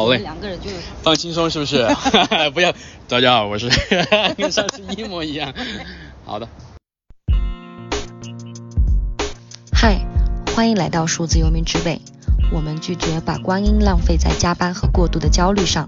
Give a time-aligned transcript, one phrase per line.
[0.00, 0.70] 好嘞，两个人就
[1.02, 1.86] 放轻松是不是？
[2.54, 2.72] 不要，
[3.06, 3.68] 大家好，我是
[4.34, 5.52] 跟上次一模一样。
[6.24, 6.48] 好的。
[9.70, 10.00] 嗨，
[10.56, 12.00] 欢迎来到数字游民之北。
[12.50, 15.86] 我们拒绝把光阴浪费在加班和过度的焦虑上，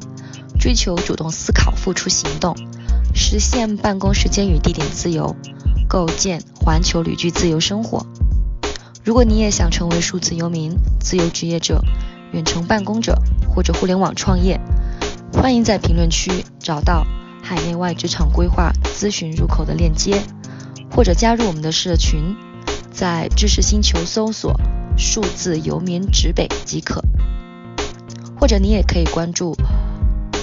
[0.61, 2.55] 追求主动思考、付出行动，
[3.15, 5.35] 实现办公时间与地点自由，
[5.89, 8.05] 构建环球旅居自由生活。
[9.03, 11.83] 如果你也想成为数字游民、自由职业者、
[12.33, 13.19] 远程办公者
[13.55, 14.59] 或者互联网创业，
[15.35, 17.07] 欢迎在评论区找到
[17.43, 20.23] 海内外职场规划咨询入口的链接，
[20.91, 22.35] 或者加入我们的社群，
[22.91, 24.59] 在知识星球搜索
[24.97, 27.03] “数字游民指北”即可。
[28.41, 29.55] 或者你也可以关注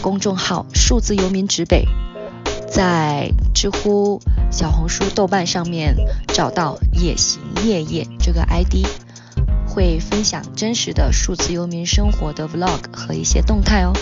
[0.01, 1.85] 公众号“数字游民指北”，
[2.69, 5.95] 在知乎、小红书、豆瓣上面
[6.27, 8.85] 找到“夜行夜夜”这个 ID，
[9.69, 13.93] 会分享真实的数字游民生活的 Vlog 和一些动态哦。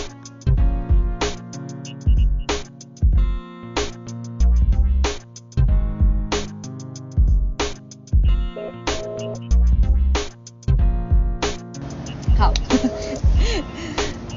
[12.36, 12.52] 好。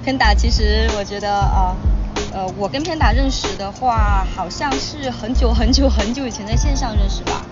[0.04, 1.76] Panda 其实我觉得啊，
[2.34, 7.46] 呃，我跟偏达认识的话，好像是很久很久很久以前在线上认识吧。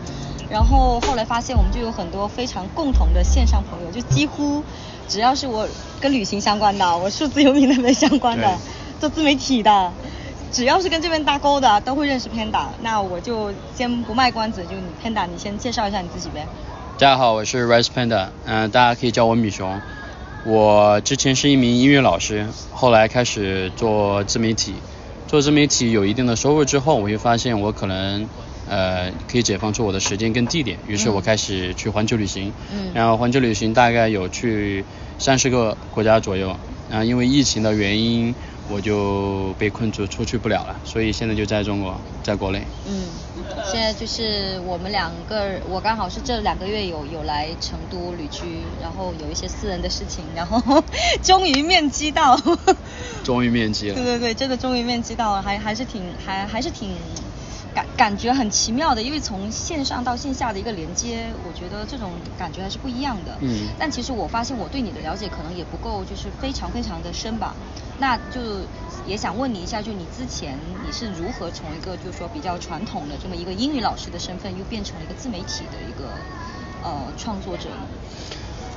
[0.49, 4.63] 然后后来发现我们就有很多非常共同的线上朋友，就几乎
[5.07, 5.67] 只要是我
[6.01, 8.57] 跟旅行相关的，我数字游民那边相关的，
[8.99, 9.91] 做自媒体的，
[10.51, 12.65] 只要是跟这边搭钩的，都会认识 Panda。
[12.81, 16.47] 那我就先不卖关子，就你 Panda，你先介绍一下你自己呗。
[16.97, 19.79] 大家好，我是 Rice Panda，嗯、大家可以叫我米熊。
[20.45, 24.73] 我之前是一名音乐老师，后来开始做自媒体。
[25.27, 28.27] 做自媒体有一定的收入之后，我就发现我可能
[28.69, 32.53] 呃可以解放出我的时间跟地点，于是我开始去环球旅行。
[32.71, 34.85] 嗯然后环球旅行大概有去
[35.17, 36.55] 三十个国家左右。
[36.89, 38.33] 然后因为疫情的原因，
[38.67, 42.65] 我就被困住，出去不了了，所以现在就在中国，在国内。
[42.87, 43.05] 嗯，
[43.71, 50.83] 现在就是我们两个，我刚好是这两个月有有来成都旅居，然后有一些私人的事情，然后
[51.21, 52.35] 终于面基到。
[53.23, 53.93] 终于面基了。
[53.93, 56.89] 对对对，真的终于面基到了，还还是挺还还是挺
[57.73, 63.37] 感感觉很奇妙的，因为从线上到线下的一个连接，我觉得这种感觉还是不一样的。
[63.41, 67.55] 嗯但其实我发现我对你的了解可能也不够，就是非常非常的深吧。
[67.97, 68.67] 那就
[69.05, 76.11] 也想问你一下，就你之前你是如何从一个就是说比较传统的这么一个英语老师的身份，又变成了一个自媒体的一个
[76.81, 77.87] 呃创作者呢？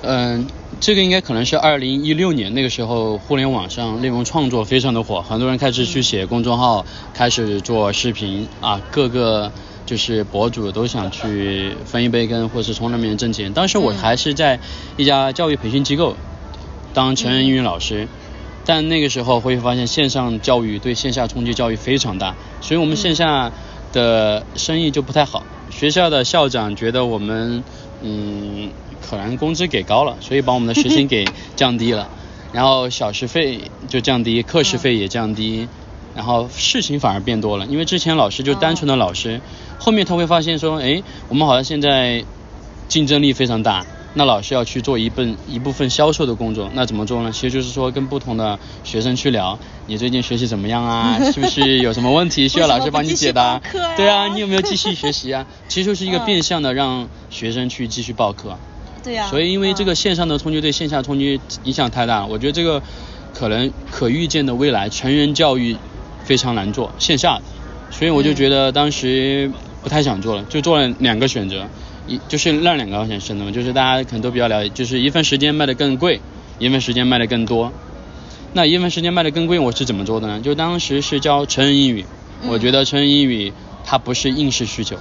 [0.02, 0.46] 嗯，
[0.80, 9.52] 这个应该可能是二零一六年那个时候，互联网上内容创作非常的火，很多人开始去写公众号，开始做视频啊，各个
[9.86, 13.52] 就是博主都想去分一杯羹，或是从那里面挣钱。
[13.52, 14.58] 当时我还是在
[14.96, 16.16] 一家教育培训机构
[16.92, 18.08] 当成人英语老师。
[18.64, 23.50] 但那个时候会发现线上教育对线下冲击教育非常大，所以我们线下
[23.92, 25.42] 的生意就不太好。
[25.69, 27.64] 学校的校长觉得我们
[28.02, 28.70] 嗯
[29.08, 31.26] 可能工资给高了，所以把我们的时薪给
[31.56, 32.08] 降低了，
[32.52, 35.68] 然后小时费就降低，课时费也降低，
[36.14, 37.66] 然后事情反而变多了。
[37.66, 39.40] 因为之前老师就单纯的老师，
[39.78, 42.24] 后面他会发现说，哎，我们好像现在
[42.88, 43.84] 竞争力非常大。
[44.14, 47.32] 那老师要去做一份一部分销售的工作，那怎么做呢？
[47.32, 51.19] 其实就是说跟不同的学生去聊，你最近学习怎么样啊？
[51.32, 53.58] 是不是有什么问题需要老师帮你解答？
[53.96, 55.46] 对啊，你有没有继续学习啊？
[55.66, 58.58] 其实就是一个嗯变相的让学生去继续报课。
[59.02, 62.82] 对呀、所以因为这个嗯线上的冲击对线下冲击影响太大了，我觉得这个
[63.34, 65.76] 可能可预见的未来成人教育
[66.24, 67.42] 非常难做线下的，
[67.90, 69.50] 所以我就觉得当时
[69.82, 71.66] 不太想做了，就做了两个选择，
[72.06, 76.20] 一就是那两个选选择嘛，就是大家可能都比较了解，就是一份时间卖的更贵，
[76.58, 77.72] 一份时间卖的更多。
[78.54, 80.40] 那一份时间卖的更贵，我是怎么做的呢？
[80.40, 82.04] 就当时是教成人英语，
[82.42, 83.52] 嗯我觉得成人英语
[83.84, 84.98] 它不是应试需求，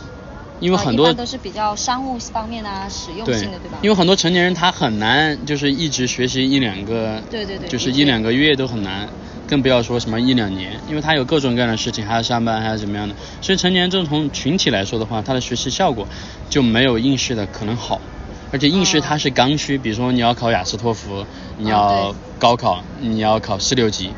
[0.61, 3.79] 因为啊很多都是比较商务方面啊，实用性的，对吧？
[3.81, 9.09] 因为很多成年人他很难就是一直学习一两个，对对对就是一两个月都很难，
[9.45, 13.13] 更不要说什么一两年，因为他有各种各样的事情，还要上班，还要怎么样的。
[13.41, 16.07] 所以成年人这从群体来说的话，他的学习效果
[16.49, 17.99] 就没有应试的可能好。
[18.53, 21.25] 而且应试它是刚需，比如说你要考雅思托福，
[21.57, 24.11] 你啊要高考，你要考四六级，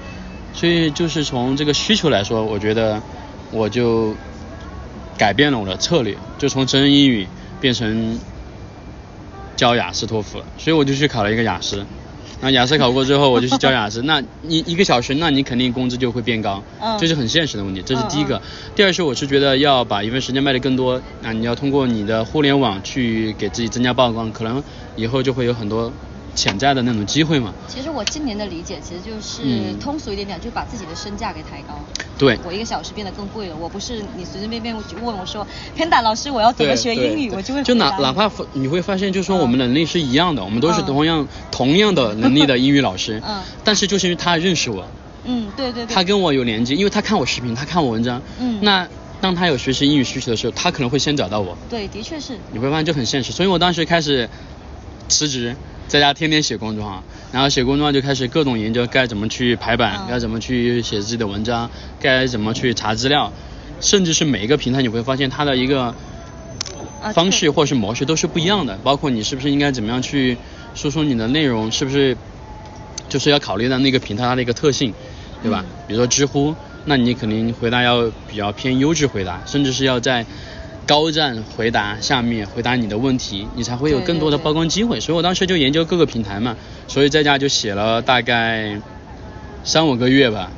[0.56, 3.00] 所以就是从这个需求来说，我觉得
[3.51, 4.15] 我就
[5.18, 7.27] 改变了我的策略，就从真人英语
[7.62, 8.19] 变成
[9.56, 11.86] 教雅思托福了，所以我就去考了一个雅思。
[12.42, 14.01] 那雅思考过之后，我就去教雅思。
[14.01, 18.36] 那你一个小时，那你肯定工资就会变高，嗯这是很现实的问题，这是第一个。
[18.38, 18.42] 嗯
[18.75, 24.62] 第二是我是觉得要把一份时间卖得更多，那，你要通过你的互联网去给自己增加曝光，可能
[24.98, 25.94] 以后就会有很多
[26.35, 27.53] 潜在的那种机会嘛。
[27.68, 29.80] 其实我今年的理解其实就是嗯。
[29.80, 31.80] 通俗一点讲，就把自己的身价给抬高。
[32.18, 32.38] 对。
[32.45, 35.45] 我一个小时变得更贵了，我不是你随随便便就问我说
[35.77, 39.41] ，Panda 老师我要怎么学英语，我就会就哪哪怕你会发现，就是说嗯。
[39.41, 40.85] 我们能力是一样的，我们都是嗯。
[40.85, 43.41] 同样同样的能力的英语老师，嗯。
[43.63, 44.88] 但是就是因为他认识我，
[45.25, 48.59] 嗯，对对对，他跟我有连接，因为他看我视频，他看我文章，嗯。
[48.62, 48.88] 那
[49.21, 54.30] 当他有学习英语需求的时候，他可能会先找到我，对，的确是，你会发现就很现实，所以我当时开始
[55.07, 55.56] 辞职，
[55.94, 60.07] 在家天天写公众号，然后写公众号就开始各种研究该怎么去排版，嗯。
[60.10, 61.69] 该怎么去写自己的文章，
[62.00, 63.31] 该怎么去查资料，
[63.80, 65.94] 甚至是每一个平台你会发现它的一个
[67.00, 70.36] 啊方式对或是模式都是不一样的，包括你是不是应该怎么样去
[70.74, 72.18] 输出你的内容，是不是
[73.07, 74.92] 就是要考虑到那个平台它的一个特性，
[75.44, 75.63] 对吧？
[75.63, 75.72] 嗯。
[75.88, 76.56] 比如说知乎，
[76.86, 80.25] 那你肯定回答要比较偏优质回答，甚至是要在
[80.85, 85.00] 高赞回答下面回答你的问题，你才会有更多的曝光机会。
[85.00, 86.56] 所以我当时就研究各个平台嘛，
[86.88, 88.80] 所以在家就写了大概
[89.63, 90.51] 三五个月吧。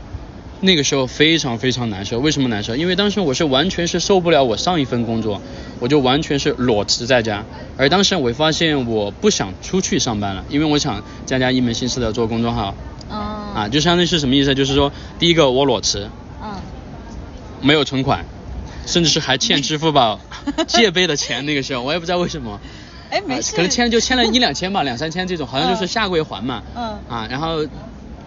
[0.62, 2.76] 那个时候非常非常难受，为什么难受？
[2.76, 5.40] 因为当时我是完全是受不了我上一份工作，
[5.80, 7.44] 我就完全是裸辞在家。
[7.78, 12.74] 而当时我发现我不想出去上班了，因为我想在家一门心思的做公众号
[13.12, 13.18] 嗯
[13.54, 14.56] 啊，就相当于是什么意思？
[14.56, 16.10] 就是说，第一个我裸辞，
[16.42, 16.56] 嗯
[17.62, 18.26] 没有存款，
[18.86, 20.20] 甚至是还欠支付宝
[20.68, 21.46] 借呗的钱。
[21.46, 22.60] 那个时候我也不知道为什么，
[23.10, 26.64] 哎没事，啊可能欠就欠了一两千吧，两三千这种，好像就是嗯下个月还嘛。
[26.76, 27.66] 嗯啊，然后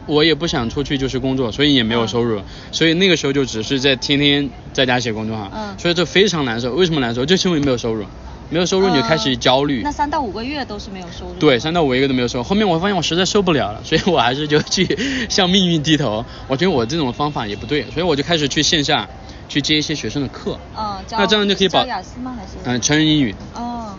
[0.07, 2.41] 我也不想出去就是工作，所以也没有收入，
[2.73, 6.73] 所以那个时候就只是在天天在家写公众号，嗯所以这非常难受。
[6.75, 7.25] 为什么难受？
[7.27, 8.05] 就是因为没有收入，
[8.51, 9.79] 没有收入你就开始焦虑。
[9.79, 12.45] 呃那三到五个月都是没有收入，对，三到五个月都没有收入。
[12.45, 16.25] 后面我发现我实在受不了了，所以我还是就去 向命运低头。
[16.47, 19.07] 我觉得我这种方法也不对，所以我就开始去线下
[19.49, 20.59] 去接一些学生的课。
[20.77, 22.37] 嗯，那这样就可以把雅思吗？
[22.37, 23.99] 还是嗯，成人英语，哦，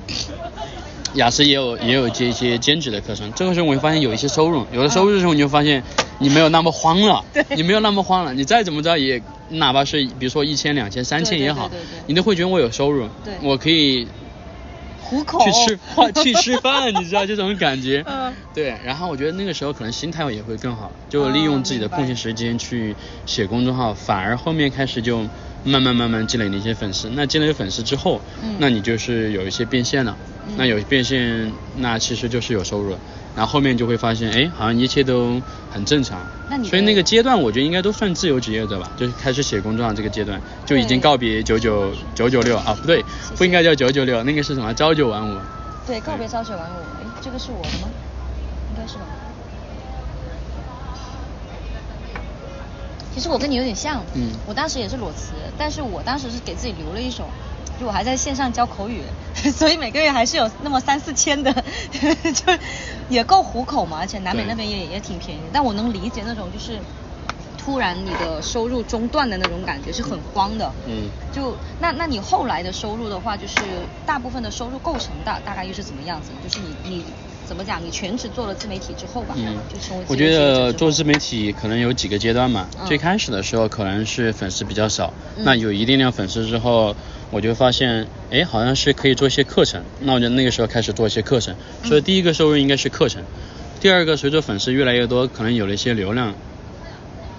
[1.15, 3.31] 雅思也有也有接一些兼职的课程。
[3.33, 5.83] 这个时候我会发现有一些收入，有了收入的时候，你就发现
[6.19, 8.33] 你没有那么慌了，对你没有那么慌了。
[8.33, 14.07] 你再怎么着也，哪怕是比如说一千、两千、三千也好对对对对对，你都会觉得我有收入，对我可以
[15.09, 18.03] 糊口去吃饭去吃饭， 你知道这种感觉。
[18.07, 22.95] 嗯对，然后我觉得那个时候可能心态也会更好，就利用自己的空闲时间去
[23.25, 25.19] 写公众号，反而后面开始就
[25.63, 27.09] 慢慢慢慢积累了一些粉丝。
[27.15, 30.15] 那积累粉丝之后，嗯那你就是有一些变现了，
[30.47, 32.95] 嗯那有变现，那其实就是有收入。
[33.35, 35.41] 然后后面就会发现，哎，好像一切都
[35.71, 36.19] 很正常。
[36.49, 43.03] 那你所以那个阶段，我觉得应该都算自由职业者吧，就是开始写公众号这个阶段，就已经告别九九九九六啊，不对，
[43.37, 44.73] 不应该叫九九六，那个是什么？
[44.73, 45.37] 朝九晚五。
[45.87, 46.79] 对，告别朝九晚五。
[47.01, 47.87] 哎，这个是我的吗？
[48.71, 49.05] 应该是吧。
[53.13, 57.27] 其实我跟你有点像，嗯我当时也是裸辞，但是我当时是给自己留了一手，
[57.79, 59.05] 就我还在线上教口语，
[59.55, 61.53] 所以每个月还是有那么三四千的，
[62.35, 62.53] 就
[63.07, 66.81] 也够糊口嘛，而且南美那边也也挺便宜，但我能理解那种就是
[67.57, 76.33] 突然你的收入中断的那种感觉是很慌的，嗯就那那你后来的收入的话，就是大部分的收入构成大大概又是怎么样子？
[76.43, 77.05] 就是你你
[77.49, 77.83] 怎么讲？
[77.83, 82.67] 你全职做了自媒体之后吧，嗯就成为，我觉得做自媒体可能有几个阶段嘛。
[82.79, 86.95] 嗯最开始的时候可能是粉丝比较少，嗯那有一定量粉丝之后，
[87.31, 89.81] 我就发现，哎，好像是可以做一些课程。
[90.01, 91.55] 那我就那个时候开始做一些课程。
[91.83, 93.23] 所以第一个收入应该是课程，
[93.81, 96.35] 第二个随着粉丝越来越多，可能有了一些流量。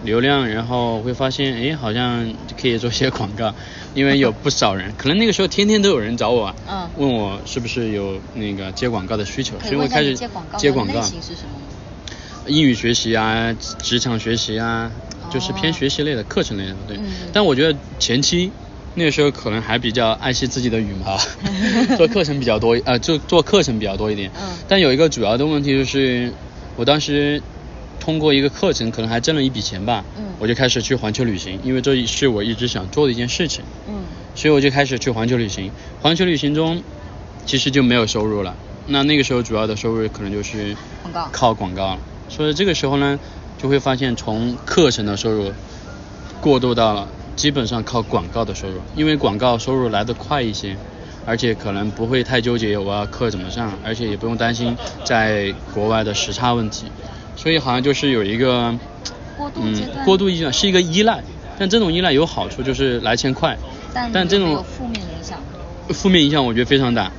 [0.03, 3.55] 流量，然后会发现，哎，好像可以做一些广告，
[3.95, 11.03] 因为有不少人，可能那个时候天天都有人找我，嗯问我是不是有那个接广告的需求，所以我开始接广告接广告。
[11.03, 11.61] 是什么？
[12.47, 14.93] 英语学习啊，职场学习啊，
[15.31, 16.97] 就是偏哦学习类的课程类的，对。
[16.97, 18.51] 嗯但我觉得前期
[18.95, 21.19] 那个时候可能还比较爱惜自己的羽毛，
[21.99, 24.31] 做课程比较多，呃，就做课程比较多一点。
[24.41, 26.33] 嗯但有一个主要的问题就是，
[26.77, 27.43] 我当时
[28.01, 30.05] 通过一个课程，可能还挣了一笔钱吧。
[30.19, 33.63] 嗯我就开始去环球旅行，因为这是我一直想做的一件事情。
[33.87, 34.03] 嗯
[34.35, 35.71] 所以我就开始去环球旅行。
[36.01, 36.83] 环球旅行中，
[37.45, 38.57] 其实就没有收入了。
[38.87, 41.99] 那那个时候主要的收入可能就是广告靠广告了。
[42.29, 43.21] 所以这个时候呢，
[43.59, 45.53] 就会发现从课程的收入
[46.41, 50.77] 过渡到了基本上靠广告的收入，因为广告收入来得快一些。
[51.27, 56.87] 而且可能不会太纠结我要课怎么上，而且也不用担心在国外的时差问题，
[57.37, 58.75] 所以好像就是有一个
[59.37, 61.23] 过渡嗯阶段过渡依赖是一个依赖，
[61.59, 63.57] 但这种依赖有好处就是来钱快，
[63.95, 65.39] 但但这种有负面影响？
[65.95, 67.11] 负面影响我觉得非常大，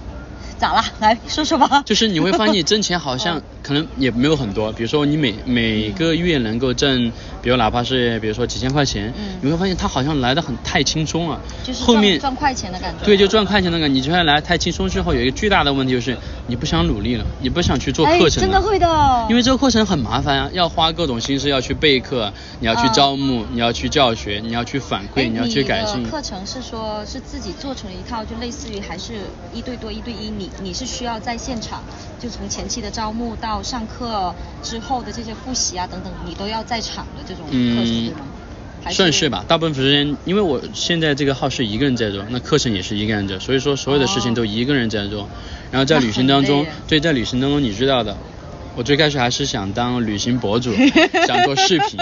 [0.58, 0.82] 咋了？
[1.00, 1.84] 来说说吧。
[1.86, 13.06] 就是你会发现你 挣钱好像嗯可能也没有很多，比如说你每每个月能够挣比如哪怕是比如说几千块钱，嗯你会发现它好像来的很太轻松了，就是后面赚赚快钱的感觉。
[13.06, 18.48] 对，就赚快钱的感觉，你觉得来太轻松之后，有一个巨大的问题就是你不想努力了，你不想去做哎课程了。
[18.48, 19.26] 真的会的。
[19.30, 29.14] 因为这个课程很麻烦啊，要花各种心思，要去备课，你要去嗯招募，你要去教学，你要去反哎，馈，你要去改进课程是说是自己做成一套，就类似于还是
[29.54, 30.30] 一对多、一对一？
[30.30, 31.84] 你你是需要在现场，
[32.20, 38.28] 就从前期的招募到上课之后的这些复习啊等等，你都要在场的这种课程、嗯对吗？
[38.84, 45.30] 还算是吧，大部分时间，因为我现在这个号是一个人在做，那课程也是一个人做，所以说所有的事情都一个人在做。
[45.70, 48.18] 然后在旅行当中对，在旅行当中你知道的，
[48.76, 50.74] 我最开始还是想当旅行博主，
[51.28, 52.00] 想做视频，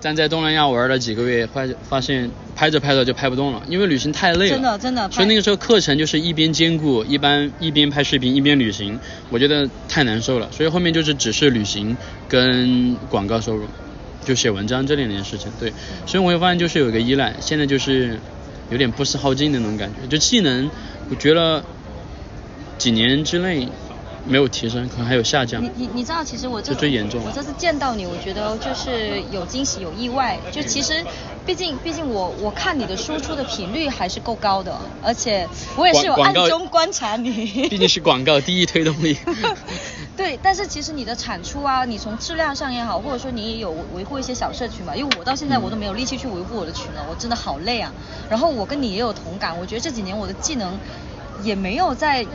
[0.00, 4.54] 但在东南亚玩了几个月，发发现拍着拍着就拍不动了，因为旅行太累了。
[4.54, 8.98] 真的真的所以那个时候课程就是一边兼顾，一般一边拍视频一边旅行，
[9.30, 11.96] 我觉得太难受了，所以后面就是只是旅行
[12.28, 13.66] 跟广告收入。
[14.24, 15.72] 就写文章这两件事情，对，
[16.04, 18.18] 所以我会发现就是有一个依赖，现在就是
[18.68, 20.70] 有点不思耗尽的那种感觉，就技能，
[21.08, 21.64] 我觉得
[22.76, 23.66] 几年之内
[24.28, 25.70] 没有提升，可能还有下降你。
[25.74, 30.38] 你你知道，其实我这这最严重我这次见到你，我觉得就是有惊喜有意外。
[30.52, 31.04] 就其实，
[31.46, 37.46] 毕竟毕竟我我看你的输出的频率还是够高的，而且我也是有暗中观察你。
[37.68, 39.16] 毕竟是广告第一推动力。
[40.16, 47.92] 对，但是其实你的产出啊，你从质量上也好，或者说你也有维护一些小社群嘛，因为我到现在我都没有力气去维护我的群了，我真的好累啊。
[48.28, 50.76] 然后我跟你也有同感，我觉得这几年我的技能
[51.44, 52.26] 也没有在，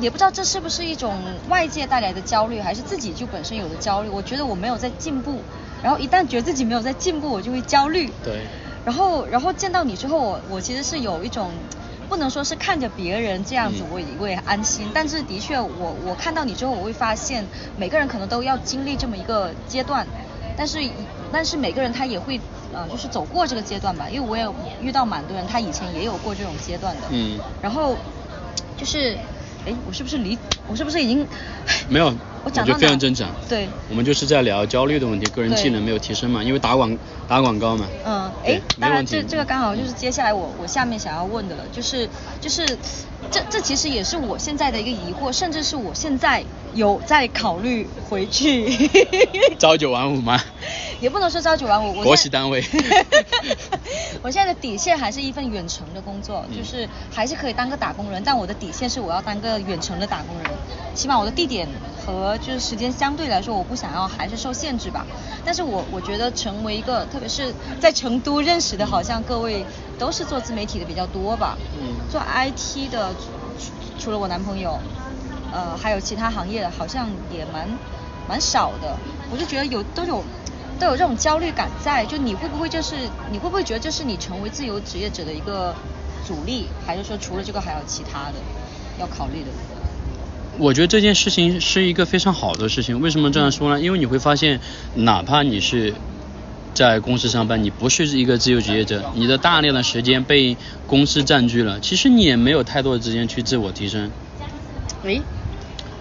[0.00, 4.08] 也不知道这是不是一种外界带来的焦虑，还是自己就本身有的焦虑。
[4.08, 5.40] 我觉得我没有在进步，
[5.82, 8.10] 然后一旦觉得自己没有在进步，我就会焦虑。
[8.22, 8.40] 对，
[8.84, 11.50] 然后，然后见到你之后，我我其实是有一种，
[12.08, 13.86] 不能说是看着别人这样子嗯。
[13.90, 20.06] 我也我也安心，但是的确我我看到你之后，我会发现每个人可能都要经历这么一个阶段，
[20.56, 20.78] 但是
[21.32, 22.40] 但是每个人他也会
[22.72, 24.46] 呃就是走过这个阶段吧，因为我也
[24.80, 27.96] 遇到蛮多人，他以前也有过这种阶段的，嗯，然后
[28.76, 29.18] 就是，
[29.66, 31.26] 哎，我是不是离我是不是已经
[31.88, 33.28] 没有，我讲到哪得非常正常。
[33.48, 36.96] 对，我们就是在聊焦虑的问题，个人技能没有提升嘛，因为打广
[37.26, 37.86] 打广告嘛。
[38.04, 42.08] 嗯，对哎，当然这这个刚好就是接下来我我下面想要问的了，就是
[42.40, 42.64] 就是
[43.30, 46.44] 这这其实也是我现在的一个疑惑，甚至是我现在
[46.74, 48.68] 有在考虑回去，
[49.58, 50.40] 朝九晚五吗？
[51.00, 52.64] 也不能说朝九晚五，国企单位
[54.22, 60.50] 我现在的底线还是一份远程的工作，嗯就是还是可以当个打工人，但我的底线是我要当个远程的打工人，
[60.94, 61.68] 起码我的地点
[62.04, 65.06] 和就是时间相对来说，我不想要还是受限制吧。
[65.44, 69.66] 但是我我觉得成为一个，特别是在成都认识的，好像各位
[69.98, 71.56] 都是做自媒体的比较多吧。
[71.78, 74.80] 嗯做 IT 的，除除了我男朋友，
[75.52, 77.78] 呃，还有其他行业的，好像也蛮
[78.26, 78.96] 蛮少的。
[79.28, 80.24] 我就觉得有都有
[80.78, 82.94] 都有这种焦虑感在，就你会不会就是
[83.30, 85.74] 你会不会觉得这是你成为自由职业者的一个
[86.26, 88.38] 阻力，还是说除了这个还有其他的
[88.98, 89.50] 要考虑的？
[90.58, 93.00] 我觉得这件事情是一个非常好的事情。
[93.00, 93.80] 为什么这样说呢？
[93.80, 94.60] 因为你会发现，
[94.94, 95.94] 哪怕你是
[96.72, 100.56] 在公司上班，你不是一个自由职业者，你的大量的时间被
[100.86, 104.10] 公司占据了，其实你也没有太多的时间去自我提升。
[105.02, 105.35] 诶，我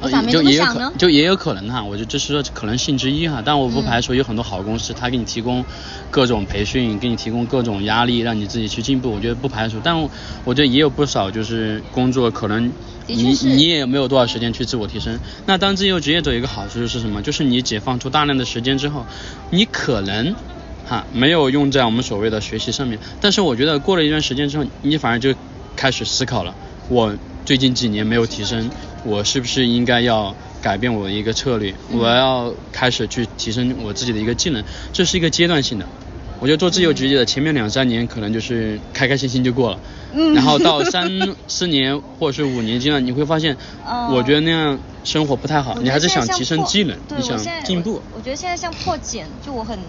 [0.01, 0.93] 就也有可这么想呢？
[0.97, 5.63] 就也有可能哈，我觉得这是说可能性之一哈，但我不嗯排除有很多好公司，他给你提供
[6.11, 9.79] 各种培训，给你提供各种压力，让你自己去进步，我觉得不排除。
[9.83, 10.09] 但我
[10.43, 12.71] 我觉得也有不少就是工作可能
[13.07, 15.19] 你你也没有多少时间去自我提升。
[15.45, 17.21] 那当自由职业者有一个好处是什么？
[17.21, 19.05] 就是你解放出大量的时间之后，
[19.49, 20.35] 你可能。
[20.87, 25.33] 哈，没有用在我们所谓的学习上面，但是我觉得过了一段时间之后，你反而就
[25.75, 26.53] 开始思考了，
[26.89, 27.11] 我
[27.45, 28.69] 最近几年没有提升，
[29.03, 31.71] 我是不是应该要改变我的一个策略？
[31.91, 35.85] 嗯我要开始去提升我自己的一个技能，这是一个阶段性的。
[36.39, 39.79] 我觉得做自由职业的前面两三年可能就是开开心心就过了，
[40.13, 41.09] 嗯然后到三
[41.47, 48.03] 四年或者是五年阶段，你会发现，哦 我觉得那样生活不太好，你还是想提升技能，你想进步我。
[48.17, 49.79] 我觉得现在像破茧，就我很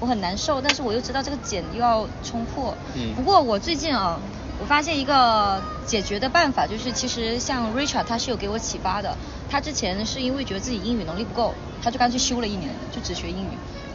[0.00, 2.76] 我很难受，但是我又知道这个茧又要冲破。
[2.96, 4.20] 嗯不过我最近啊，
[4.60, 9.16] 我发现一个解决的办法，就是其实像 Richard 他是有给我启发的。
[9.50, 13.48] 他之前是因为觉得自己英语能力不够，他就干脆休了一年，就只学英语。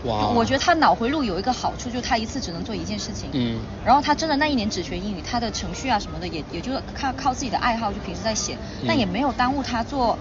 [0.05, 3.29] 哇我觉得他脑回路有一个好处，就是他一次只能做一件事情。
[3.33, 10.17] 嗯然后他真的那一年只学英语，他的程序啊什么的也也就是靠靠自己的爱好，就平时在写，但嗯也没有耽误他做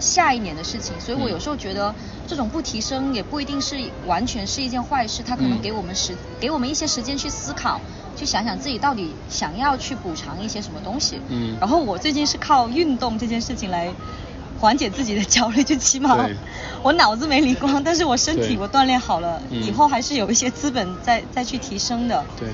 [0.00, 1.00] 下一年的事情。
[1.00, 1.94] 所以我嗯有时候觉得
[2.26, 7.80] 这种不提升也不一定是完全是一件坏事，他可能嗯给我们时、给我们一些时间去思考，
[8.20, 11.18] 去想想自己到底想要去补偿一些什么东西。
[11.30, 13.94] 嗯然后我最近是靠运动这件事情来。
[14.60, 16.28] 缓解自己的焦虑，就起码
[16.84, 22.22] 我脑子没灵光，但是我身体我锻炼好了，嗯以后还是有一些资本再再去提升的。
[22.38, 22.46] 对，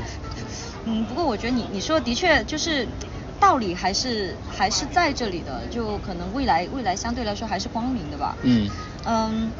[0.84, 2.86] 嗯，不过我觉得你你说的的确就是
[3.40, 8.36] 道理还是还是在这里的，就可能未来未来相对来说还是光明的吧。
[8.44, 8.70] 嗯
[9.04, 9.52] 嗯，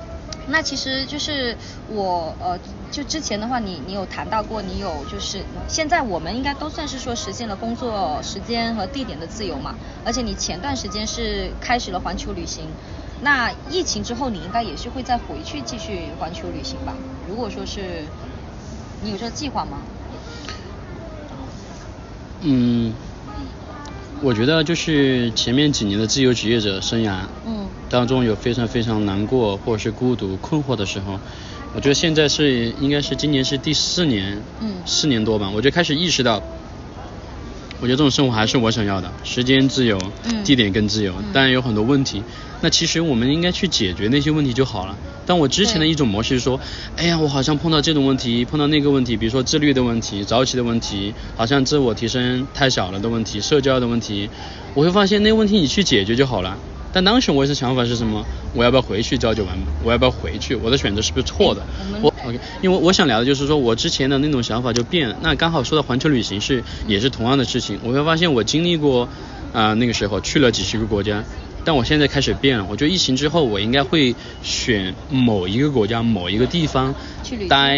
[0.49, 1.57] 那其实就是
[1.88, 2.59] 我呃，
[2.91, 9.75] 就之前的话你，你有谈到过，你有就是现在我们应该都算是说实现了工作时间和地点的自由嘛，
[10.05, 12.65] 而且你前段时间是开始了环球旅行，
[13.23, 16.95] 那疫情之后你应该也是会再回去继续环球旅行吧？
[17.29, 18.05] 如果说是
[19.03, 19.83] 你有这个计划吗？
[22.43, 22.93] 嗯，
[24.21, 27.56] 我觉得就是前面几年的自由职业者生涯，嗯
[27.88, 31.21] 当中有非常非常难过或者是孤独困惑的时候，
[31.75, 36.43] 我觉得现在是应该是今年是第四年，嗯四年多吧，我就开始意识到，
[37.81, 42.23] 我觉得这种生活还是我想要的，时间自由，嗯地点更自由嗯，当然有很多问题，
[42.61, 44.97] 那其实我们应该去解决那些问题就好了。
[45.28, 46.61] 但我之前的一种模式是说，
[46.97, 54.31] 哎呀，我好像碰到这种问题，碰到那个问题，比如说自律的问题、早起的问题，好像自我提升太小了的问题、社交的问题，
[54.75, 56.57] 我会发现那个问题你去解决就好了。
[56.97, 58.26] 但当时我是想法是什么？
[58.55, 59.67] 我要不要回去朝九晚五？
[59.85, 60.55] 我要不要回去？
[60.55, 61.61] 我的选择是不是错的？
[61.79, 65.19] 哎我 OK，因为我想聊的就是说我之前的那种想法就变了。
[65.21, 69.07] 那刚好说到环球旅行是也是同样的事情，我会发现我经历过
[69.53, 71.23] 啊、那个时候去了几十个国家，
[71.67, 72.67] 但我现在开始变了。
[72.71, 76.95] 我觉得疫情之后我应该会选某一个国家某一个地方
[77.49, 77.77] 待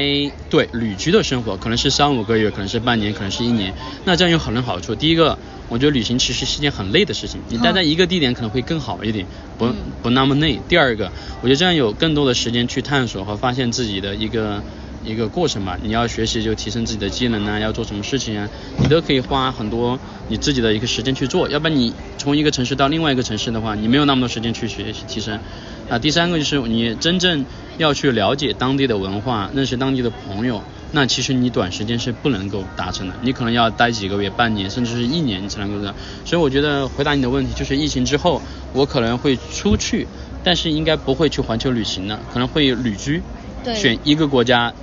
[0.50, 3.72] 对旅居的生活，可能是三五个月，可能是半年，可能是一年。
[4.04, 4.94] 那这样有很多好处。
[4.94, 5.38] 第一个，
[5.70, 9.24] 我觉得旅行其实是件很累的事情，你待在一个地点可能会更好一点，
[9.56, 10.60] 不嗯不那么累。
[10.68, 14.62] 第二个，我觉得这样有更多的时间去探索和发现自己的一个
[15.08, 15.78] 一个过程吧。
[15.82, 18.48] 你要学习就提升自己的技能啊，要做什么事情啊，
[18.78, 19.98] 你都可以花很多
[20.28, 21.48] 你自己的一个时间去做。
[21.48, 25.40] 要不然你从一个城市到另外一个城市的话，你没有那么多时间去学习提升。
[25.88, 27.44] 啊，第三个就是你真正
[27.78, 30.62] 要去了解当地的文化，认识当地的朋友，
[30.92, 35.94] 那其实你短时间是不能够达成的，你可能要待几个月、半年，甚至是一年，你才能够这样。
[36.26, 38.42] 所以我觉得回答你的问题，就是疫情之后，
[38.74, 40.06] 我可能会出去，
[40.44, 43.22] 但是应该不会去环球旅行了，可能会旅居，
[43.64, 44.74] 对选一个国家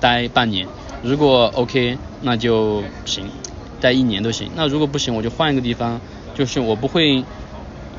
[0.00, 0.66] 待半年，
[1.02, 3.30] 如果 OK 那就行，
[3.80, 4.50] 待一年都行。
[4.54, 6.00] 那如果不行，我就换一个地方，
[6.34, 7.24] 就是我不会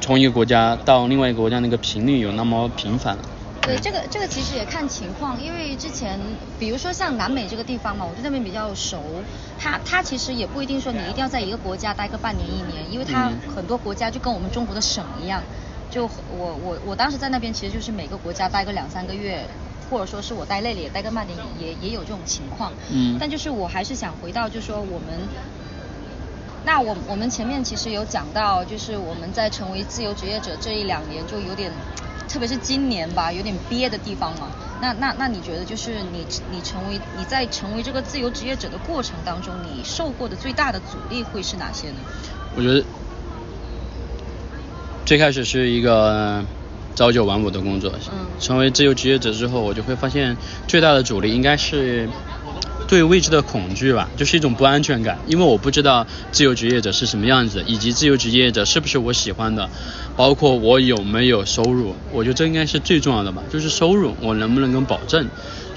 [0.02, 3.24] 从一个国家到另外一个国家那个频率有那么频繁了。
[3.62, 6.20] 对，这个这个其实也看情况，因为之前
[6.58, 9.22] 比如说像南美这个地方嘛，我对那边比较熟，
[9.60, 15.44] 它它其实也不一定说你一定要在一个国家待个半年一年，因为它嗯很多国家就跟我们中国的省一样，
[15.92, 19.46] 就我我我当时在那边其实就是每个国家待个两三个月。
[19.90, 22.72] 或者说是我待累了也待个慢点，也也有这种情况。
[22.92, 25.28] 嗯但就是我还是想回到，就是说我们
[26.66, 31.72] 那我我们前面其实有讲到，就是我们在成为自由职业者这一两年，就有点，
[32.28, 34.52] 特别是今年吧，有点憋的地方嘛。
[34.82, 41.98] 那那那你觉得，就是你你成为你在成为这个自由职业者的过程当中，你受过的最大的阻力会是哪些呢？
[42.56, 42.84] 我觉得
[45.06, 46.46] 最开始是一个
[47.00, 50.36] 朝九晚五的工作，嗯成为自由职业者之后，我就会发现
[50.68, 52.10] 最大的阻力应该是
[52.90, 59.70] 对未知的恐惧吧，就是一种不安全感，因为我不知道自由职业者是什么样子，以及自由职业者是不是我喜欢的，
[60.18, 65.26] 包括我有没有收入，我觉得这应该是最重要的吧，就是收入我能不能够保证。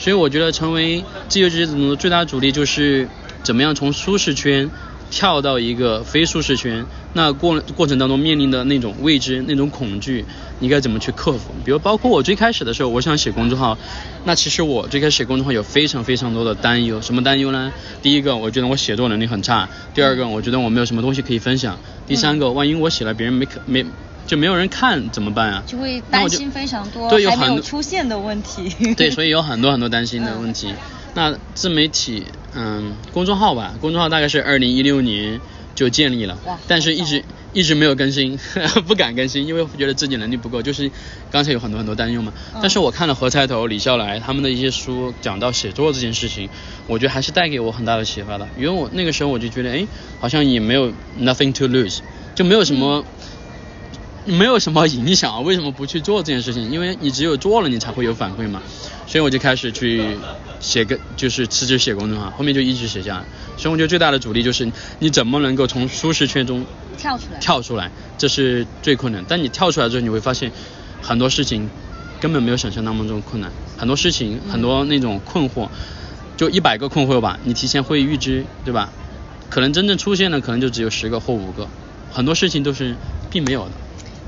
[0.01, 3.09] 所以我觉得成为自由职业者的最大阻力就是
[3.45, 4.69] 怎么样从舒适圈
[5.13, 10.25] 跳到一个非舒适圈，那过过程当中面临的那种未知、那种恐惧，
[10.59, 11.53] 你该怎么去克服？
[11.67, 13.77] 比如包括我最开始的时候，我想写公众号，
[14.25, 17.71] 那其实我最开始写公众号有非常非常多的担忧，什么担忧呢？
[18.01, 21.75] 第一个，我觉得我写作能力很差；第二个，我觉得我没有什么东西可以分享；
[22.07, 23.85] 第三个，万一我写了别人没可没
[24.27, 25.63] 就没有人看怎么办啊？
[25.67, 28.95] 就会担心非常多对，有很多出现的问题。
[28.95, 30.73] 对，所以有很多很多担心的问题。
[31.15, 35.41] 那自媒体，嗯，公众号吧，公众号大概是二零一六年
[35.75, 37.23] 就建立了哇，但是一直
[37.53, 38.39] 一直没有更新，
[38.87, 40.91] 不敢更新，因为觉得自己能力不够，就是
[41.31, 42.33] 刚才有很多很多担忧嘛。
[42.55, 46.49] 嗯但是我看了何菜头、李笑来他们的一些书，讲到写作这件事情，
[46.87, 49.87] 我觉得还是带给我很大的启发的，因为我那个时候我就觉得，哎，
[50.19, 51.99] 好像也没有 nothing to lose，
[52.35, 53.05] 就没有什么。
[54.25, 56.71] 没有什么影响，为什么不去做这件事情？
[56.71, 58.63] 因为你只有做了，你才会有反馈嘛。
[59.13, 60.17] 所以我就开始去
[60.59, 63.25] 写个，就是辞职写公众号，后面就一直写下来。
[63.59, 64.67] 所以我觉得最大的阻力就是
[65.01, 66.65] 你怎么能够从舒适圈中
[66.97, 67.39] 跳出来。
[67.39, 69.23] 跳出来，这是最困难。
[69.29, 70.51] 但你跳出来之后，你会发现
[71.03, 71.69] 很多事情
[72.23, 75.69] 根本没有想象那么中困难，很多事情很多那种困惑，
[76.39, 78.91] 就一百个困惑吧，你提前会预知，对吧？
[79.51, 81.69] 可能真正出现的可能就只有十个或五个，
[82.11, 82.97] 很多事情都是
[83.31, 83.73] 并没有的。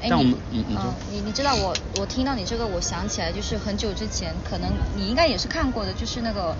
[0.04, 6.54] 哎，但我你们嗯你你你知道我我听到你这个，我想起来就是很久之前，可能你应该也是看过的，就是那个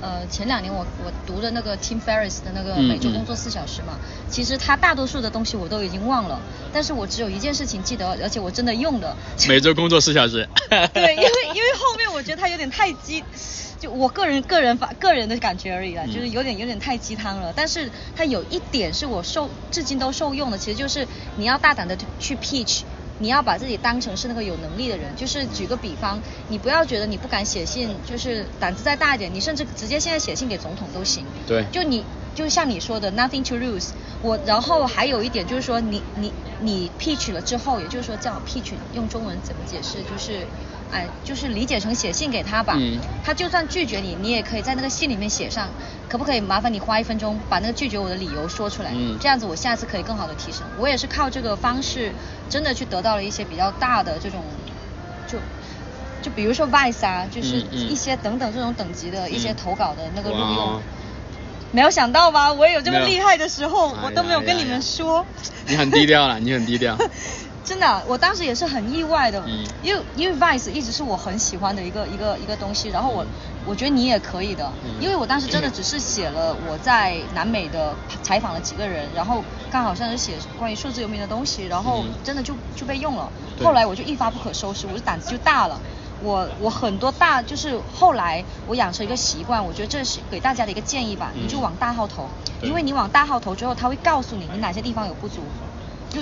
[0.00, 3.98] 呃前两年我我读的那个 Tim Ferriss 的那个嗯每周嗯工作四小时嘛，
[4.30, 6.40] 其实他大多数的东西我都已经忘了，
[6.72, 9.16] 但是我只有一件事情记得，而且我真的用的。
[9.48, 10.48] 每周工作四小时。
[10.94, 13.22] 对，因为因为后面我觉得他有点太鸡，
[13.84, 17.52] 就我个人个人发个人的感觉而已啦，嗯就是有点有点太鸡汤了。
[17.52, 22.82] 但是它有一点是我受至今都受用的，其实就是你要大胆的去 pitch。
[23.18, 31.24] 你要把自己当成是那个有能力的人，就是举个比方，你不要觉得你不敢写信，就是胆子再大一点，你甚至直接现在写信给总统都行。
[31.46, 33.90] 对就你就像你说的，nothing to lose。
[34.20, 40.02] 我然后还有一点就是说你，你你 pitch 了之后，也就是说叫 pitch，用中文怎么解释？
[40.02, 40.44] 就是，
[40.92, 42.74] 哎，就是理解成写信给他吧。
[42.78, 45.68] 嗯他就算拒绝你，你也可以在那个信里面写上，
[46.08, 48.90] 可不可以麻烦你花一分钟把那个拒绝我的理由说出来？
[48.94, 50.62] 嗯这样子我下次可以更好的提升。
[50.78, 52.12] 我也是靠这个方式，
[52.50, 54.42] 真的去得到了一些比较大的这种，
[55.26, 55.38] 就。
[56.22, 60.80] 就比如说 Vice 啊，就是一些等等这种等级的一些嗯投稿的那个录哇用，
[61.70, 62.50] 没有想到吧？
[62.50, 65.26] 我也有这么厉害的时候，哎我都没有跟你们说。
[65.66, 66.96] 你很低调了，你很低调。
[67.64, 69.64] 真的，我当时也是很意外的，嗯。
[69.82, 73.28] 因为因为 Vice 一直是我很喜欢的一个一个一个东西，然后我、嗯。
[73.64, 75.00] 我觉得你也可以的，嗯。
[75.00, 82.12] 因为我当时真的只是写了我在南美的采访了几个人，然后刚好像是写关于数字游民的东西，然后嗯。
[82.22, 85.80] 真的就就被用了，后来我就一发不可收拾，我就胆子就大了。
[86.22, 91.44] 我我很多大就是后来我养成一个习惯，我觉得这是给大家的一个建议吧，嗯。
[91.44, 92.28] 你就往大号投，
[92.62, 95.40] 因为你往大号投之后，他会告诉你你哪些地方有不足，
[96.10, 96.20] 就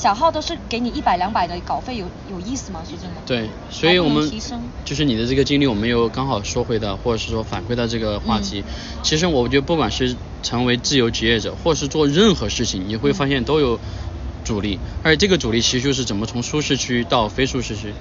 [0.00, 2.82] 小号都是给你一百两百的稿费有有意思吗？
[2.88, 3.20] 说真的。
[3.26, 8.64] 对，所以我们提升就是你的这个经历，我们又刚好说回到，或者是说反馈到这个话题。
[8.66, 13.78] 嗯其实我觉得，不管是成为自由职业者，或是做任何事情，你会发现都有
[14.42, 17.92] 阻力，而这个阻力其实就是怎么从舒适区到非舒适区。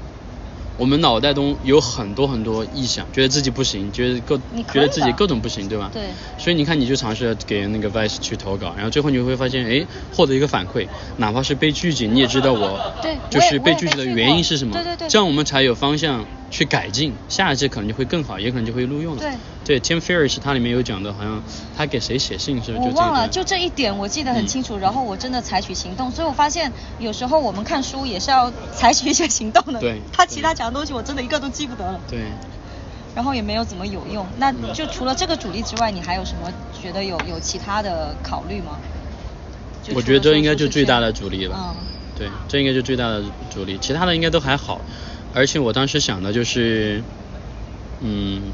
[0.80, 4.38] 我们脑袋中有很多很多臆想，觉得自己不行，觉得各
[4.72, 5.90] 觉得自己各种不行，对吧？
[5.92, 6.04] 对。
[6.38, 10.88] 所以你看，你就尝试着给那个 Vice 去投稿，然后最后你会发现，哎，获得一个反馈，
[11.18, 15.10] 哪怕是被拒绝，你也知道我对就是被拒绝的原因是什么，对对对。
[15.10, 16.26] 这样我们才有方向
[16.60, 19.22] 去改进，下一次可能就会更好，也可能就会录用了。
[19.22, 19.32] 对
[19.64, 21.42] 对，Tim Ferriss 他里面有讲的，好像
[21.78, 22.90] 他给谁写信是不是？
[22.90, 26.70] 就我忘了，就这一点我记得很嗯清楚，然后我真的采取行动，所以我发现
[27.00, 29.80] 有时候我们看书也是要采取一些行动的。
[29.80, 32.20] 对他其他讲的东西我真的一个都记不得了，对。
[33.16, 34.28] 然后也没有怎么有用。
[34.38, 38.78] 那就除了这个主力之外，你还有什么觉得有有其他的考虑吗？
[39.96, 41.56] 我觉得这应该就最大的阻力了。
[41.58, 41.76] 嗯
[42.20, 44.82] 对，这应该就最大的阻力，其他的应该都还好。
[45.34, 47.04] 而且我当时想的就是，
[48.02, 48.54] 嗯，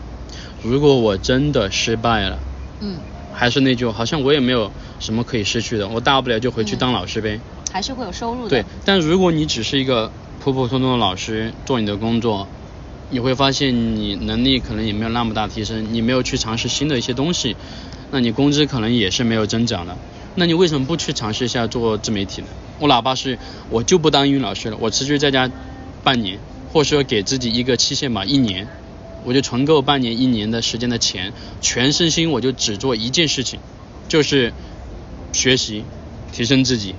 [0.62, 2.40] 如果我真的失败了，
[2.82, 2.98] 嗯，
[3.34, 7.40] 还是那句，好像我也没有什么可以失去的，我大不了就回去嗯当老师呗。
[7.72, 8.50] 还是会有收入的。
[8.50, 12.48] 对，但如果你只是一个普普通通的老师，做你的工作，
[13.10, 17.56] 你会发现你能力可能也没有那么大提升，你没有去尝试新的一些东西，
[18.12, 19.96] 那你工资可能也是没有增长的。
[20.36, 22.48] 那你为什么不去尝试一下做自媒体呢？
[22.80, 23.38] 我哪怕是
[23.70, 25.50] 我就不当英语老师了，我持续在家
[26.04, 26.40] 半年，
[26.76, 28.68] 或者说给自己一个期限吧，一年，
[29.24, 33.62] 我就存够半年一年的时间的钱，全身心我就只做一件事情，
[34.10, 34.52] 就是
[35.32, 35.86] 学习，
[36.34, 36.96] 提升自己，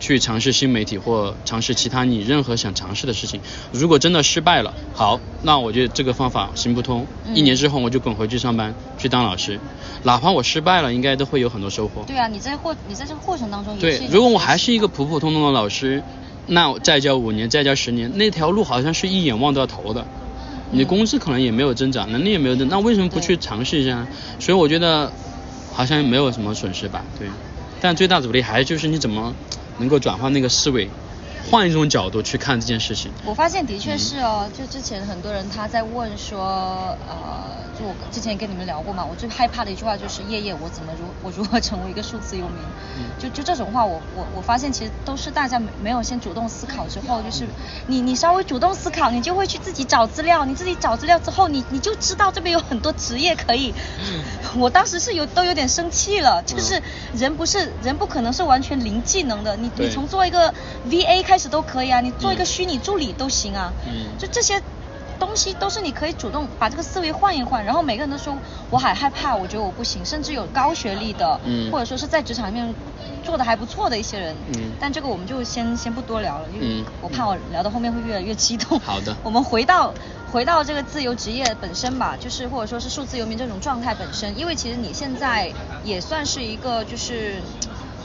[0.00, 3.40] 去尝试新媒体或尝试其他你任何想尝试的事情。
[3.70, 7.06] 如果真的失败了，好，那我觉得这个方法行不通。
[7.24, 9.60] 嗯一年之后我就滚回去上班，去当老师。
[10.02, 12.02] 哪怕我失败了，应该都会有很多收获。
[12.04, 16.02] 对啊，你在过你在这个过程当中也是对如果我还是一个普普通通的老师，
[16.46, 20.06] 那再交五年，再交十年，那条路好像是一眼望到头的，
[20.70, 24.08] 你的嗯工资可能也没有增长，能力也没有增，那为什么不去尝试一下呢？
[24.38, 25.12] 所以我觉得
[25.72, 27.28] 好像没有什么损失吧，对。
[27.80, 29.34] 但最大阻力还是就是你怎么
[29.78, 30.90] 能够转换那个思维，
[31.50, 33.10] 换一种角度去看这件事情。
[33.24, 42.56] 我发现的确嗯是哦，就之前很多人他在问说，呃，就我之前跟你们聊过嘛，我最害怕的一句话就是夜夜我怎么如我如何成为一个数字游民，
[42.98, 43.04] 嗯。
[43.18, 47.44] 就就这种话我我我发现其实都是大家没没有先主动思考之后，就是
[47.86, 53.74] 你你稍微主动思考，你就会去自己找资料，你自己找资料之后，你你就知道这边有很多职业可以。
[54.56, 56.82] 我当时是有都有点生气了，就是
[57.14, 60.52] 人不是人不可能是完全零技能的，你你从做一个
[60.88, 64.60] VA 开始都可以啊，你做一个虚拟助理都行啊，嗯就这些
[65.18, 67.64] 东西都是你可以主动把这个思维换一换。
[67.64, 68.36] 然后每个人都说
[68.70, 72.74] 我还害怕，我觉得我不行，甚至有高学历的，嗯或者说是在职场里面
[73.22, 78.80] 做的还不错的一些人，嗯但这个我们就先先不多聊了，因为我怕我聊到后面会越来越激动。
[78.80, 79.92] 好的我们回到
[80.32, 85.52] 回到这个自由职业本身吧，就是或者说是数字游民这种状态本身，因为其实你现在
[85.84, 87.42] 也算是一个就是。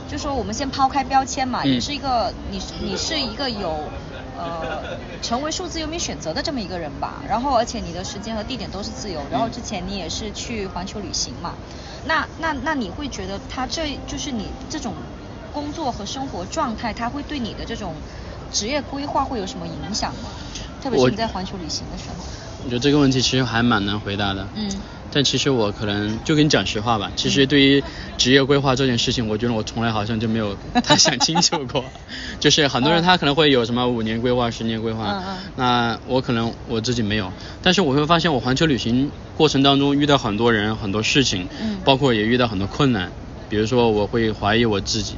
[0.08, 1.72] 就说我们先抛开标签嘛，嗯。
[1.74, 3.94] 你是一个你是你是一个有
[4.34, 4.88] 呃
[5.22, 11.58] 成为数字游民选择的这么一个人吧，然后而且你的时间和地点都是自由，然后之前你也是去环球旅行嘛，
[12.04, 15.10] 那那那你会觉得他这就是你这种
[15.50, 18.04] 工作和生活状态，它会对你的这种
[18.50, 20.36] 职业规划会有什么影响吗？
[20.80, 24.52] 特别是你在环球旅行的时候，我觉得这个问题其实还蛮难回答的。
[24.54, 24.84] 嗯
[25.16, 27.82] 但其实我可能就跟你讲实话吧，其实对于
[28.18, 31.86] 职业规划这件事情，我觉得我从来好像就没有太想清楚过。
[32.42, 35.24] 就是很多人他可能会有什么五年规划、十年规划，
[35.56, 37.32] 那我可能我自己没有。
[37.64, 43.10] 但是我会发现，我环球旅行过程当中遇到很多人、很多事情，嗯包括也遇到很多困难。
[43.48, 45.16] 比如说，我会怀疑我自己，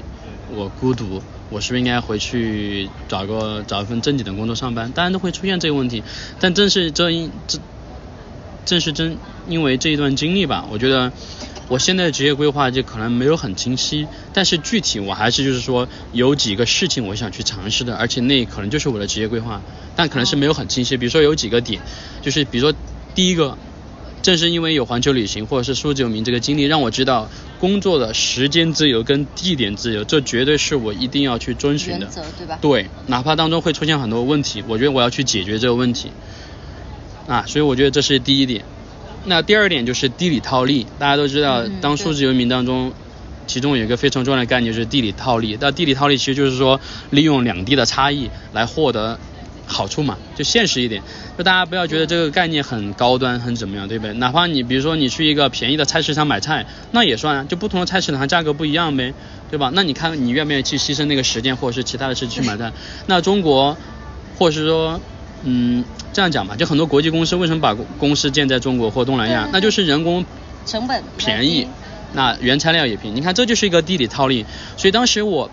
[0.54, 4.92] 我孤独，我是不是应该回去找个找一份正经的工作上班？
[4.92, 6.04] 当然都会出现这个问题。
[6.40, 7.58] 但正是这一这
[8.66, 11.12] 正是真因为这一段经历吧，我觉得
[11.68, 19.62] 我现在的职业规划就可能没有很清晰，但是具体我还是就是说有几个事情我想去尝试的，而且那可能就是我的职业规划，
[19.96, 20.98] 但可能是没有很清晰。
[20.98, 21.82] 比如说有几个点，
[22.22, 22.78] 就是比如说
[23.16, 23.58] 第一个，
[24.22, 27.30] 正是因为有环球旅行或者是数字游民这个经历，让我知道
[27.60, 32.08] 工作的时间自由跟地点自由，这绝对是我一定要去遵循的
[32.38, 32.60] 对吧？
[32.62, 36.12] 对，哪怕当中会出现很多问题，我觉得我要去解决这个问题。
[37.28, 38.64] 啊，所以我觉得这是第一点。
[39.26, 42.94] 那第二点就是地理套利，大家都知道嗯，当数字游民当中，
[43.46, 45.58] 其中有一个非常重要的概念就是地理套利。
[45.60, 49.20] 那地理套利其实就是说，利用两地的差异来获得
[49.66, 51.02] 好处嘛，就现实一点。
[51.38, 54.14] 就大家不要觉得这个概念很高端，很怎么样，对不对？
[54.14, 59.14] 哪怕你比如说你去一个便宜的菜市场买菜，那也算啊，就不同的菜市场价格不一样呗，
[59.52, 59.72] 对吧？
[59.74, 62.72] 那你看你愿不愿意去牺牲那个时间或者是其他的事去买菜？
[63.08, 63.76] 那中国，
[64.38, 65.02] 或者是说。
[65.44, 65.86] 嗯，
[66.18, 70.26] 这样讲吧，就很多国际公司为什么把公公司建在中国或东南亚那就是人工
[70.66, 71.68] 成本便宜，
[72.14, 73.20] 那原材料也便宜。
[73.20, 74.44] 你看，这就是一个地理套利。
[74.78, 75.52] 所以当时我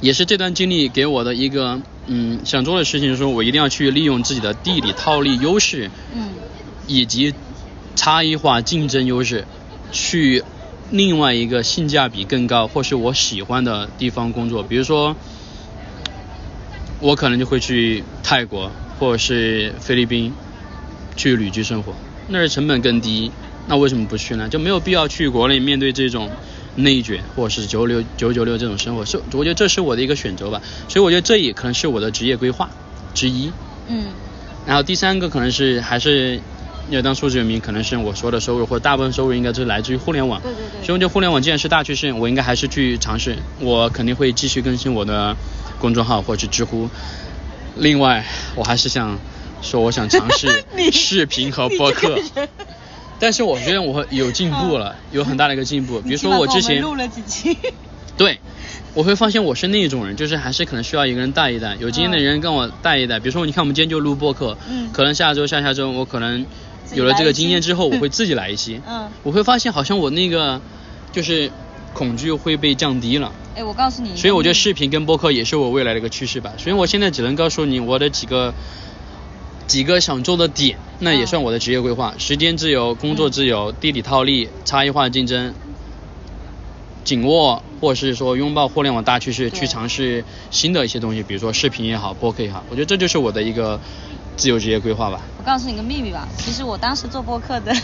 [0.00, 6.30] 也是这段经历给我的一个嗯想做的事情，就是说我一定要去利用自己的地理套利优势，嗯
[6.86, 7.34] 以及
[7.94, 9.46] 差异化竞争优势，
[9.92, 10.42] 去
[10.90, 14.62] 另外一个性价比更高或是我喜欢的地方工作。
[14.62, 15.14] 比如说，
[16.98, 20.32] 我可能就会去泰国或者是菲律宾
[21.16, 21.94] 去旅居生活，
[22.28, 23.32] 那是成本更低，
[23.66, 24.48] 那为什么不去呢？
[24.50, 26.30] 就没有必要去国内面对这种
[26.76, 30.60] 内卷或者是九六九九六这种生活，是我觉得这是我的一个选择吧。
[30.86, 32.70] 所以我觉得这也可能是我的职业规划
[33.14, 33.50] 之一。
[33.88, 34.04] 嗯
[34.66, 36.38] 然后第三个可能是还是
[36.90, 40.40] 要当数字游民，可能是我说的收入或者大部分收入应该是来自于互联网。
[40.42, 43.38] 对对对所以我觉得互联网既然是大趋势，我应该还是去尝试。
[43.58, 45.34] 我肯定会继续更新我的
[45.78, 46.90] 公众号或者是知乎。
[47.76, 48.24] 另外，
[48.56, 49.18] 我还是想
[49.62, 52.18] 说，我想尝试 视频和播客。
[53.18, 56.00] 但是我觉得我有进步了，有很大的一个进步。
[56.00, 57.54] 比如说你起码跟之前录了几期，
[58.16, 58.40] 对，
[58.94, 63.20] 我会发现我是那种人，就是还是可能需要一个人带一带，有经验的人跟我带一带。
[63.20, 66.46] 比如说，你看我们今天就录播客，嗯可能下周、下下周我可能
[66.94, 68.80] 有了这个经验之后，我会自己来一期。
[68.88, 70.58] 嗯我会发现好像我那个
[71.12, 71.50] 就是
[71.92, 73.32] 恐惧会被降低了。
[73.56, 76.52] 哎，我告诉你，所以我觉得视频跟播客也是我未来的一个趋势吧。
[76.56, 78.54] 所以我现在只能告诉你我的几个
[79.66, 85.54] 几个想做的点，那也算我的职业规划：时间自由、工作自由、地理套利、差异化竞争、
[87.04, 92.64] 紧握或是说拥抱互联网大趋势，去尝试新的一些东西，比如说视频也好，播客也好。
[92.70, 93.80] 我觉得这就是我的一个
[94.36, 95.20] 自由职业规划吧。
[95.38, 97.74] 我告诉你个秘密吧，其实我当时做播客的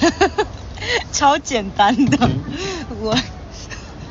[1.13, 2.41] 超简单的，嗯
[3.01, 3.17] 我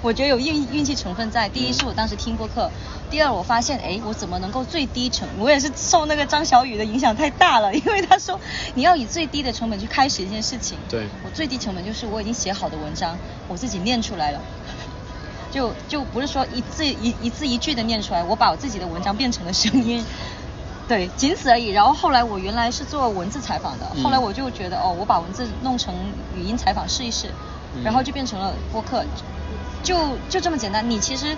[0.05, 1.49] 我觉得有运运气成分在。
[1.49, 2.69] 第一是我当时听播客，
[3.09, 5.27] 第二我发现，哎，我怎么能够最低成？
[5.39, 8.39] 我也是受那个张小雨的影响太大了， 因为他说
[8.75, 10.77] 你要以最低的成本去开始一件事情。
[10.87, 14.39] 对我最低成本就是我已经写好的文章，我自己念出来了。
[15.51, 20.05] 就就不是说一字一一字一句的念出来，我把我自己的文章变成了声音，
[20.87, 21.69] 对，仅此而已。
[21.69, 25.95] 然后后来我原来是做文字采访的，嗯后来我就觉得哦，我把文字弄成
[26.35, 27.29] 语音采访试一试，
[27.73, 29.03] 嗯然后就变成了播客，
[29.85, 30.89] 就就这么简单。
[30.89, 31.37] 你其实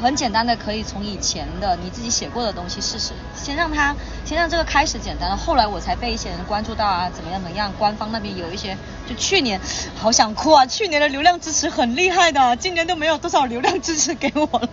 [0.00, 9.60] 很简单的可以从以前的你自己写过的东西试试，先让它先让这个开始简单了，后来我才被一些人关注到啊，怎么样怎么样，官方那边有一些，就去年
[9.94, 14.70] 好想哭啊，去年的流量支持很厉害的，今年都没有多少流量支持给我了，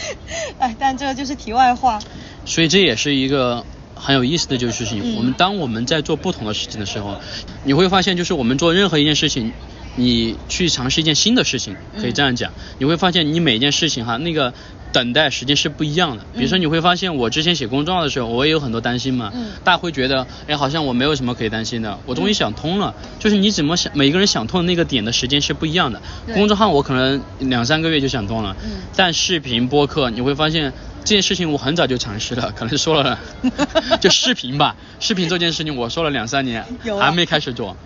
[0.58, 1.98] 哎，但这个就是题外话。
[2.44, 5.00] 所以这也是一个很有意思的就是事情。
[5.02, 7.16] 嗯我们当我们在做不同的事情的时候，
[7.64, 9.52] 你会发现，就是我们做任何一件事情，
[9.96, 14.52] 你去尝试一件新的事情，可以这样讲，你会发现你每一件事情哈，那个
[14.92, 16.24] 等待时间是不一样的。
[16.34, 19.32] 比如说你会发现，我之前写公众号的时候，我也有很多担心嘛。
[19.34, 21.98] 嗯大家会觉得，哎，好像我没有什么可以担心的。
[22.06, 26.00] 我终于想通了，就是你怎么想，每个人想通的那个点的时间是不一样的。
[26.34, 30.72] 公众号我可能两三个月就想通了，嗯但视频播客你会发现。
[31.06, 33.16] 这件事情我很早就尝试了， 可能说了，
[34.02, 36.64] 就视频吧，视频这件事情我说了两三年
[36.98, 37.76] 还没开始做。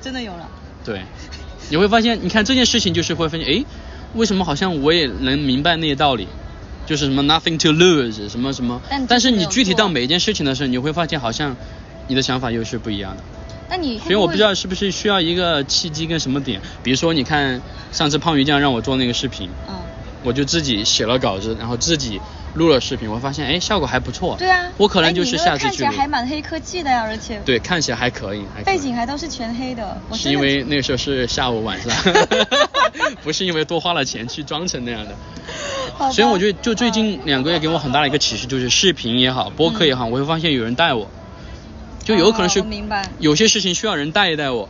[0.00, 0.48] 真的有了。
[0.84, 1.02] 对，
[1.68, 3.64] 你会发现，你看这件事情就是会发现，诶，
[4.14, 6.28] 为什么好像我也能明白那些道理，
[6.86, 11.56] 就是什么 nothing to lose，什么什么，但是但是你具体到每一件事情的时候，你会发现好像
[12.06, 13.22] 你的想法又是不一样的。
[13.68, 14.48] 那你所以我不知道。
[14.48, 19.74] 道是不是需要一个契机跟什么点，比如说你看上次胖鱼酱让我做那个视频，嗯，
[20.22, 22.20] 我就自己写了稿子，然后自己
[22.56, 24.34] 录了视频，我发现哎效果还不错。
[24.38, 24.72] 对啊。
[24.76, 27.40] 我可能哎就是你那个看起来下次去还蛮黑科技的呀，而且。
[27.44, 30.00] 对，看起来还可以，还可以背景还都是全黑的。
[30.08, 31.92] 我是因为那个时候是下午晚上，
[33.22, 35.14] 不是因为多花了钱去装成那样的。
[36.12, 41.08] 所以我觉得就最近两个月给我很大的一个启示，就是视频也好，播客也好，我会发现有人带我，
[42.04, 42.64] 就有可能是
[43.18, 44.68] 有些事情需要人带一带我。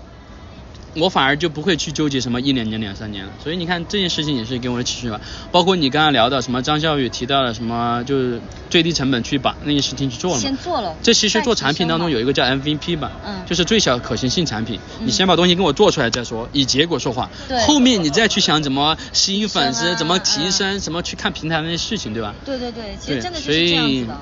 [0.97, 5.21] 我反而就不会去纠结什么一两年、两三年了，所以你看这件事情也是给我的启示吧。
[5.53, 10.43] 包括你刚刚聊到什么张笑宇提到了什么，就是最低成本去把那件事情去做了嘛。
[10.43, 14.81] 先做了这其实做产品当中有一个叫 MVP 吧，嗯就是最小可行性产品。
[15.01, 17.29] 嗯你先把东西给我做出来再说，以结果说话。
[17.49, 22.35] 对后面你再去想怎么吸引粉丝，啊怎么提升，怎么去看平台那些事情，对吧？
[22.45, 23.29] 对对对，其实这
[23.75, 24.19] 样子以的。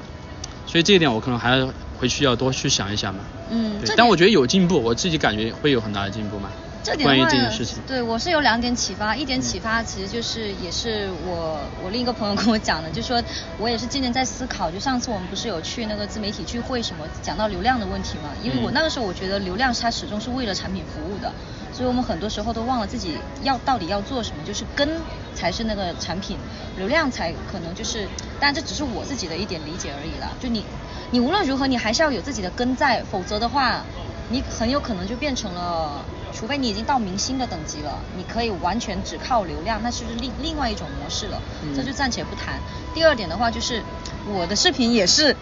[0.67, 3.21] 所以这一点我可能还要回去要多去想一想嘛。
[3.51, 6.51] 嗯，对，但我觉得得有进步，我自己感觉会有很大的进步嘛。
[6.85, 13.21] 这点的话这件事情，对我是有两点启发，一点启发其实就是也是我我另一个朋友跟我讲的，就说
[13.59, 18.75] 我也是今年在思考，就上次我们不是有去那个自媒体聚会什么讲到流量的问题嘛，因为我嗯。
[18.75, 21.33] 那个时候我觉得流量它始终是为了产品服务的，
[21.73, 24.87] 所以我们很多时候都忘了自己要到底要做什么，就是根
[25.35, 26.37] 才是那个产品，
[26.77, 28.07] 流量才可能就是，
[28.39, 30.63] 但这只是我自己的一点理解而已啦，就你
[31.11, 33.81] 你无论如何你还是要有自己的根在，否则的话。
[34.31, 36.03] 你很有可能就变成了，
[36.45, 41.41] 除非你已经到明星的等级了，你可以完全只靠流量，那是不是另另外一种模式了？
[41.63, 42.61] 嗯这就暂且不谈。
[42.93, 43.83] 第二点的话就是，
[44.31, 45.35] 我的视频也是，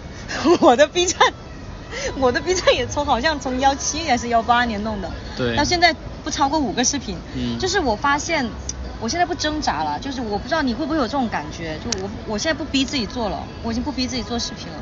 [0.60, 1.18] 我的 B 站，
[2.18, 8.46] 我的 B 站也从好像从幺七年还是幺八年弄的，对到现在不超过五个视频，嗯就是我发现。
[9.02, 14.78] 我现在不挣扎了，就是我不知道你会不会有这种感觉，就我我现在不逼自己做了，我已经不逼自己做视频了，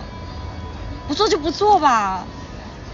[1.06, 2.26] 不做就不做吧，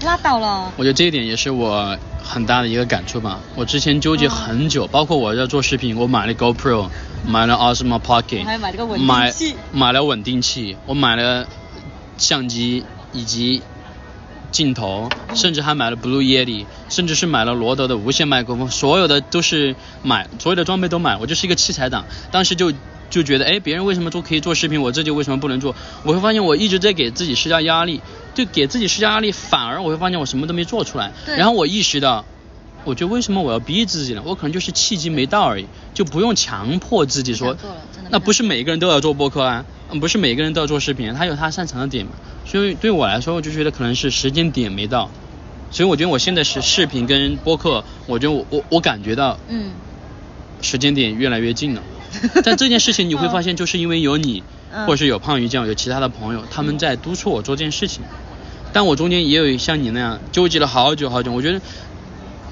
[0.02, 0.70] 拉倒了。
[0.76, 3.40] 我觉得这一点也是我很大的一个感触吧。
[3.54, 6.88] 我之前纠结很久，包括我要做视频，我买了 GoPro，
[7.26, 11.46] 买了 Osmo Pocket，还买了个稳定买器买了稳定器，我买了
[12.16, 13.62] 相机以及
[14.50, 22.04] 镜头，甚至还买了 Blue Yeti，甚至是买了罗德的无线麦克风，所有的都是买，所有的装备都买，我就是一个器材党。
[22.30, 22.72] 当时就
[23.14, 25.77] 就觉得，哎，别人为什么做可以做视频，我自己为什么不能做？
[26.03, 28.00] 我会发现我一直在给自己施加压力，
[28.35, 31.12] 就给自己施加压力，反而我会发现我什么都没做出来。
[31.24, 32.24] 对然后我意识到，
[32.83, 34.22] 我觉得为什么我要逼自己呢？
[34.24, 37.57] 我可能就是契机没到而已，就不用强迫自己说
[38.11, 42.12] 那不是每个人都要做播客啊，嗯不是每个人都要做视频，他有他擅长的点嘛。
[42.44, 45.09] 所以对我来说，我就觉得可能是时间点没到。
[45.70, 49.70] 所以我觉得我现在是视频跟播客，我觉得我我我感觉到嗯，
[50.62, 51.83] 时间点越来越近了。
[52.44, 58.03] 但这件事情你会发现，就是因为有你，嗯或者是有胖鱼酱，有其他的朋友，他们在督促我做这件事情。
[58.72, 61.61] 但我中间也有像你那样纠结了好久好久，我觉得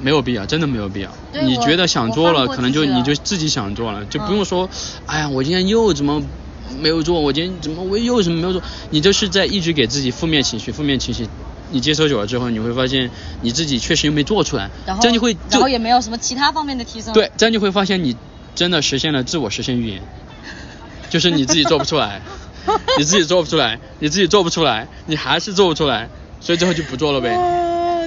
[0.00, 1.10] 没有必要，真的没有必要。
[1.42, 4.68] 你觉得想做了，可能就你就自己想做了，就不嗯用说，
[5.06, 6.22] 哎呀，我今天又怎么
[6.78, 11.28] 没有做，我今天怎么我又什么没有做，你就是在一直给自己负面情绪，负面情绪。
[11.74, 17.14] 你接受久了之后，你会发现你自己确实又没做出来，然后这样就会就然后也没有什么其他方面的提升。
[17.14, 18.14] 对，这样就会发现你
[18.54, 20.02] 真的实现了自我实现预言，
[21.10, 22.20] 就是你自己做不出来，
[22.98, 26.08] 你自己做不出来，你自己做不出来，你还是做不出来，
[26.40, 27.30] 所以最后就不做了呗。
[27.30, 27.62] 啊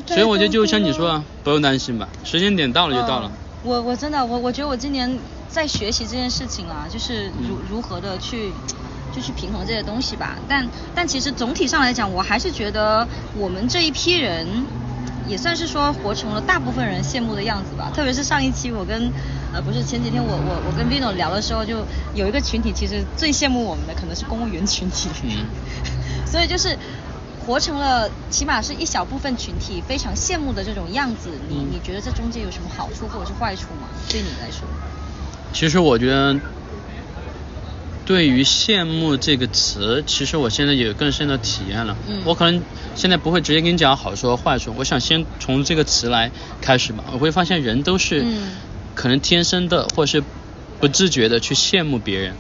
[0.08, 3.38] 所以我觉得就像你说的，不用担心吧，时间点到了就到了嗯。
[3.64, 5.18] 我我真的我我觉得我今年
[5.50, 8.52] 在学习这件事情啊，就是如、嗯如何的去
[9.16, 10.38] 就去平衡这些东西吧。
[10.48, 14.46] 但但其实总体上来讲，我还是觉得我们这一批人。
[15.28, 19.14] 也算是说活成了大部分人羡慕的样子吧，特别是上一期我跟，
[19.52, 25.50] 呃不是前几天我我我跟 Vino 聊的时候，就有一个群体其实最羡慕我们的可能是公务员群体，嗯，
[26.26, 26.78] 所以就是
[27.38, 33.90] 活成了起码是一小部分群体非常羡慕的这种样子，你嗯你觉得这中间有什么好处或者是坏处吗？
[34.10, 34.68] 对你来说？
[35.54, 36.40] 其实我觉得，
[38.06, 41.98] 对于羡慕这个词，其实我现在有更深的体验了。
[42.08, 42.62] 嗯我可能
[42.96, 46.32] 现在不会直接跟你讲好处和坏处，我想先从这个词来
[46.62, 47.04] 开始吧。
[47.12, 48.52] 我会发现人都是嗯
[48.94, 50.24] 可能天生的或是
[50.80, 52.36] 不自觉的去羡慕别人，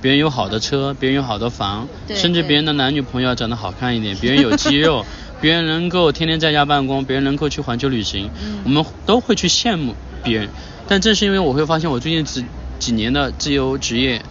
[0.00, 5.04] 别人有好的车，别人有好的房，甚至别人的男女朋友长得好看一点，别人有肌肉，
[5.42, 10.48] 别人能够天天在家办公，别人能够去环球旅行，嗯我们都会去羡慕别人。
[10.86, 12.44] 但正是因为我会发现，我最近几
[12.78, 14.22] 几年的自由职业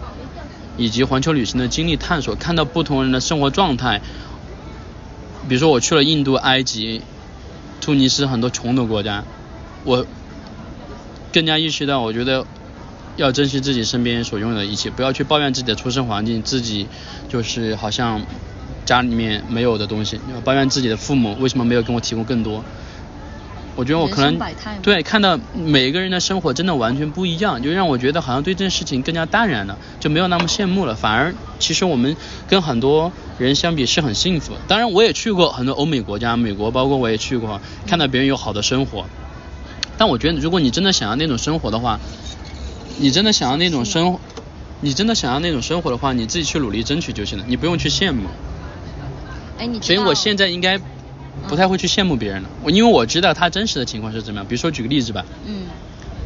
[0.78, 4.00] 以及环球旅行的经历探索，看到不同人的生活状态。
[5.48, 7.02] 比如说我去了印度、埃及、
[7.80, 9.24] 突尼斯很多穷的国家，
[9.84, 10.06] 我
[11.32, 12.46] 更加意识到，我觉得
[13.16, 16.86] 要珍惜自己身边所拥有的一切，不要去抱怨自己的出生环境，自己
[17.28, 18.22] 就是好像
[18.84, 22.64] 家里面没有的东西，抱怨自己的父母为什么没有给我提供更多。
[23.78, 24.36] 我觉得我可能
[24.82, 30.96] 对看到每个人的生活真的完全不一样，就让我觉得好像对这件事情更加淡然了，就没有那么羡慕了。
[30.96, 32.16] 反而其实我们
[32.48, 34.54] 跟很多人相比是很幸福。
[34.66, 39.06] 当然我也去过很多欧美国家，美国包括我也去过，看到别人有好的生活。
[39.96, 42.00] 但我觉得如果你真的想要那种生活的话，
[42.98, 44.18] 你真的想要那种生，
[44.80, 48.24] 你真的想要那种生活的话，你自己去努力争取就行了，你不用去羡慕。
[49.56, 50.80] 哎，你知所以我现在应该
[51.46, 54.46] 不太会去羡慕别人了，我因为我知道他真实的情况是怎么样。
[54.48, 55.66] 比如说举个例子吧，嗯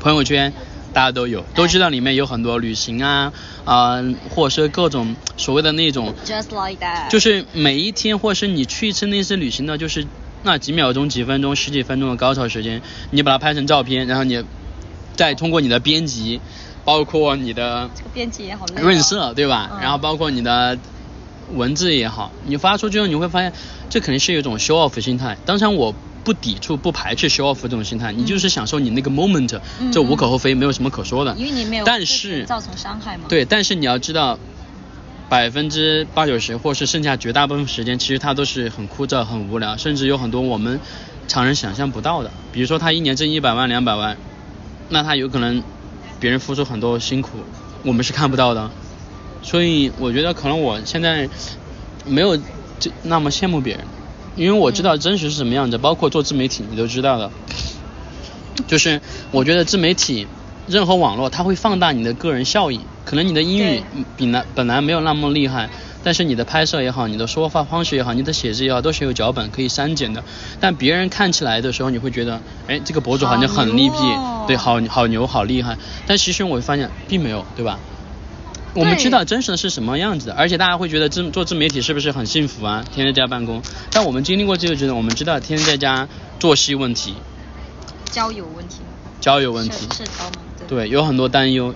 [0.01, 0.53] 朋友圈
[0.93, 3.33] 大家都有，都知道里面有很多旅行啊
[3.65, 10.07] 啊、或者是各种所谓的那种，，just like that，就是每一天或者是你去一次那次旅行呢，就是
[10.43, 14.45] 那几秒钟、几分钟、十几分钟的高潮时间，你把它拍成照片，然后你
[15.17, 16.41] 再通过你的编辑，
[16.85, 18.67] 包括你的这个编辑也好。
[18.77, 19.71] 润色，对吧？
[19.75, 20.77] 嗯然后包括你的
[21.55, 23.53] 文字也好，你发出之后，你会发现
[23.90, 25.36] 这肯定是一种 show off 心态。
[25.45, 31.34] 当然，我不抵触、不排斥 show off 这种心态，你就是享受你那个 moment，、嗯这无可厚非，没有什么可说的。
[31.36, 33.24] 因为你没有对但是造成伤害嘛。
[33.28, 34.38] 对，但是你要知道，
[35.28, 40.78] 百分之八九十，或是剩下绝大部分时间，其实它都是很枯燥、很无聊，甚至有很多我们
[41.26, 42.30] 常人想象不到的。
[42.53, 44.16] 比如说，他一年挣一百万、两百万，
[44.90, 45.62] 那他有可能
[46.20, 47.30] 别人付出很多辛苦，
[47.82, 48.70] 我们是看不到的。
[49.43, 51.28] 所以我觉得可能我现在
[52.07, 52.36] 没有
[52.78, 53.84] 这那么羡慕别人，
[54.36, 57.30] 因为我知道真实是什么样子，包括做自媒体，你都知道的。
[58.66, 60.26] 就是我觉得自媒体，
[60.66, 62.80] 任何网络它会放大你的个人效益。
[63.05, 65.68] 可能你的英语对比来本来没有那么厉害，
[66.05, 70.22] 但是你的拍摄也好，你的说话方式也好，你的写字也好，都是有脚本可以删减的。
[70.61, 75.76] 但别人看起来的时候，你会觉得，哎，这个博主好像很厉好害，哦对，好好牛，好厉害。
[76.07, 77.80] 但其实我会发现并没有，对吧？
[78.75, 82.83] 我们知道真实的是什么样子的，而且大家会觉得自做自媒体是不是很幸福啊？
[82.85, 86.09] 天天在家办公，但我们经历过这个，阶段我们知道天天在家
[86.39, 87.14] 作息问题、
[88.11, 88.77] 交友问题，
[89.20, 90.33] 交友问题，社社交嘛，
[90.68, 91.75] 对，有很多担忧，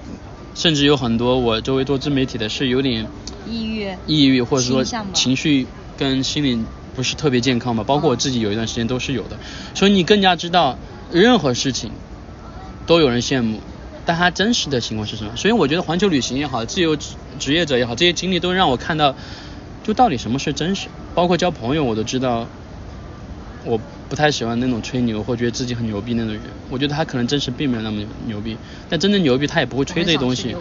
[0.55, 3.07] 甚至有很多我周围做自媒体的是有点
[3.47, 4.83] 抑郁，抑郁，或者说
[5.13, 5.67] 情绪
[5.99, 6.59] 跟心理
[6.95, 9.37] 不是特别健康吧，包括我自己有一段时间都是有的，
[9.75, 10.79] 所以你更加知道
[11.13, 11.91] 任何事情
[12.87, 13.61] 都有人羡慕，
[14.07, 15.37] 但它真实的情况是什么？
[15.37, 19.15] 所以我觉得环球旅行也好，自由职职业者也好，这些经历都让我看到，
[19.85, 22.47] 就到底什么是真实，包括交朋友我都知道。
[23.69, 26.41] 我不太喜欢那种吹牛或觉得自己很牛逼那种人，
[26.71, 28.57] 我觉得他可能真实并没有那么牛逼，
[28.89, 30.55] 但真正牛逼他也不会吹这些东西。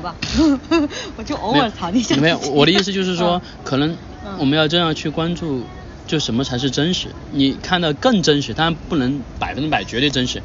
[1.16, 2.16] 我 就偶尔谈一下。
[2.16, 3.92] 没有，我的意思就是说嗯，可能
[4.26, 5.62] 嗯我们要这样去关注，
[6.08, 7.10] 就什么才是真实。
[7.32, 10.42] 你看到更真实，当然不能百分之百绝对真实。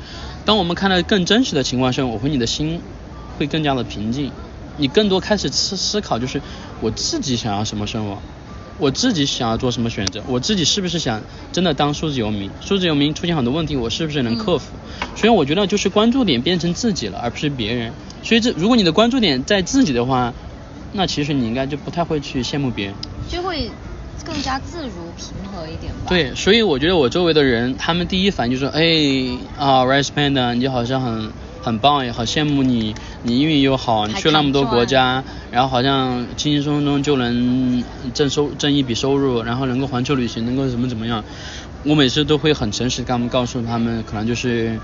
[0.50, 2.80] 当我们看到更真实的情况下，我和你的心
[3.38, 4.32] 会更加的平静，
[4.78, 6.42] 你更多开始思思考，就是
[6.80, 8.18] 我自己想要什么生活。
[8.76, 11.22] 我自己想要做什么选择，我自己是不是想
[11.52, 12.50] 真的当数字游民？
[12.60, 14.72] 数字游民出现很多问题，我是不是能克服？
[15.14, 17.92] 所以我觉得就是关注点变成自己了，而不是别人。
[18.24, 20.34] 所以这如果你的关注点在自己的话，
[20.90, 22.94] 那其实你应该就不太会去羡慕别人。
[23.30, 23.70] 就会
[24.24, 28.82] 更加自如平和一点吧。，对，所以我觉得我周围的人，他们第一反应就说，哎
[29.58, 31.30] 啊 r i s e Panda，你好像很
[31.62, 37.82] 很棒，也好羡慕你，你英语又好，你去那么多国家，然后好像轻轻松松就能
[38.14, 41.24] 挣收挣一笔收入，然后能够环球旅行，能够怎么怎么样。
[41.84, 44.78] 我每次都会很诚实地跟他们告诉他们，可能就是。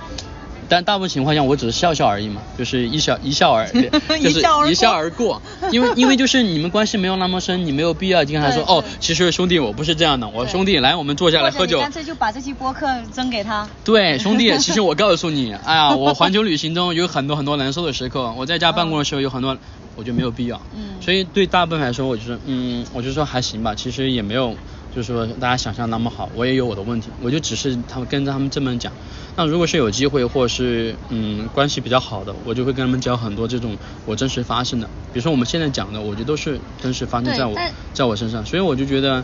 [0.68, 3.66] 但大部分情况下，我只是笑笑而已嘛，就是一笑一笑而，
[4.20, 4.40] 就是
[4.70, 5.70] 一笑而过而过。
[5.70, 11.80] 因为因为就是你们关系没有那么深，你没有必要跟他说哦其实兄弟我不是这样的，我兄弟来我们坐下来喝酒。
[11.80, 13.68] 干脆就把这期播客扔给他。
[13.84, 19.56] 对， 兄弟，其实我告诉你，哎呀，我环球旅行中有很多很多难受的时刻，我在家办公的时候有很多，
[19.94, 20.60] 我觉得没有必要。
[20.74, 24.56] 嗯所以对大部分来说，我就是，嗯，我就说还行吧，其实也没有，
[24.96, 28.90] 就是说大家想象那么好，我也有我的问题，我就只是他们跟着他们这么讲。
[29.36, 33.76] 那如果是有机会，或者是嗯关系比较好的，我就会跟他们讲很多这种
[34.06, 37.54] 我真实发生的，比如说我们现在讲的，我觉得都是真实发生在我
[37.92, 39.22] 在我身上，所以我就觉得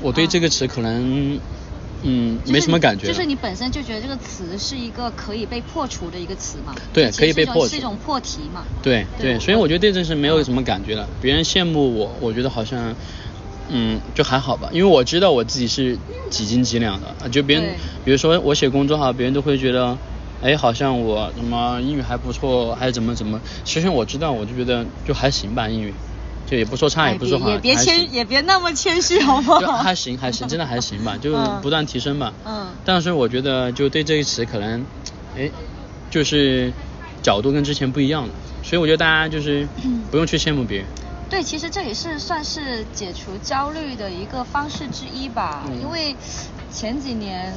[0.00, 1.40] 我对这个词可能
[2.04, 3.12] 嗯，就是没什么感觉了。
[3.12, 6.72] 就是你本身就觉得这个词是一个可以被破除的一个词嘛？
[6.92, 8.62] 对可以被破除是一种破题嘛？
[8.80, 11.08] 对对对，所以我觉得对这是没有什么感觉了。
[11.20, 12.94] 别人羡慕我，我觉得好像，
[13.70, 15.98] 嗯，就还好吧，因为我知道我自己是
[16.30, 17.06] 几斤几两的。
[17.22, 19.96] 啊就别人，比如说我写公众号，别人都会觉得，
[20.42, 23.40] 哎，好像我什么英语还不错，还怎么怎么。
[23.64, 25.92] 其实我知道，我就觉得就还行吧，英语，
[26.46, 29.60] 就也不说差，哎也不说好，也别谦，也别那么谦虚好不好？
[29.60, 32.32] 就还行还行，真的还行吧，就 嗯不断提升吧。
[32.46, 34.84] 嗯但是我觉得就对这一词可能，
[35.36, 35.50] 哎，
[36.10, 36.72] 就是
[37.22, 38.30] 角度跟之前不一样了，
[38.62, 39.68] 所以我觉得大家就是
[40.10, 40.86] 不用去羡慕别人。
[41.30, 45.80] 对，其实这也是算是解除焦虑的一个方式之一吧，嗯。
[45.80, 46.16] 因为
[46.72, 47.52] 前几年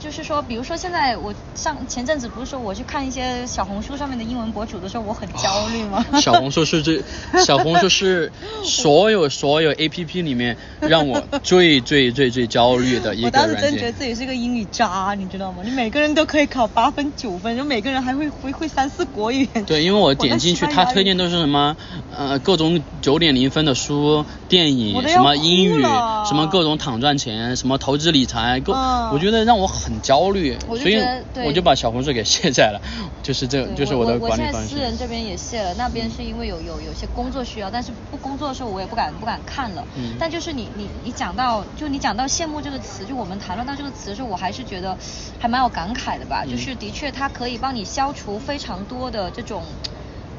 [0.00, 6.04] 就是说，比如说现在我上前阵子不是说我去看一些小红书上面的英文博主的时候，我很焦虑吗？
[6.20, 7.02] 小红书是最，
[7.44, 8.32] 小红书是
[8.64, 13.92] 所有所有 A P P 里面让我最最最最焦虑的一个 软当时真觉得。
[13.94, 15.62] 自己是个英语渣，你知道吗？
[15.64, 19.64] 你每个人都可以考八分九分，然后每个人还会会会三四国语言。
[19.64, 21.76] 对，因为我点进去，我的西班牙语它推荐都是什么
[22.16, 25.82] 呃各种九点零分的书、电影，什么英语，
[26.26, 32.80] 什么各种躺赚钱，什么投资理财，各、嗯我觉得让我很焦虑，我就所以觉得对我就把小红书给卸载了，
[33.22, 34.68] 就是这就是的我我现在管理方式。
[34.68, 39.86] 私人这边也卸了，那边是因为有有有些工作需要，但是不工作的时候我也不敢不敢看了。
[39.96, 44.96] 嗯但就是你你你讲到就你讲到羡慕这个词，就我们谈论到这个词的时候，我还是觉得
[45.38, 46.42] 还蛮有感慨的吧。
[46.44, 49.62] 嗯就是的确它可以帮你消除非常多的这种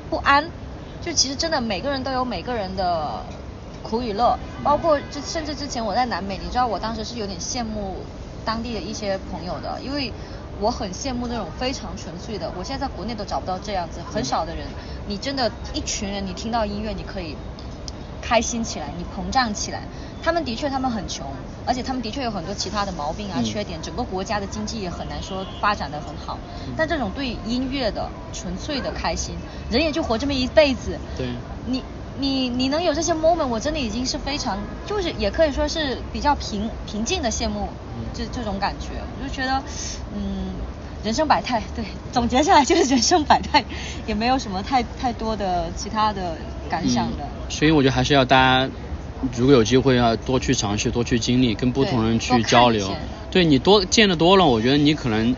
[0.10, 0.50] 不安。
[1.04, 3.24] 就其实真的每个人都有每个人的
[3.88, 7.96] 苦与乐，包括这甚至之前我在南美，你知道我当时是有点羡慕
[8.44, 10.12] 当地的一些朋友的，因为
[10.60, 14.66] 我很羡慕那种非常纯粹的，我现在在国内都找不到这样子，很少的人，
[15.08, 17.36] 你真的，一群人，你听到音乐，你可以
[18.22, 19.82] 开心起来，你膨胀起来。
[20.24, 21.28] 他们的确，他们很穷，
[21.68, 26.40] 而且他们的确有很多其他的毛病啊、嗯缺点，整个国家的经济也很难说发展的很好。
[26.76, 29.36] 但这种对音乐的纯粹的开心，
[29.70, 31.28] 人也就活这么一辈子，对，
[31.68, 31.84] 你
[32.20, 39.62] 你你能有这些 moment，我真的已经是非常，就是也可以说是比较平平静的羡慕嗯这这种感觉，我就觉得，
[40.16, 40.54] 嗯，
[41.04, 43.66] 人生百态，对，总结下来就是人生百态，
[44.08, 46.38] 也没有什么太太多的其他的
[46.70, 47.24] 感想的。
[47.24, 47.30] 嗯。
[47.50, 48.72] 所以我觉得还是要大家，
[49.36, 52.96] 如果有机会要多去尝试，多去经历，跟不同人去交流。
[53.30, 55.36] 对你多见的多了，我觉得你可能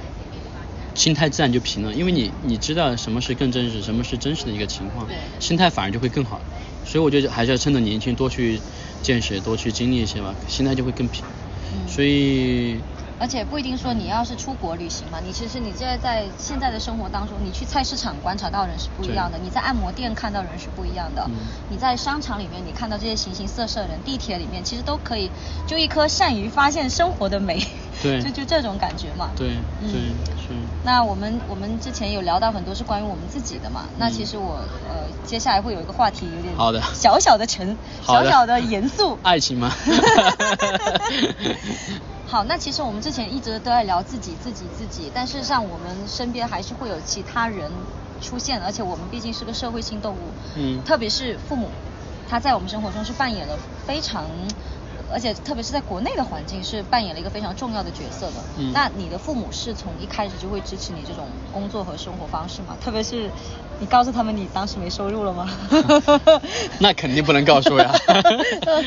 [0.98, 6.48] 心态自然就平了，因为你你知道什么是更真实，什么是真实的一个情况，心态反而就会更好。
[6.84, 8.64] 所以我觉得还是要趁着年轻多去
[9.02, 11.30] 见识，多去经历一些吧，心态就会更平。
[11.70, 12.86] 嗯所以
[13.20, 21.34] 而且不一定说你要是出国旅行嘛，你其实你现在在现在的生活当中，你去菜市场观察到人是不一样的，你在按摩店看到人是不一样的，嗯。
[21.70, 25.32] 你在商场里面你看到这些形形色色的人，地铁里面其实都可以
[25.65, 27.65] 就一颗善于发现生活的美，
[28.03, 28.22] 对。
[28.22, 29.32] 就就这种感觉嘛。
[29.36, 29.91] 对嗯。
[29.91, 30.01] 对
[30.38, 30.53] 是。
[30.84, 34.95] 那我们我们之前有聊到很多是关于我们自己的嘛，那其实我呃
[35.26, 36.82] 接下来会有一个话题有点好的。
[36.93, 39.72] 小小的沉小小的严肃，爱情吗？
[42.30, 47.71] 好，那其实我们之前一直都在聊自己、自己、自己，但事实上我们身边还是会有其他人
[48.21, 50.84] 出现，而且我们毕竟是个社会性动物，嗯。
[50.84, 51.71] 特别是父母，
[52.28, 54.30] 他在我们生活中是扮演了非常，
[55.10, 58.34] 而且特别是在国内的环境是扮演了一个非常重要的角色的。
[58.58, 62.78] 嗯那你的父母是从一开始就会支持你这种工作和生活方式吗？
[62.82, 63.30] 特别是
[63.80, 65.49] 你告诉他们你当时没收入了吗？
[66.80, 67.91] 那肯定不能告诉呀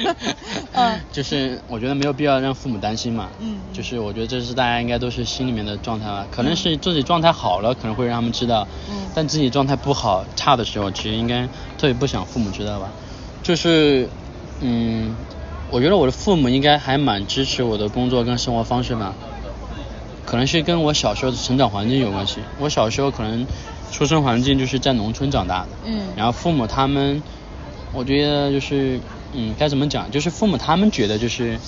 [0.72, 1.00] 嗯。
[1.12, 3.30] 就是我觉得没有必要让父母担心嘛。
[3.38, 6.26] 嗯就是我觉得这是大家应该都是心里面的状态吧。
[6.30, 8.68] 可能是自己状态好了，可能会让他们知道。
[8.88, 11.46] 嗯但自己状态不好、差的时候，其实应该
[11.76, 12.92] 特别不想父母知道吧。
[13.42, 14.08] 就是，
[14.60, 15.16] 嗯，
[15.70, 19.14] 我觉得我的父母应该还蛮支持我的工作跟生活方式吧。
[20.26, 22.40] 可能是跟我小时候的成长环境有关系。
[22.58, 23.46] 我小时候可能
[23.90, 27.22] 出生环境就是在农村长大的，嗯然后父母他们，
[27.92, 29.00] 我觉得就是，
[29.32, 30.10] 嗯，该怎么讲？
[30.10, 31.58] 就是父母他们觉得就是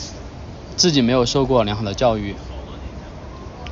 [0.76, 2.36] 自己没有受过良好的教育，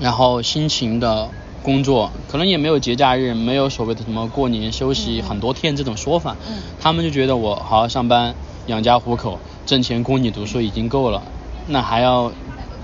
[0.00, 1.28] 然后辛勤的
[1.62, 8.34] 工作，可能也没有节假日，没有所谓的什么过年休息嗯很多天这种说法，嗯他们就觉得我好好上班，
[8.66, 9.38] 养家糊口，
[9.70, 11.22] 挣钱供你读书已经够了，
[11.68, 12.32] 那还要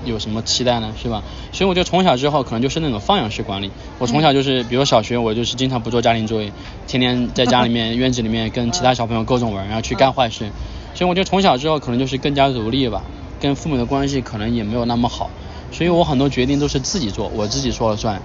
[0.05, 0.95] 有什么期待呢？
[1.03, 1.21] 是吧？
[1.51, 3.73] 所以我就从小之后可能就是那种放养式管理。
[3.99, 6.53] 我从小就是，比如小学我就是经常不做家庭作业，
[6.87, 10.49] 天天在家里面院子里面跟其他小朋友各种玩，然后去干坏事。
[10.95, 13.03] 所以我觉得从小之后可能就是更加独立吧，
[13.41, 15.29] 跟父母的关系可能也没有那么好。
[15.73, 18.23] 所以我很多决定都是自己做，我自己说了算，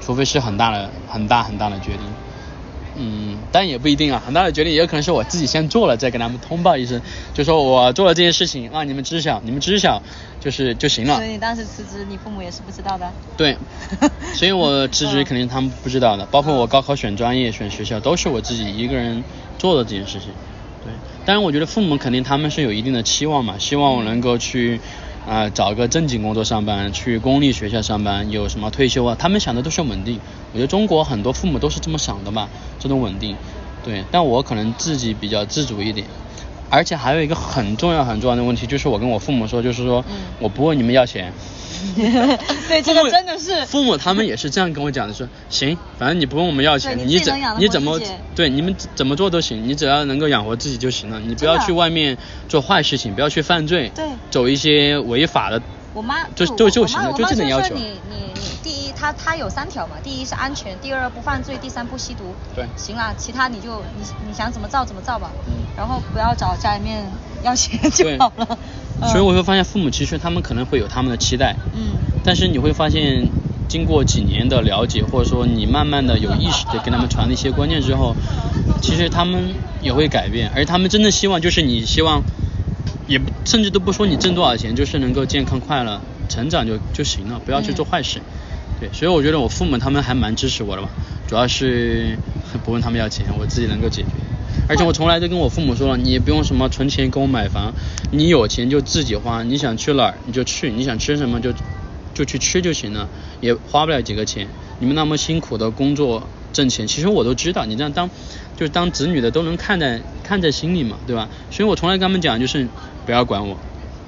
[0.00, 2.02] 除非是很大的、很大很大的决定。
[2.98, 7.00] 嗯，但也不一定啊，很大的决定也有可能是我自己先做了，再跟他们通报一声，
[7.34, 10.02] 就说我做了这件事情，让你们知晓，你们知晓
[10.40, 11.30] 就是就行了所以。
[11.30, 13.12] 你当时辞职，你父母也是不知道的。
[13.36, 13.56] 对，
[14.34, 19.22] 所以我辞职嗯肯定他们不知道的，包括我高考选专业、选学校，都是我自己一个人
[19.58, 20.30] 做的这件事情。
[20.84, 20.92] 对，
[21.24, 24.80] 当然我觉得父母肯定他们是有一定的期望嘛，希望我能够去
[25.26, 30.20] 啊、呃找个正经工作上班，去公立学校上班，有什么退休啊，他们想的都是稳定。
[30.52, 32.48] 我觉得中国很多父母都是这么想的嘛，
[32.78, 33.36] 这种稳定。
[33.84, 36.06] 对，但我可能自己比较自主一点。
[36.68, 41.32] 而且还有一个很重要很重要的问题，就是我跟我父母说，就是说、嗯我不问你们要钱，
[42.68, 43.64] 对，这个真的是。
[43.66, 48.00] 父母他们也是这样跟我讲的，说行，反正你不问我们要钱，你你怎你怎么
[48.34, 52.16] 对你们怎么做都行，你只要能够养活自己就行了，你不要去外面
[52.48, 54.04] 做坏事情，不要去犯罪，对。
[54.30, 55.60] 走一些违法的，
[55.96, 57.68] 我妈就我就就行了，就这点要求。
[57.68, 62.34] 说你你你第一，她她有三条嘛，第一是安全，第二不犯罪，第三不吸毒。
[62.54, 65.30] 对行了，其他你就你你想怎么造怎么造吧。
[65.48, 67.04] 嗯然后不要找家里面
[67.42, 68.58] 要钱就好了。
[69.00, 73.26] 嗯 所以我会发现父母其实他们可能会有他们的期待，嗯但是你会发现，
[73.68, 78.14] 经过几年的了解，或者说你慢慢的有意识的跟他们传递一些观念之后，
[78.82, 82.22] 其实他们也会改变，而他们真的希望就是你希望，
[83.06, 88.20] 也不甚至都不说你挣多少钱，就是能够健康快乐成长就就行了，不要去做坏事。
[88.80, 90.88] 对，所以我觉得我父母他们还蛮支持我的吧，
[91.26, 92.18] 主要是
[92.64, 94.08] 不问他们要钱，我自己能够解决。
[94.68, 97.72] 而且我从来都跟我父母说了，你也不用什么存钱给我买房，
[98.10, 101.52] 你有钱就自己花，你想去哪儿你就去，你想吃什么就
[102.12, 103.08] 就去吃就行了，
[103.40, 104.48] 也花不了几个钱。
[104.80, 108.10] 你们那么辛苦的工作挣钱，其实我都知道，你这样当
[108.56, 111.28] 就是当子女的都能看在看在心里嘛，对吧？
[111.50, 112.66] 所以我从来跟他们讲就是
[113.06, 113.56] 不要管我，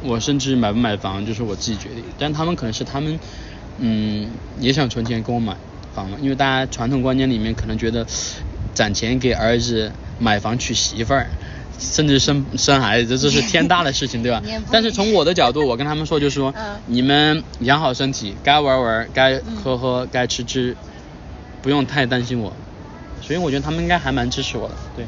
[0.03, 3.19] 我甚至买不买房就是我自己决定，但他们可能是他们
[3.79, 4.29] 嗯
[4.61, 5.57] 也想存钱给我买
[5.95, 8.05] 房嘛，因为大家传统观念里面可能觉得
[8.75, 11.27] 攒钱给儿子买房娶媳妇儿。
[11.81, 14.43] 甚至生生孩子，这是天大的事情，对吧？
[14.73, 20.77] 但是从我的角度，我跟他们说，就是说，嗯你们养好身体，该玩玩，该喝喝，该吃吃，
[21.63, 22.53] 不用太担心我。
[23.23, 25.07] 所以我觉得他们应该还蛮支持我的，对，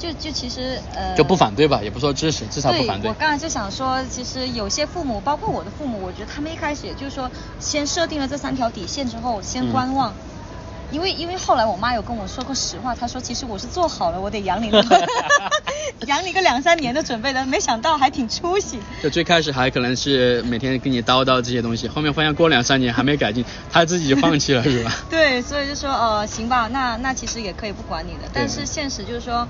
[0.00, 3.14] 就就其实呃就不反对吧，也不说支持，至少不反对我。
[3.14, 7.30] 刚才就想说，其实有些父母，包括我的父母，我觉得他们一开始也就是说，
[7.60, 10.12] 先设定了这三条底线之后，先嗯观望。
[10.92, 14.84] 因为因为后来我妈有跟我说过实话，她说其实我是做好了，我得养你个
[16.08, 18.80] 养你个两三年的准备的，没想到还挺出息。
[19.00, 24.92] 就最开始还可能是每天跟你叨叨这些东西，后面发现过两三年还没改进，她自己就放弃了，是吧？
[25.08, 29.46] 对，所以就说呃，行吧，那那其实也可以不管你的，但是现实就是说，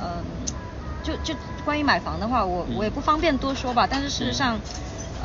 [0.00, 0.24] 嗯、
[1.02, 1.34] 就就
[1.64, 4.60] 关于买房的话，我嗯我也不方便多说吧，但是事实上，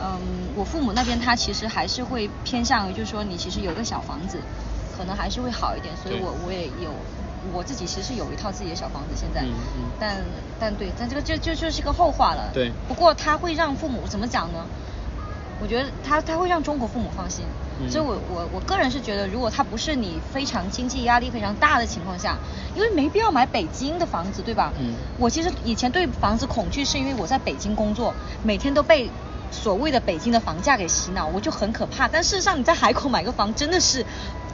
[0.02, 4.44] 嗯，我父母那边他其实还是会偏向于，就是说你其实有个小房子，
[4.92, 7.06] 可能还是会好一点，所以我我也有。
[7.54, 10.26] 我自己其实有一套自己的小房子，现在，嗯嗯但
[10.58, 12.52] 但对，但这个就就就是个后话了。
[12.54, 14.68] 对不过他会让父母怎么讲呢？
[15.60, 17.48] 我觉得他他会让中国父母放心，
[17.80, 22.40] 嗯所以我我我个人是觉得，如果它不是你非常经济压力非常大的情况下，
[22.74, 24.74] 因为没必要买北京的房子，对吧？
[24.80, 29.12] 嗯我其实以前对房子恐惧，是因为我在北京工作，每天都被
[29.52, 32.08] 所谓的北京的房价给洗脑，我就很可怕。
[32.08, 34.06] 但事实上你在海口买个房真的是，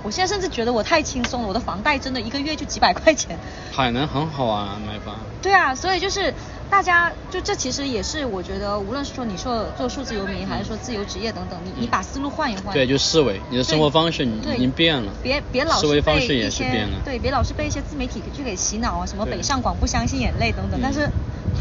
[0.03, 3.39] 我现在甚至觉得我太轻松了，我的房贷真的一个月就几百块钱。
[3.72, 5.19] 海南很好啊，买房。
[5.41, 6.34] 对啊，所以就是
[6.72, 12.74] 大家就这其实也是我觉得，无论是说你说做数字游民，还是说自由职业等等，你你把思路换一换。
[12.74, 17.01] 对，就思维，你的生活方式你对已经变了，别别老是思维方被式也一些是变了。
[17.03, 21.09] 对，别老是被一些自媒体去给洗脑啊，什么北上广不相信眼泪等等，嗯但是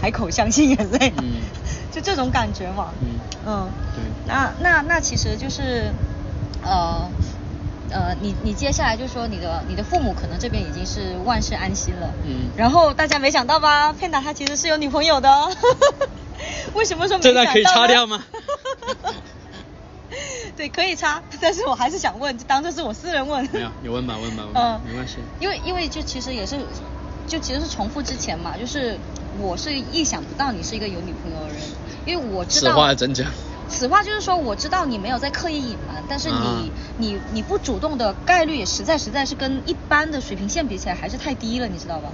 [0.00, 1.42] 海口相信眼泪，嗯
[1.90, 2.94] 就这种感觉嘛。
[3.02, 5.92] 嗯嗯，对那那那其实就是，
[6.62, 7.11] 呃。
[7.91, 15.49] 呃，你你接下来就说你的你的父母可能这边已经是万事安心了，嗯然后大家没想到吧，佩达他其实是有女朋友的，
[16.74, 17.22] 为什么说没想到呢？
[17.22, 18.24] 这段可以擦掉吗？
[20.57, 23.49] 对，可以擦，但是我还是想问，就当这是我私人问。
[23.53, 25.16] 没有，你问吧，问吧，问吧，嗯，没关系。
[25.41, 26.59] 因为因为就其实也是，
[27.26, 28.99] 就其实是重复之前嘛，就是
[29.38, 31.57] 我是意想不到你是一个有女朋友的人，
[32.05, 32.76] 因为我知此道。
[32.76, 33.26] 话怎讲？
[33.70, 36.64] 此话就是说，我知道你没有在刻意隐瞒，但是你、啊
[36.98, 42.10] 你你不主动的概率也实在实在是跟一般的水平线比起来还是太低了，你知道吧？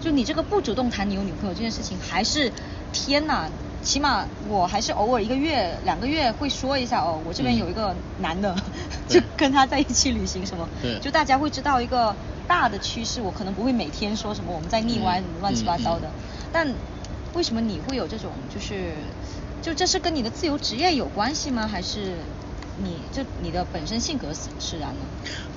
[0.00, 2.50] 就你这个不主动谈你有女朋友这件事情，还是
[2.90, 3.50] 天呐，
[3.82, 8.56] 起码我还是偶尔一个月两个月会说一下哦，我这边嗯有一个男的，
[9.08, 12.16] 对 就跟他在一起旅行什么，对就大家会知道一个
[12.48, 16.10] 大的趋势，我可能不会每天说什么我们在腻歪嗯什么乱七八糟的，嗯
[16.50, 16.74] 但
[17.34, 18.94] 为什么你会有这种就是？
[19.62, 21.66] 就这是跟你的自由职业有关系吗？
[21.66, 22.14] 还是
[22.82, 25.00] 你就你的本身性格使使然呢？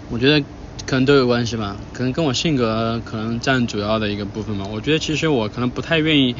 [0.09, 0.45] 我觉得
[0.85, 4.65] 可能都有关系吧，可能跟我性格可能占主要的一个部分吧。
[4.69, 6.35] 我觉得其实我可能不太愿意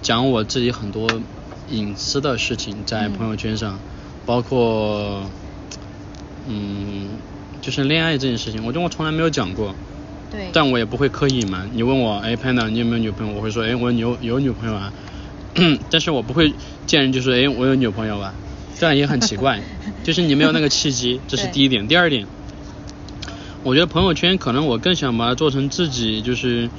[0.00, 1.08] 讲我自己很多
[1.68, 3.78] 隐私的事情在朋友圈上，
[4.24, 5.22] 包括
[6.46, 7.08] 嗯，
[7.60, 9.74] 就是恋爱这件事情，我觉得我从来没有讲过。
[10.30, 10.50] 对。
[10.52, 11.68] 但我也不会刻意隐瞒。
[11.74, 13.34] 你问我，哎，Panda，你有没有女朋友？
[13.34, 14.92] 我会说，哎，我有有女朋友啊。
[15.90, 16.54] 但是我不会
[16.86, 18.34] 见人就说，哎，我有女朋友吧，
[18.78, 19.62] 这样也很奇怪。
[20.04, 21.86] 就是你没有那个契机， 这是第一点。
[21.88, 22.26] 第二点。
[23.64, 26.70] 我觉得朋友圈可能我更想把它做成自己就是，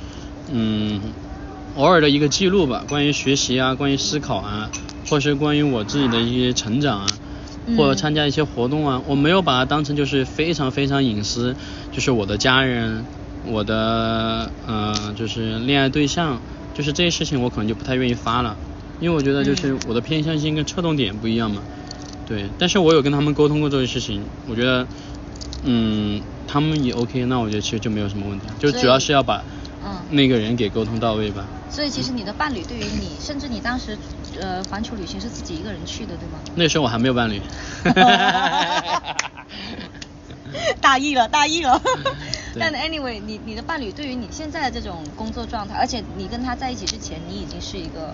[0.51, 1.01] 嗯，
[1.76, 4.72] 偶尔的一个记录吧，关于学习啊，关于思考啊，
[5.09, 7.07] 或是关于我自己的一些成长啊，
[7.78, 11.55] 或者参加一些活动啊，我没有把它当成就是非常非常隐私，
[11.91, 13.05] 就是我的家人，
[13.45, 16.41] 我的呃就是恋爱对象，
[16.80, 18.57] 就是这些事情我可能就不太愿意发了，
[19.01, 21.61] 因为我觉得就是我的偏向性跟侧重点不一样嘛，
[22.25, 24.88] 对，但是我有跟他们沟通过这些事情，我觉得。
[25.61, 29.43] 嗯，他们也 OK，那我觉得其实就没有什么问题，就主要是要把
[29.84, 31.45] 嗯那个人给沟通到位吧。
[31.69, 33.97] 所以其实你的伴侣对于你，甚至你当时
[34.39, 36.39] 呃环球旅行是自己一个人去的，对吗？
[36.55, 37.41] 那时候我还没有伴侣。
[40.80, 41.82] 大意了，大意了。
[42.57, 48.13] 但 anyway，你你的伴侣对于你现在的这种工作状态，而且你跟他在一起之前，你已经是一个，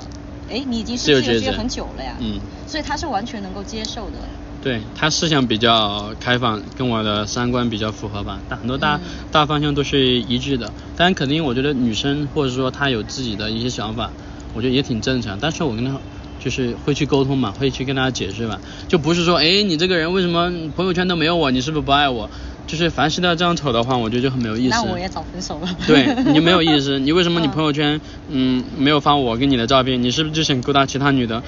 [0.50, 2.16] 哎，你已经是自由职业很久了呀。
[2.20, 2.40] 嗯。
[2.68, 4.18] 所以他是完全能够接受的。
[4.62, 9.00] 对他思想比较开放，跟我的三观比较符合吧，但很多大
[9.32, 10.74] 大方向都是一致的。
[10.98, 14.12] 但肯定我觉得女生或者说她有自己的一些想法，
[14.56, 15.38] 我觉得也挺正常。
[15.40, 15.96] 但是我跟她
[16.40, 22.28] 就是会去沟通嘛，会去跟她解释嘛，就不是说哎你这个人为什么朋友圈都没有我，你是不是不爱我？
[22.68, 24.70] 就是凡事都要这样丑的话，我觉得就很没有意思。
[24.70, 25.70] 那我也早分手了。
[25.88, 28.00] 对你没有意思， 你为什么你朋友圈
[28.30, 30.02] 嗯没有发我跟你的照片？
[30.02, 31.42] 你是不是就想勾搭其他女的？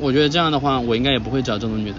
[0.00, 1.96] 我觉得这样的话，我应该也不会找这种女的。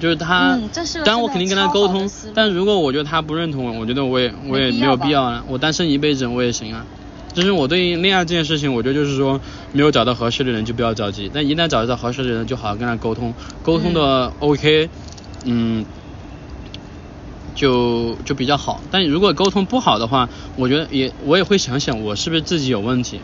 [0.00, 0.58] 就是他，
[1.04, 6.84] 当然我肯定跟他沟通，但如果我觉得他不认同，我我觉得我也我也没有必要啊，我单身一辈子我也行啊。
[7.32, 9.40] 就是我对恋爱这件事情，我觉得就是说
[9.72, 14.88] 没有找到合适的人就不要着急，但一旦找到合适的人，就好好跟他沟通，沟通的 OK，
[15.44, 15.84] 嗯，
[17.54, 18.82] 就就比较好。
[18.90, 23.20] 但如果沟通不好的话，我觉得也我也会想想我是不是自己有问题，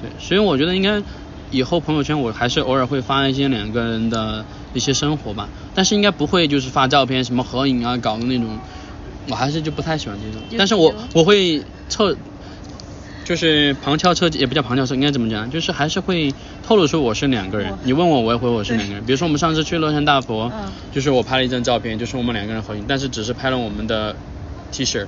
[0.00, 1.02] 对，所以我觉得应该。
[1.50, 4.44] 以后朋友圈我还是偶尔会发一些两个人的
[4.74, 8.58] 一些生活吧，但是应该不会就是发照片什么合影啊搞的那种，
[9.30, 10.42] 我还是就不太喜欢这种。
[10.58, 12.14] 但是我我会侧，
[13.28, 15.50] 就是旁敲侧击也不叫旁敲侧，应该怎么讲？
[15.50, 16.32] 就是还是会
[16.66, 17.70] 透露出我是两个人。
[17.84, 19.04] 你问我我也回我是两个人。
[19.04, 20.50] 比如说我们上次去乐山大佛，
[20.94, 24.16] 就是我拍了一张照片，就是我们两个人合影，但是只是拍了我们的
[24.72, 25.04] T 恤，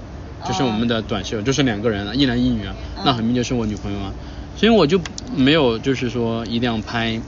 [0.47, 2.75] 就是我们的短袖，就是两个人啊，一男一女啊，
[3.07, 4.13] 那很明显是我女朋友啊。
[4.55, 5.01] 所以我就
[5.35, 7.19] 没有就是说一定要拍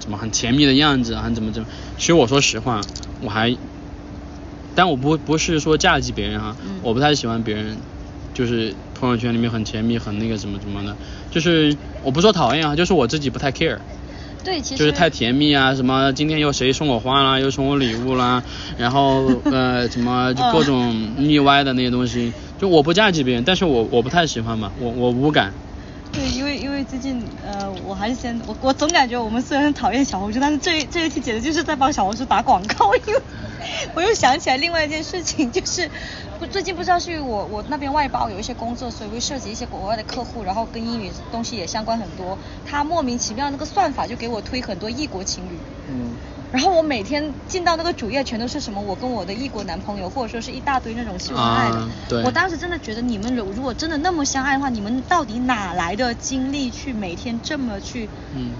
[0.00, 1.68] 怎么很甜蜜的样子，还怎么怎么。
[1.96, 2.80] 其实我说实话，
[3.20, 3.56] 我还，
[4.74, 7.76] 但我不不是说嫁接别人哈，我不太喜欢别人
[8.34, 10.96] 就是朋友圈里面很甜蜜很那个什么什么的，
[11.28, 13.76] 就是我不说讨厌啊，就是我自己不太 care。
[14.44, 18.44] 对，其实就是太甜蜜啊，什么今天又谁送我花啦，又送我礼物啦，
[18.78, 25.52] 然后呃什么就各种腻歪的那些东西，就我不嫁给别人，但是我我不太喜欢嘛，我我无感。
[26.12, 33.22] 对，因为因为最近呃，我还是先我我总感觉我们虽然讨厌小红书，但是这这一期简直就是在帮小红书打广告，因为
[33.96, 35.90] 我又想起来另外一件事情，就是
[36.50, 45.58] 最近不知道是我我那边外包有一些工作，所以会涉及一些国外的客户，然后跟英语东西也相关很多，他莫名其妙那个算法就给我推很多异国情侣。
[45.88, 46.14] 嗯。
[46.52, 51.88] 然后我每天进到那个主页，全都是什么我跟我的异国男朋友，或者说是一大堆那种秀恩爱的。
[52.08, 52.22] 对。
[52.22, 58.10] 我当时真的觉得你们如如果真的那么相爱的话，你们到底哪来的精力去每天这么去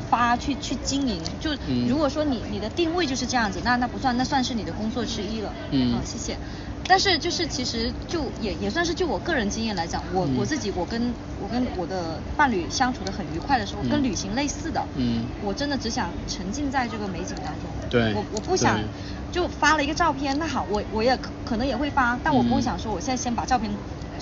[0.09, 1.23] 发去去经营？
[1.39, 1.51] 就
[1.87, 5.55] 如果说你你的定位就是这样子，那那不算，那算是你的工作之一了。
[5.71, 5.93] 嗯。
[5.93, 6.41] 好，谢谢。
[6.87, 14.87] 但是就是其实就也也算是就我个人经验来讲，我我自己我跟我跟我的伴侣相处的很愉快的时候，跟旅行类似的。
[14.95, 15.27] 嗯。
[15.41, 17.71] 我真的只想沉浸在这个美景当中。
[17.89, 18.13] 对。
[18.15, 18.81] 我我不想
[19.31, 23.71] 就发了一个照片，那好，我我也可可能也会发，但我不会想说我现在先把照片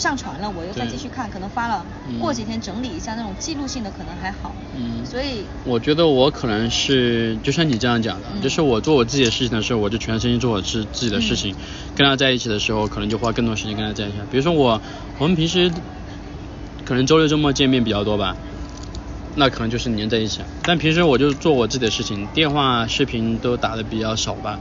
[0.01, 1.87] 上传了，我又再继续看，可能发了
[2.19, 4.57] 过几天整理一下那种记录性的可能还好。
[4.75, 5.05] 嗯。
[5.05, 5.45] 所以。
[5.65, 11.55] 我觉得我可能是就像你这样讲的，就是我做我自己的事情的时候，我就全身心做我自自己的事情，
[11.95, 14.17] 跟他在一起的时候，可能就花更多时间跟他在一起。
[14.31, 14.81] 比如说我
[15.19, 15.71] 我们平时
[16.87, 18.35] 可能周六周末见面比较多吧。
[19.37, 24.59] 那可能就是黏在一起，但平时我就做我自己的事情，电话、视频都打的比较少吧。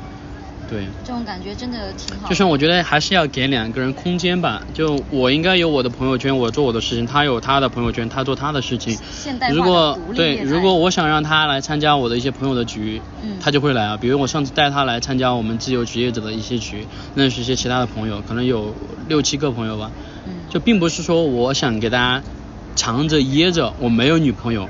[0.70, 2.30] 对，这种感觉真的挺好的。
[2.30, 4.62] 就是我觉得还是要给两个人空间吧。
[4.74, 8.98] 就我应该有我的朋友圈，我做我的事情；他有他的朋友圈，他做他的事情。
[9.12, 13.98] 现代如果对，如果我想让他来参加我的一些朋友的局，嗯他就会来啊。
[13.98, 18.76] 比如我上次带他来参加我们自由职业者的一些局，认识一些其他的朋友，可能有
[19.08, 19.92] 六七个朋友吧。
[20.28, 22.24] 嗯就并不是说我想给大家
[22.76, 24.68] 藏着掖着我没有女朋友，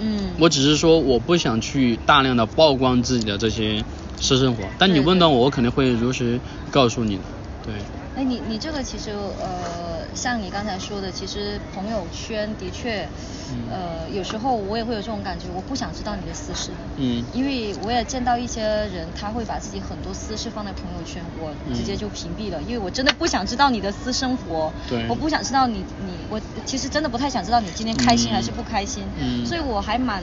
[0.00, 3.84] 嗯，我只是说我不想去大量的曝光自己的这些
[4.18, 6.40] 私生活，但你问到我，我肯定会如实
[6.70, 7.24] 告诉你的。
[7.64, 7.82] 对，
[8.14, 13.10] 哎，你你这个其实呃，像你刚才说的，其实朋友圈的确，
[13.50, 16.72] 嗯呃，有时候我也会有这种感觉，我不想知道你的私事。
[16.96, 24.72] 嗯因为我也见到一些人，他会把自己很多私事放在朋友圈，我直接嗯就屏蔽了，因为我真的不想知道你的私生活。
[24.88, 29.12] 对我不想知道你你我其实真的不太想知道你今天开心还是不开心。
[29.18, 30.22] 嗯所以我还蛮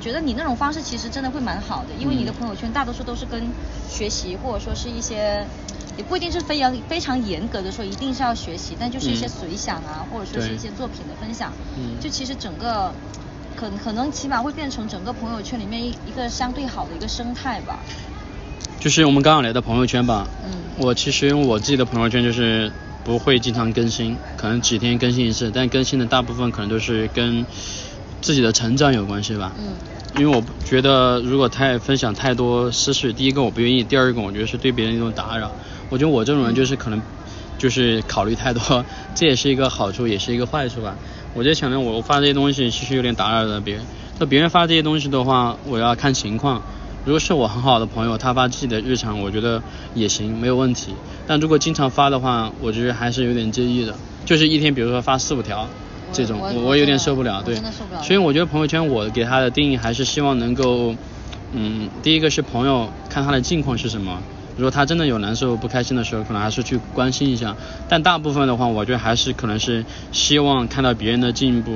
[0.00, 3.52] 觉得你那种方式其实真的会蛮好的，因为你的嗯朋友圈大多数都是跟
[3.88, 5.46] 学习或者说是一些。
[5.96, 12.92] 也不一定是非常非常严格的说一定是要学习，但就是一些嗯随想啊，或者说是一些作品的分享，嗯就其实整个
[13.54, 17.78] 可可能起码会变成整个朋友圈里面一一个相对好的一个生态吧。
[18.80, 20.26] 就是我们刚刚聊的朋友圈吧。
[20.44, 22.72] 嗯我其实我自己的朋友圈就是
[23.04, 27.46] 不会经常更新，可能几天更新一次，但更新的大部分可能都是跟
[28.24, 29.52] 自己的成长有关系吧。
[29.58, 29.74] 嗯
[30.16, 35.50] 因为我觉得如果太分享太多私事，第一个我不愿意，第二个我觉得是对别人一种打扰。
[35.90, 37.02] 我觉得我这种人就是可能
[37.58, 38.84] 就是考虑太多，
[39.16, 40.94] 这也是一个好处，也是一个坏处吧。
[41.34, 43.84] 我就想着我发这些东西其实有点打扰了别人。
[44.20, 46.62] 那别人发这些东西的话，我要看情况。
[47.04, 49.60] 如果是我很好的朋友，他发自己的日常，我觉得
[49.94, 50.94] 也行，没有问题。
[51.26, 53.96] 但如果经常发的话，我觉得还是有点介意的。
[54.24, 55.68] 就是一天，比如说发四五条，
[56.14, 57.56] 这种我我有点受不了，对。
[58.02, 60.94] 所以我觉得朋友圈我给他的定义还是希望能够，
[61.52, 64.18] 嗯，第一个是朋友看他的近况是什么，
[64.56, 67.56] 如果他真的有难受不开心的时候，可能还是去关心一下。
[67.88, 71.72] 但大部分的话，我觉得还是可能是希望看到别人的进步，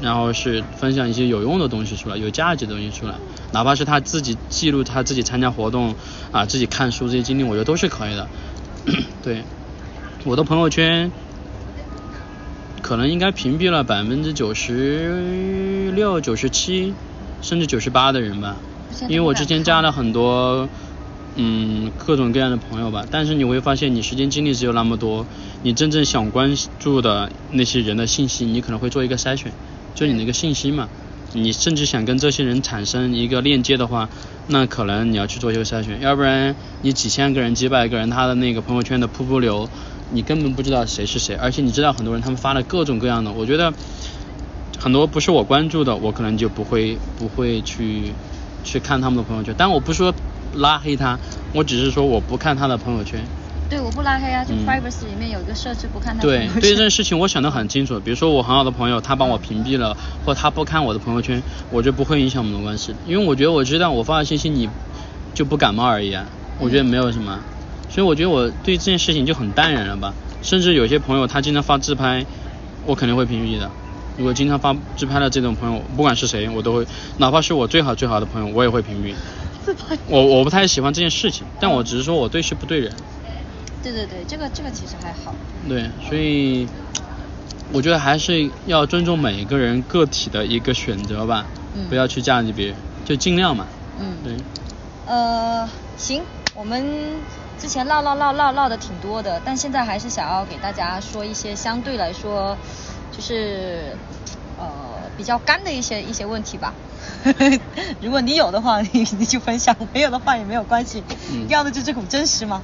[0.00, 3.14] 然后是分享一些有用的东西出来，有价值的东西出来，
[3.52, 5.94] 哪怕是他自己记录他自己参加活动
[6.32, 8.26] 啊，自己看书这些经历，我觉得都是可以的。
[9.22, 9.42] 对，
[10.24, 11.10] 我的朋友圈。
[12.86, 16.94] 可能应该屏蔽了百分之九十六、九十七，
[17.42, 18.54] 甚至九十八的人吧
[19.08, 20.68] 因为我之前加了很多，
[21.34, 23.04] 嗯，各种各样的朋友吧。
[23.10, 25.26] 但是你会发现，你时间精力只有那么多，
[25.64, 29.52] 你真正想关注的那些人的信息，你可能会做一个筛选，
[29.96, 30.88] 就你的一个信息嘛。
[31.32, 34.08] 你甚至想跟这些人产生一个链接的话，
[34.46, 39.68] 那可能你要去做一个筛选，要不然你几千个人、几百个人，他的那个朋友圈的瀑布流，
[40.10, 43.72] 你根本不知道谁是谁，而且你知道很多人他们发了各种各样的，我觉得
[44.78, 48.12] 很多不是我关注的，我可能就不会不会去
[48.64, 49.54] 去看他们的朋友圈。
[49.56, 50.14] 但我不是说
[50.54, 51.18] 拉黑他，
[51.52, 53.20] 我只是说我不看他的朋友圈。
[53.68, 54.64] 对，我不拉黑啊，就嗯。
[54.64, 56.60] privacy 里面有一个设置不看他对朋友圈。
[56.60, 61.42] 对这件事情我想得很清楚，比如说我很好的朋友，他帮我屏蔽了，或他不看我的朋友圈，
[61.72, 64.68] 我就不会影响我们的关系，因为我觉得我知道我发的信息你
[65.34, 66.26] 就不感冒而已啊，
[66.60, 67.40] 我觉得没有什么，
[67.96, 72.26] 所以我觉得我对这件事情就很淡然了吧，甚至有些朋友他经常发自拍，
[72.84, 73.70] 我肯定会屏蔽的。
[74.18, 76.86] 如果经常发自拍的这种朋友，不管是谁，我都会，
[77.16, 79.14] 哪怕是我最好最好的朋友，我也会屏蔽。
[79.64, 79.96] 自拍。
[80.08, 82.92] 我我不太喜欢这件事情，但我只是说我对事不对人。
[83.82, 85.34] 对对对，这个这个其实还好。
[85.66, 86.68] 对，所以
[87.72, 92.76] 我觉得还是要尊重每一个人个体的一个选择吧，嗯不要去架着别人，
[93.06, 93.66] 就尽量嘛。
[93.98, 94.18] 嗯。
[94.22, 94.36] 对，
[95.06, 95.66] 呃，
[95.96, 96.20] 行，
[96.54, 96.84] 我们
[97.66, 102.56] 之前唠唠唠唠唠的挺多的，但现在还是想要给大家说一些相对来说，
[103.10, 103.98] 就是
[104.56, 106.72] 呃比较干的一些一些问题吧。
[108.00, 111.02] 如果你有的话，你你就分享；没有的话也没有关系，
[111.32, 112.62] 嗯要的就这股真实嘛。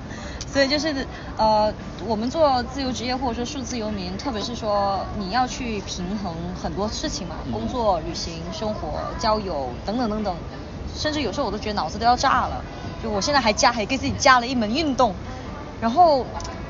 [0.52, 1.74] 所以就是呃，
[2.04, 10.38] 我们做自由职业或者说数字游民，特别是说你要去平衡很多事情嘛，嗯工作、旅行、生活、交友等等等等，
[10.94, 12.64] 甚至有时候我都觉得脑子都要炸了。
[13.02, 15.14] 就我现在还加，还给自己加了一门运动，
[15.80, 16.24] 然后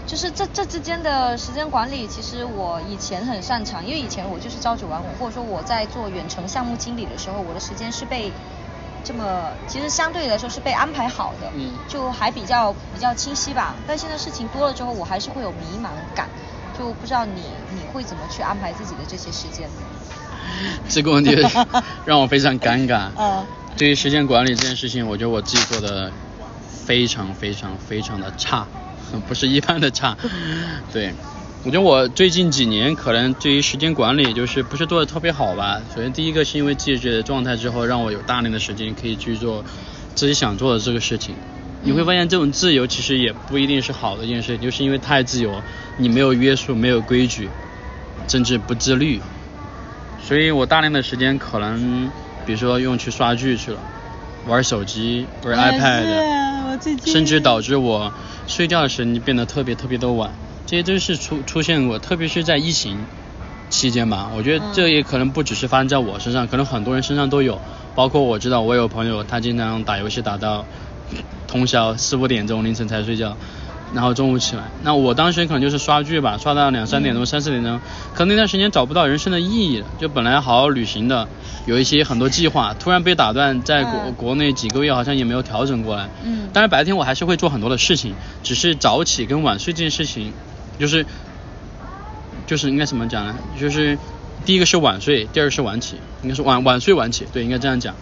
[0.06, 8.32] 就是这这之间的时间管理，其实我以前很擅长，因为以前我就是朝九晚五，或者说我在做远程项目经理的时候，我的时间是被
[9.04, 13.76] 这么其实相对来说是被安排好的，嗯就还比较比较清晰吧。
[13.86, 16.28] 但现在事情多了之后，我还是会有迷茫感，
[16.78, 19.68] 就不知道你你会怎么去安排自己的这些时间。
[20.88, 21.30] 这个问题
[22.04, 23.10] 让我非常尴尬。
[23.16, 23.46] 呃，
[23.76, 26.12] 对于时间管理这件事情，我觉得我自己做的
[26.86, 28.66] 非常非常非常的差，
[29.26, 30.16] 不是一般的差。
[30.92, 31.12] 对，
[31.64, 35.80] 我觉得我最近几年可能对于时间管理就是不是做的特别好吧。
[35.94, 39.64] 首先第一个是因为自己的状态之后，让我有大量的时间可以去做
[40.14, 41.34] 自己想做的这个事情。
[41.84, 45.60] 你会发现这种自由其实也不一定是好的一件事，就是因为太自由，
[45.96, 47.48] 你没有约束，没有规矩，
[48.28, 49.20] 甚至不自律，
[50.22, 52.08] 所以我大量的时间可能，
[52.44, 53.80] 比如说用去刷剧去了，
[54.46, 58.12] 玩手机，玩 iPad，甚至导致我
[58.46, 60.32] 睡觉的时间变得特别特别的晚，
[60.66, 63.06] 这些都是出出现过，特别是在疫情
[63.70, 67.60] 期间吧，我觉得这也可能不只是发生在我身上，可能很多人身上都有，
[67.94, 70.66] 包括我知道我有朋友他经常打游戏打到
[71.46, 73.36] 通宵四五点钟凌晨才睡觉。
[73.94, 77.78] 然后中午起来，那我当时可能就是刷剧吧，刷到两三点钟、三四点钟，
[78.14, 81.28] 可能那段时间找不到人生的意义了，就本来好好旅行的，
[81.66, 86.08] 有一些很多计划，突然被打断，在国国内几个月好像也没有调整过来。
[86.24, 86.48] 嗯。
[86.52, 90.32] 但是白天我还是会做很多的事情，只是早起跟晚睡这件事情，
[90.78, 91.04] 就是
[92.46, 93.34] 就是应该怎么讲呢？
[93.60, 93.98] 就是
[94.46, 97.94] 第一个是晚睡，第二个是晚起，应该是晚晚睡晚起，对，应该这样讲。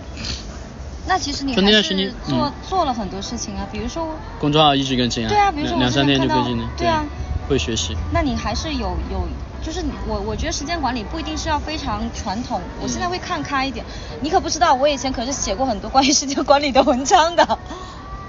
[1.06, 7.04] 那其实你还是做做了很多事情啊，比如说公众号一直更新啊，对啊，比如说两三天就更新了，对啊，
[7.48, 7.96] 会学习。
[8.12, 9.26] 那你还是有有，
[9.62, 13.84] 就是我我觉得时间管理不一定是要非常传统，我现在会看开一点。
[14.20, 17.58] 你可不知道，我以前可是写过很多关于时间管理的文章的，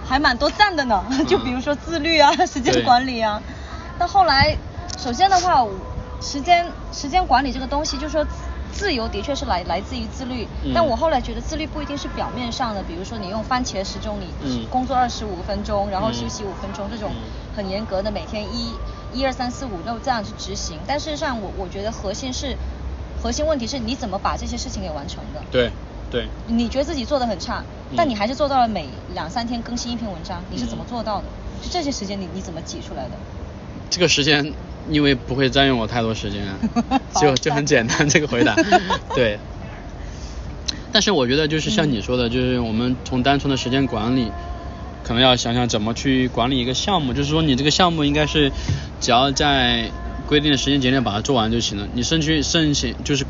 [0.08, 1.04] 还蛮多赞的呢。
[1.28, 3.42] 就比如说自律啊，时间管理啊。
[4.00, 4.58] 那后来，
[4.98, 5.66] 首先的话，
[6.22, 8.26] 时间时间管理这个东西，就是说。
[8.82, 17.12] 自由的确是来来自于自律，但我后来觉得自律不一定是表面上的，比如说你用番茄时钟，你工作二十五分钟，然后休息五分钟，这种
[17.56, 18.74] 很严格的每天一
[19.14, 20.80] 一二三四五六这样去执行。
[20.88, 22.58] 但事实上，我我觉得核心是
[23.22, 25.40] 核心问题是你怎么把这些事情给完成的。
[25.52, 25.70] 对
[26.10, 26.28] 对。
[26.48, 27.64] 你觉得自己做的很差，
[27.96, 31.26] 但你还是做到了每两三天更新一篇文章，你是怎么做到的？
[31.62, 33.12] 就这些时间你你怎么挤出来的？
[33.92, 34.52] 这个时间。
[34.90, 36.44] 因为不会占用我太多时间，
[37.22, 38.56] 就就很简单这个回答，
[39.16, 39.40] 对。
[40.94, 44.30] 但是我觉得就是像你说的，就是我们从单纯的时间管理，
[45.06, 47.14] 可能要想想怎么去管理一个项目。
[47.14, 48.52] 就是说你这个项目应该是，
[49.00, 49.90] 只要在
[50.28, 51.88] 规定的时间节点把它做完就行了。
[51.94, 53.26] 你甚至剩下就是，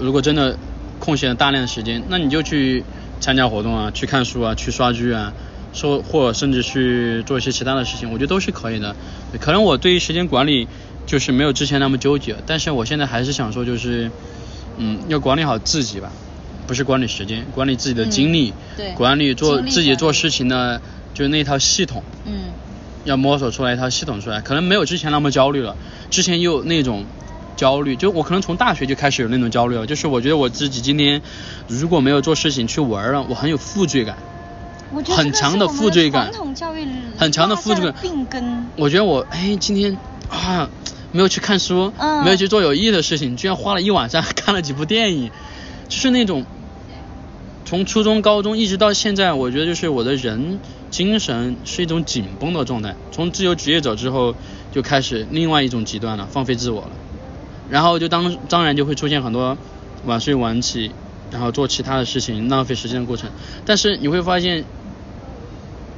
[0.00, 0.56] 如果真的
[0.98, 2.82] 空闲了大量的时间，那你就去
[3.20, 5.34] 参加活动啊，去看书啊，去刷剧啊。
[5.76, 8.96] 说或甚至去做一些其他的事情，我觉得都是可以的。
[9.38, 10.66] 可能我对于时间管理
[11.06, 14.10] 就是没有之前那么纠结，但是我现在还是想说，就是
[14.78, 16.10] 嗯，要管理好自己吧，
[16.66, 20.80] 不是管理时间，管理自己的精力，对，管理做自己做事情的
[21.14, 22.46] 就是那套系统，嗯，
[23.04, 25.76] 要摸索出来一套系统出来，可能没有之前那么焦虑了。
[26.10, 27.04] 之前有那种
[27.54, 31.20] 焦虑，就我可能从大学就开始有那种焦虑了，就是我觉得我自己今天
[31.68, 34.16] 如果没有做事情去玩了，我很有负罪感。
[35.04, 36.30] 很强的负罪感，
[37.18, 37.94] 很强的负罪感。
[38.02, 38.66] 病根。
[38.76, 39.96] 我觉得我哎，今天
[40.28, 40.68] 啊
[41.12, 41.92] 没有去看书，
[42.24, 45.30] 没有去做有意义的事情，居然花了一晚上看了几部电影，
[45.88, 46.44] 就是那种
[47.64, 52.94] 从初中、高中一直到现在，我觉得就是我的人精神是一种紧绷的状态。
[53.12, 54.34] 从自由职业者之后，
[54.72, 56.90] 就开始另外一种极端了，放飞自我了。
[57.68, 59.56] 然后就当当然就会出现很多
[60.04, 60.90] 晚睡晚起。
[61.28, 63.28] 然后做其他的事情，浪费时间的过程。
[63.64, 64.64] 但是你会发现，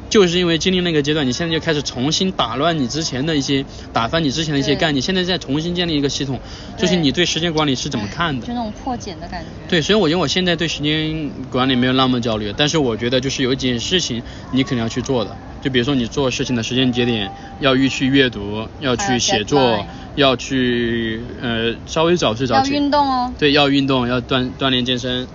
[0.08, 5.02] 就是因为经历那个阶段，你现在就开始重新打乱你之前的一些，打翻你之前的一些概念。
[5.02, 6.40] 现在再重新建立一个系统，
[6.76, 8.46] 就是你对时间管理是怎么看的？
[8.46, 9.48] 就那种破茧的感觉。
[9.68, 12.52] 对，所以我觉得我现在对时间管理没有那么焦虑。
[12.56, 17.30] 但是我觉得就是有几件事情你肯定要去做的，就比如说你做事情的时间节点
[17.60, 19.84] 要预去阅读，要去写作。
[20.14, 23.32] 要去呃稍微早睡早起，要运动哦。
[23.38, 25.28] 对，要运动，要锻锻炼健身。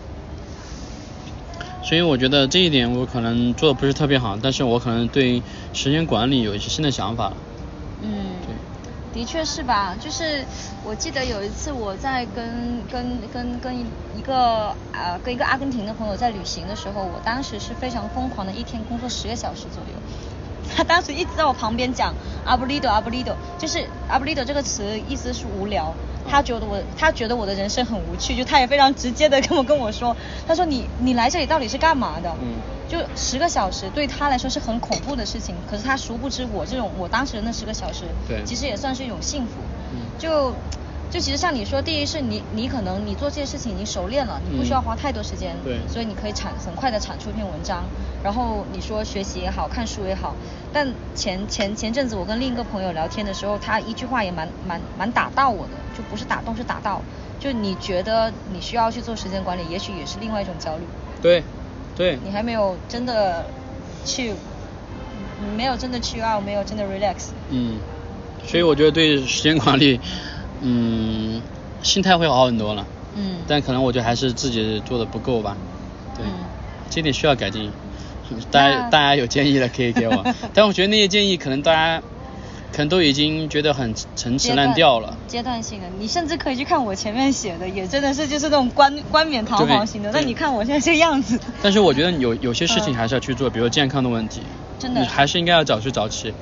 [1.83, 7.35] 所以我觉得这一点我可能做的不是特别好，但是我可能对时间管理有一些新的想法。
[8.01, 8.55] 嗯，对，
[9.13, 9.95] 的确是吧？
[9.99, 10.45] 就是
[10.85, 13.77] 我记得有一次我在跟跟跟跟
[14.17, 19.99] 一个呃跟一个阿根廷的朋友在旅行的时候，我当时是非常疯狂的，一天工作十个小时左右。
[20.75, 22.15] 他当时一直在我旁边讲
[22.45, 25.93] abulido abulido，就是 abulido 这个词意思是无聊。
[26.29, 30.15] 他觉得我他觉得我的人生很无趣，就他也非常直接的跟我跟我说，
[30.47, 32.35] 他说你你来这里到底是干嘛的？
[32.41, 32.55] 嗯，
[32.87, 39.61] 就十个小时对他来说是很恐怖的事情，可是他殊不知我这种我当时的那十个小时，对，其实也算是一种幸福。
[39.93, 40.55] 嗯，就。
[41.13, 47.83] 就其实像你说，第一是你你可能你做这些事情已经熟练了，你不需要花太多时间，对，所以你可以产很快的产出一篇文章。
[48.23, 50.33] 然后你说学习也好看书也好，
[50.73, 56.99] 但前前前阵子我跟另一个朋友聊天的时候，他一句话也蛮蛮蛮打到我的，就不是打动是打到，
[57.39, 60.83] 就你觉得你需要去做时间管理，也许也是另外一种焦虑。
[61.21, 61.43] 对，
[61.95, 62.17] 对。
[62.25, 63.45] 你还没有真的
[64.03, 64.33] 去，
[65.55, 67.27] 没有真的去啊，没有真的 relax。
[67.51, 67.77] 嗯，
[68.47, 70.01] 所以我觉得对时间管理。
[70.63, 71.41] 嗯，
[71.83, 72.85] 心态会好很多了。
[73.15, 73.37] 嗯。
[73.47, 75.55] 但可能我觉得还是自己做的不够吧。
[76.17, 76.25] 对。
[76.89, 77.71] 这点需要改进。
[78.49, 82.01] 大家大家有建议的可以给我， 但我觉得那些建议可能大家
[82.71, 85.15] 可能都已经觉得很陈词滥调了。
[85.27, 90.09] 阶段性的，你甚至可以去看我前面写的，也真的是就是那种冠冠冕堂皇型的。
[90.11, 94.41] 那你看我现在这样子，但是我觉得有有些事情嗯还是要去做，比如健康的问题，
[94.79, 96.33] 真的你还是应该要早睡早起。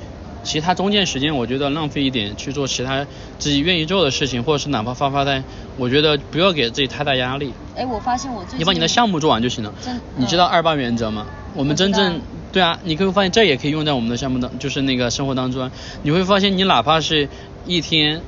[0.44, 3.06] 其他中间时间，我觉得浪费一点去做其他
[3.38, 5.44] 自己愿意做的事情，或者是哪怕发发呆，
[5.78, 7.54] 我觉得不要给自己太大压力。
[7.76, 10.00] 哎，我发现我最近你把你的项目做完就行了真。
[10.18, 11.28] 你知道嗯二八原则吗？
[11.54, 12.20] 我们真正
[12.52, 15.72] 对啊，你可以发现这也可以用在我们的项目当，就是那个生活当中啊。
[16.04, 17.30] 你会发现，你哪怕是
[17.66, 18.22] 一天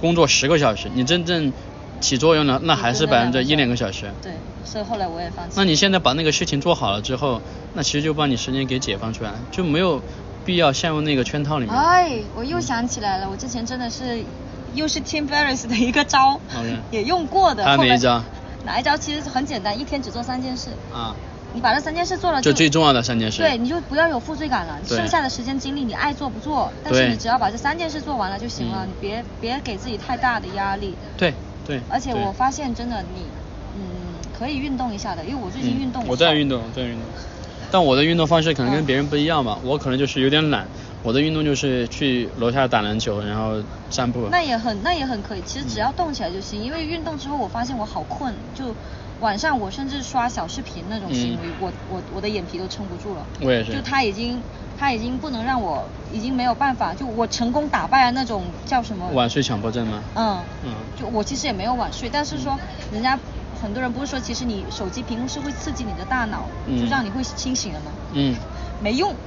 [0.00, 1.52] 工作十个小时，你真正
[2.00, 4.10] 起作用了那还是百分之一两个小时。
[4.22, 4.32] 对，
[4.64, 5.54] 所以后来我也放弃。
[5.56, 7.42] 那你现在把那个事情做好了之后，
[7.74, 10.00] 那其实就把你时间给解放出来，就没有
[10.44, 11.74] 必要陷入那个圈套里面。
[11.74, 14.22] 哎，我又想起来了，我之前真的是
[14.74, 16.40] 又是 Tim Ferriss 的一个招
[16.90, 17.64] 也用过的。
[17.64, 18.22] 他后来哪一招？
[18.64, 21.14] 哪一招其实很简单，一天只做三件事，啊，
[21.54, 23.38] 你把这三件事做了就最重要的三件事。
[23.38, 24.78] 对，你就不要有负罪感了。
[24.86, 30.94] 对剩下的时间精力你爱做不做，但是你只要把这三件事做完了就行了，嗯你别别给自己太大的压力。
[31.16, 31.32] 对
[31.66, 31.80] 对。
[31.88, 33.22] 而且我发现真的你，
[33.76, 33.82] 嗯，
[34.38, 37.00] 可以运动一下的，因为我最近运动、嗯，我在运动，我在运动。
[37.70, 40.68] 但我的运动方式可能跟别人不一样吧，我可能就是有点懒。
[41.02, 44.28] 我的运动就是去楼下打篮球，然后散步。
[44.30, 46.62] 那也很那也很可以，其实只要动起来就行。
[46.62, 48.76] 因为运动之后，我发现我好困，就
[49.20, 53.26] 晚上我甚至刷小视频那种行为，嗯我我我的眼皮都撑不住了。
[53.40, 54.42] 我也是就他已经
[54.76, 59.08] 他已经不能让我，已经没有办法，就我成功打败了那种叫什么？
[59.12, 60.04] 晚睡强迫症吗？
[60.14, 62.58] 嗯嗯就我其实也没有晚睡，但是说
[62.90, 63.18] 人家
[63.60, 66.78] 很多人不是说，其实你手机屏幕是会刺激你的大脑，嗯。
[66.78, 67.94] 就让你会清醒的吗？
[68.12, 68.40] 嗯，
[68.78, 69.18] 没用，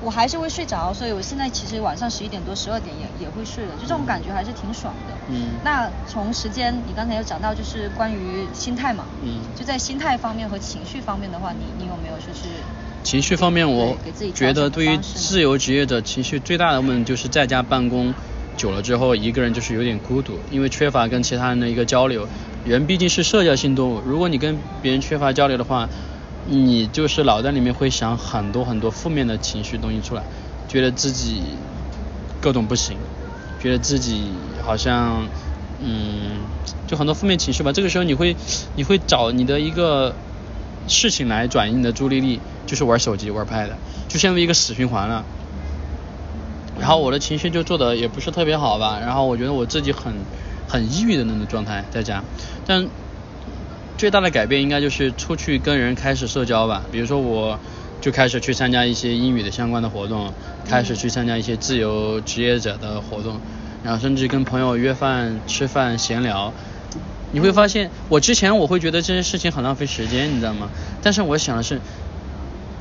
[0.00, 5.20] 我还是会睡着，所以我现在其实晚上十一点多、十二点也也会睡的，就这种感觉还是挺爽的。
[5.28, 5.60] 嗯。
[5.62, 9.52] 那从时间，你刚才有讲到就是关于心态嘛，嗯。
[9.54, 12.64] 就在心态方面和情绪方面的话，你你有没有就是
[13.04, 18.12] 情绪方面，我给自己觉得对于自由职业者，情绪最大的问题就是在家办公
[18.60, 22.28] 久了之后，一个人就是有点孤独，因为缺乏跟其他人的一个交流。
[22.66, 25.88] 人毕竟是社交性动物，如果你跟别人缺乏交流的话，
[26.44, 30.22] 你就是脑袋里面会想很多很多负面的情绪东西出来，
[30.68, 31.56] 觉得自己
[32.38, 32.98] 各种不行，
[33.62, 34.30] 觉得自己
[34.62, 35.26] 好像
[35.82, 36.36] 嗯，
[36.86, 37.72] 就很多负面情绪吧。
[37.72, 38.36] 这个时候你会
[38.74, 40.14] 你会找你的一个
[40.86, 43.70] 事情来转移你的注意力，就是玩手机、玩 pad，
[44.06, 45.24] 就陷入一个死循环了。
[46.80, 50.24] 然后我的情绪就做的也不是特别好吧，然后我觉得我自己很
[50.66, 52.24] 很抑郁的那种状态在家，
[52.66, 52.88] 但
[53.98, 57.60] 最大的改变应该就是出去跟人开始社交吧，比如说我
[58.00, 60.32] 就开始去参加一些英语的相关的活动，
[60.64, 63.42] 开始去参加一些自由职业者的活动，
[63.82, 66.54] 然后甚至跟朋友约饭吃饭闲聊。
[67.32, 70.70] 你会发现，我之前我会觉得这些事情很浪费时间，你知道吗？
[71.02, 71.80] 但是我想的是，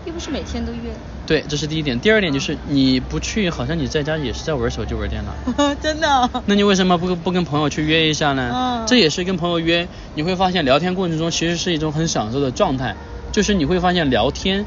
[0.05, 0.91] 又不是每天都约，
[1.29, 1.99] 对，这是第一点。
[1.99, 5.31] 第二点就是你不去，好像你在家也是在玩手机玩电脑。
[5.79, 6.27] 真的。
[6.47, 8.49] 那你为什么不不跟朋友去约一下呢？
[8.51, 12.95] 嗯这也是跟朋友约，你会发现聊天过程中其实是一种很享受的状态，
[13.31, 14.65] 就是你会发现聊天，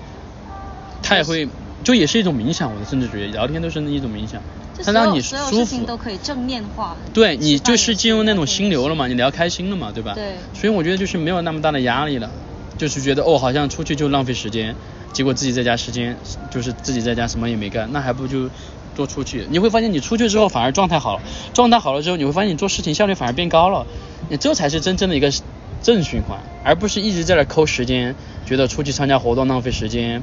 [1.03, 1.49] 他也会
[1.83, 4.41] 就也是一种冥想，我甚至觉得聊天都是一种冥想，
[4.79, 5.97] 就所有它让你舒服事情都。
[5.97, 6.97] 可以正面化。
[7.13, 10.15] 对你就是进入那种心流了嘛，你聊开心了嘛，对吧？
[10.15, 12.31] 对所以我觉得就是没有那么大的压力了，
[12.83, 14.75] 就是觉得哦，好像出去就浪费时间，
[15.13, 16.17] 结果自己在家时间
[16.51, 18.51] 就是自己在家什么也没干，那还不如就
[18.97, 19.47] 多出去。
[19.51, 21.23] 你会发现你出去之后反而状态好了，
[21.55, 23.87] 状态好了之后，你会发现你做事情效率反而变高了，
[24.29, 25.33] 你这才是真正的一个
[25.81, 30.21] 正循环，而不是一直在那抠时间，觉得出去参加活动浪费时间。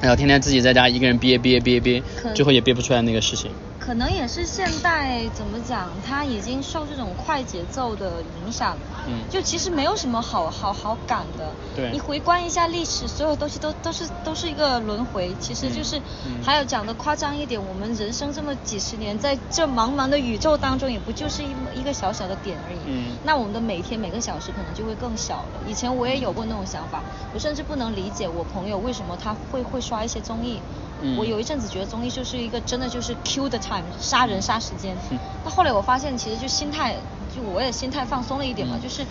[0.00, 3.52] 然后天天自己在家一个人憋憋憋憋可，最后也憋不出来那个事情。
[3.88, 8.76] 可能也是现代怎么讲，它已经受这种快节奏的影响，
[9.08, 11.50] 嗯就其实没有什么好好好赶的。
[11.74, 22.80] 对你回观一下历史，所有东西都都是都是一个轮回，其实就是，嗯还有讲的夸张一点，我们人生这么几十年，在这茫茫的宇宙当中，也不就是一一个小小的点而已。
[22.88, 25.60] 嗯那我们的每天每个小时可能就会更小了。
[25.66, 30.60] 以前我也有过那种想法，我甚至不能理解我朋友为什么他会会刷一些综艺。
[31.00, 34.96] 嗯我有一阵子觉得综艺就是一个真的就是 kill the time，杀人杀时间。
[35.10, 36.96] 嗯那后来我发现其实就心态，
[37.34, 39.02] 就我也心态放松了一点嘛，嗯就是。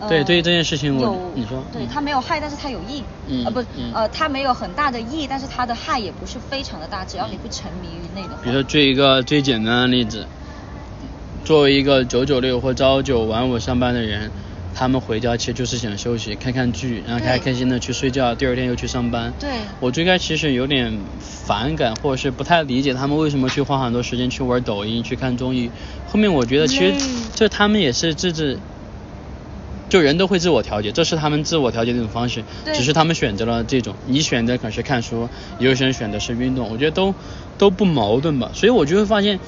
[0.00, 8.40] 呃对对于这件事情我有你说对嗯它没有害，但是他有益，嗯呃不嗯呃他没有很大的益，但是他的害也不是非常的大，只要你不沉迷于内的话。
[8.42, 10.26] 比如说举一个最简单的例子，
[11.44, 14.32] 作为一个九九六或朝九晚五上班的人，
[14.74, 19.32] 他们回家其实就是想休息，看看剧，然后开开心的去睡觉，第二天又去上班。
[19.38, 19.50] 对。
[19.80, 25.70] 我最开始其实有点反感，或者是不太理解他们为什么去花很多时间去玩抖音、去看综艺。
[26.08, 26.98] 后面我觉得其实累。
[27.34, 28.58] 这他们也是自制，
[29.88, 32.74] 就人都会自我调节，这是他们自我调节的一种方式，对。
[32.74, 35.28] 只是他们选择了这种，你选择可能是看书，
[35.58, 37.14] 有些人选的是运动，我觉得都
[37.58, 39.40] 都不矛盾吧，所以我就会发现，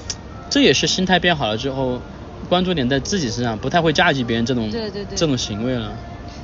[0.51, 2.01] 这也是心态变好了之后，
[2.48, 5.97] 关注点在自己身上，不太会架击别人这种对对对这种行为了。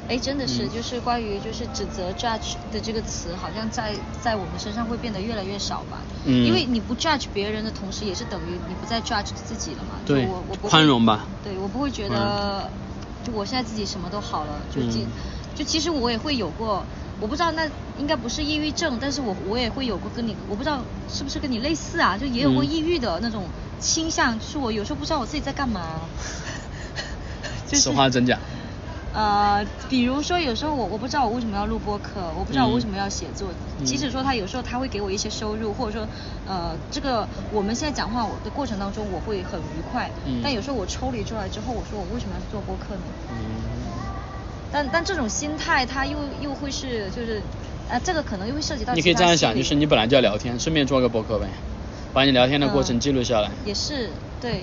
[0.09, 6.07] 哎，真的是，嗯就是关于就是指责 judge 的这个词，好像在在我们身上会变得越来越少吧。
[6.25, 10.01] 嗯因为你不 judge 别人的同时，也是等于你不再 judge 自己了嘛。
[10.07, 11.29] 就对我我不宽容吧。
[11.43, 12.73] 对我不会觉得，
[13.23, 14.81] 就我现在自己什么都好了，就
[15.55, 16.89] 就其实我也会有过，
[17.21, 23.49] 我不知道那应该不是抑郁症，但是我我也会有过跟你，我不知道是不是跟你类似啊，就也有过嗯抑郁的那种
[23.81, 26.09] 倾向，就是我有时候不知道我自己在干嘛。
[27.67, 28.39] 就是实话真假？
[29.13, 33.51] 呃，比如说有时候我我不知道我为什么要录播客，我不知道我为嗯什么要写作。
[33.81, 36.09] 嗯即使说他有时候他会给我一些收入，或者说
[36.47, 43.03] 呃这个我们现在讲话我的过程当中我会很愉快，嗯但有时候我抽离出来之后，我说我为什么要去做播客呢？
[44.69, 47.43] 嗯，但但这种心态它又又会是就是
[47.89, 51.49] 呃这个可能又会涉及到你可以这样想，就是你本来就要聊天，顺便做个博客呗，
[52.13, 54.63] 把你聊天的过程嗯记录下来，也是对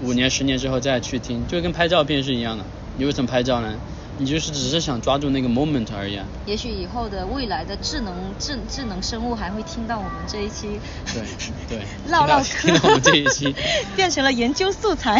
[0.00, 2.64] 五年、十年之后再去听，就跟拍照片是一样的。
[2.96, 3.78] 你为什么拍照呢？
[4.18, 6.24] 你就是只是想抓住那个 moment 而已啊。
[6.46, 10.80] 也许以后的未来的智能智智能生物还会听到我们这一期，
[11.12, 11.22] 对
[11.68, 13.54] 对唠唠嗑 听到我们这一期
[13.96, 15.16] 变成了研究素材，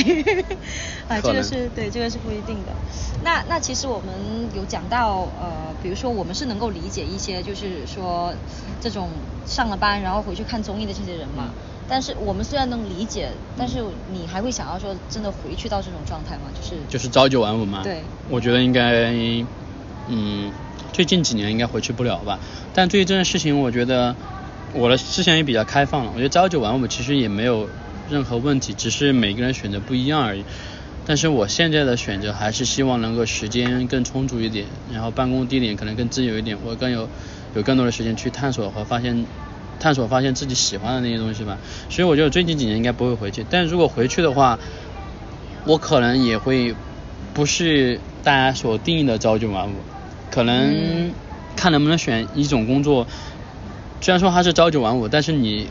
[1.08, 2.72] 啊，这个是对，这个是不一定的。
[3.24, 8.32] 那那其实我们有讲到，呃，比如说我们是能够理解一些，就是说
[8.80, 9.08] 这种
[9.46, 11.46] 上了班然后回去看综艺的这些人嘛。
[11.48, 11.54] 嗯
[11.86, 13.82] 但是我们虽然能理解，但是
[14.12, 16.50] 你还会想要说真的回去到这种状态吗？
[16.54, 17.82] 就是就是朝九晚五吗。
[17.82, 19.12] 对我觉得应该，
[20.08, 20.52] 嗯，
[20.92, 22.40] 最近几年应该回去不了吧。
[22.72, 24.16] 但对于这件事情，我觉得
[24.72, 26.12] 我的思想也比较开放了。
[26.12, 27.68] 我觉得朝九晚五其实也没有
[28.08, 30.44] 任何问题，只是每个人选择不一样而已。
[31.06, 37.10] 但是我现在的选择还是希望能够时间更充足一点，然后办公地点可能更自由一点，我更有
[37.54, 39.26] 有更多的时间去探索和发现
[39.78, 41.58] 探索发现自己喜欢的那些东西吧。
[41.88, 44.58] 所以我觉得最近几年应该不会回去，但如果回去的话，
[45.64, 46.74] 我可能也会
[47.32, 49.76] 不是大家所定义的朝九晚五，
[50.30, 51.12] 可能嗯
[51.56, 53.06] 看能不能选一种工作，
[54.00, 55.66] 虽然说它是朝九晚五，但是你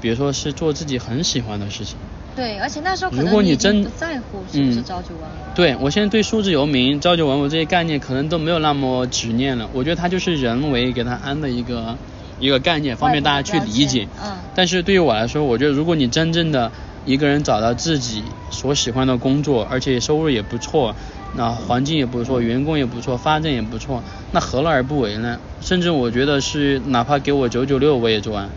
[0.00, 1.96] 比如说是做自己很喜欢的事情。
[2.36, 5.54] 对，而且那时候可如能你已经果你真不在乎是不是嗯朝九晚五。
[5.54, 11.98] 对我现在对数字游民、朝九晚五这些概念可能都没有那么执念了，我觉得它就是人为给它安的一个
[12.40, 14.08] 一个概念，方便大家去理解。
[14.24, 16.72] 嗯但是对于我来说，我觉得如果你真正的
[17.06, 20.94] 一个人找到自己所喜欢的工作，而且收入也不错，
[21.36, 24.02] 那环境也不错，员工也不错，发展也不错，
[24.32, 25.38] 那何乐而不为呢？
[25.60, 28.50] 甚至我觉得是哪怕给我九九六我也做完。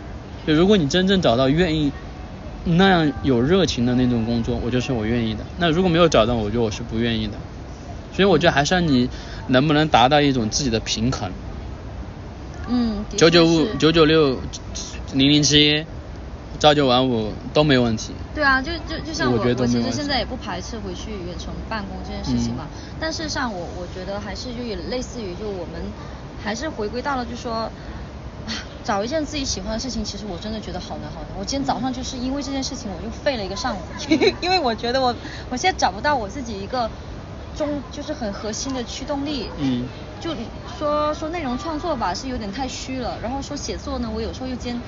[0.46, 1.92] 就如果你真正找到愿意
[2.64, 5.44] 那样有热情的那种工作，我就是我愿意的。
[5.58, 7.34] 那如果没有找到，我觉得我是不愿意的。
[8.12, 9.08] 所以我觉得还是让你
[9.46, 11.30] 能不能达到一种自己的平衡。
[12.68, 14.38] 嗯，的九九五、九九六、
[15.12, 15.84] 零零七、
[16.58, 18.12] 朝九晚五都没问题。
[18.34, 22.66] 对啊，就就就像我，我觉得我其实现在也不排斥回去远程办公这件事情嘛。
[22.72, 25.82] 嗯但事实上我，我觉得还是就也类似于，就我们
[26.42, 27.52] 还是回归到了，就说。
[27.52, 27.70] 啊
[28.84, 31.30] 找一件自己喜欢的事情，其实我真的觉得好难好难。
[31.38, 33.80] 我今天早上就是因为这件事情，我就废了一个上午，
[34.42, 35.16] 因为我觉得我
[35.48, 36.90] 我现在找不到我自己一个
[37.56, 39.50] 中就是很核心的驱动力。
[39.58, 39.88] 嗯
[40.20, 40.34] 就
[40.78, 43.18] 说说内容创作吧，是有点太虚了。
[43.20, 44.82] 然后说写作呢，我有时候又兼，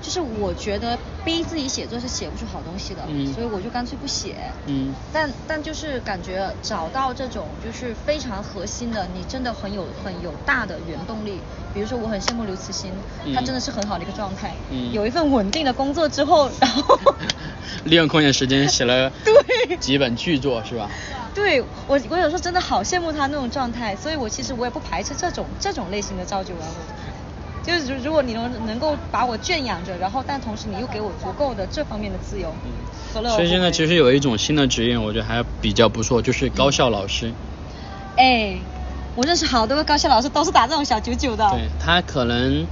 [0.00, 4.36] 就是我觉得逼自己写作是写不出好东西的，嗯所以我就干脆不写。
[4.66, 11.40] 嗯但但就是感觉找到这种就是非常核心的，你真的很有很有大的原动力。
[11.74, 12.92] 比如说，我很羡慕刘慈欣，
[13.34, 16.98] 他嗯真的是很好的一个状态，嗯有一份稳定的工作之后，然后
[17.84, 19.10] 利用空闲时间写了
[19.68, 20.88] 对几本巨作是吧？
[21.36, 26.72] 对我，我有时候真的好羡慕他那种状态，所以我其实我也不排斥这种这种类型的朝九晚五。
[27.62, 32.54] 就是如如果你能能够把我圈养着，然后但同时你又给我足够的这方面的自由，
[33.12, 33.28] 何乐？
[33.30, 37.30] 所以现在其实有一种新的职业，我觉得还比较不错，就是高校老师。
[38.16, 38.56] 哎，
[39.14, 41.50] 我认识好多个高校老师都是打这种小九九的。
[41.50, 42.66] 对他可能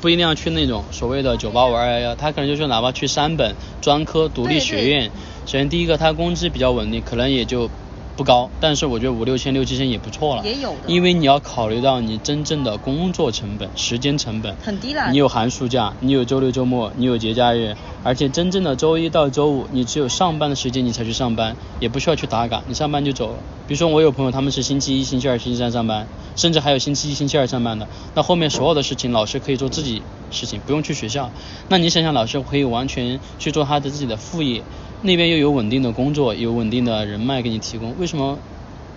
[0.00, 5.10] 不一定要去那种所谓的九八五二幺幺，他可能就是哪怕去三本专科独立学院。
[5.46, 7.70] 首先第一个，他工资比较稳定，可能也就
[8.16, 10.44] 不高，但是我觉得五六千、六七千也不错了。
[10.44, 14.54] 也有的因为你要考虑到你真正的工作成本、时间成本。
[14.62, 23.38] 很低了你有寒暑假，你有周六周末，你有节假日，而且真正的周一到周五，你只有上班的时间你才去上班，也不需要去打卡，你上班就走了。
[23.66, 31.30] 比如说我有朋友他们是星期一、星期二、星期三上班，甚至还有星期一、星期二上班的，那后面所有的事情老师可以做自己事情，不用去学校。
[31.68, 34.62] 那你想想，老师可以完全去做他的自己的副业，
[35.04, 38.38] 那边又有稳定的工作，有稳定的人脉给你提供，为什么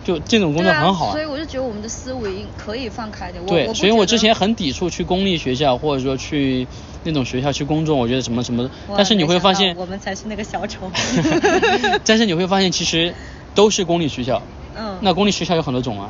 [0.05, 3.45] 就这种工作很好所以我就觉得我们的思维可以放开点。
[3.45, 6.65] 对，所以我之前很抵触去公立学校，或者说去
[7.03, 10.89] 那种学校去工作，我觉得什么什么，但是你会发现我，们才是那个小丑。
[12.05, 13.13] 但是你会发现其实
[13.53, 14.41] 都是公立学校，
[14.75, 16.09] 嗯，那公立学校有很多种啊，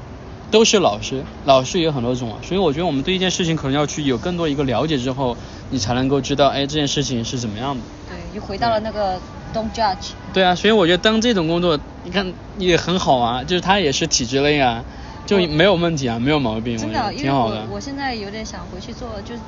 [0.51, 5.35] 都是老师，老师也有很多种啊，所以我觉得我们对一件事情可能要去有更多一个了解之后，
[5.71, 7.81] 你才能够知道，哎，这件事情是怎么样的。
[8.09, 9.19] 对，又回到了那个
[9.57, 10.11] don't judge。
[10.33, 14.83] 对啊，所以我觉得当这种工作，你看也很好啊，就是它也是体制内啊，
[15.25, 17.65] 就没有问题啊，没有毛病，真的，因为我挺好的。
[17.71, 19.41] 我现在有点想回去做，就是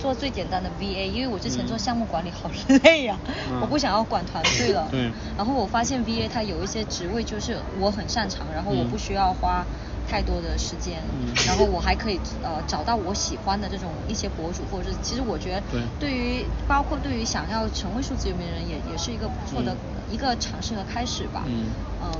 [0.00, 2.50] 做最简单的 VA，因为我之前嗯做项目管理好
[2.82, 3.18] 累呀、
[3.50, 4.86] 嗯我不想要管团队了。
[4.90, 9.64] 对然后我发现 VA 它有一些职位就是我很擅长，然后我嗯不需要花
[10.08, 11.32] 太多的时间，嗯。
[11.46, 15.80] 然后我还可以呃找到我喜欢的这种一些博主，或者是其实我觉得对。
[15.98, 19.78] 对于包括对于想要成为数字游民人也也是一个不错的、嗯。
[20.10, 21.44] 一个尝试和开始吧。
[21.46, 21.66] 嗯。
[22.02, 22.12] 嗯，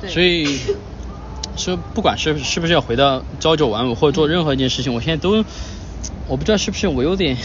[0.00, 0.10] 对。
[0.10, 0.58] 所以
[1.56, 5.44] 说，不管是是不是要回到朝九晚五，或者做任何一件事情，我现在都，
[6.26, 7.36] 我不知道是不是我有点，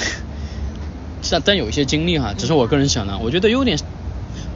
[1.30, 3.80] 但但有一些经历哈，只是我个人想的，我觉得有点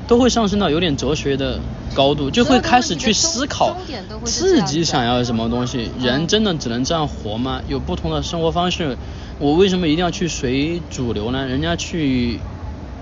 [0.07, 1.59] 都会上升到有点哲学的
[1.93, 3.75] 高度，就会开始去思考
[4.23, 5.91] 自己想要什么东西。
[5.97, 7.61] 嗯人真的只能这样活吗？
[7.67, 8.97] 有不同的生活方式，
[9.39, 11.45] 我为什么一定要去随主流呢？
[11.45, 12.39] 人家去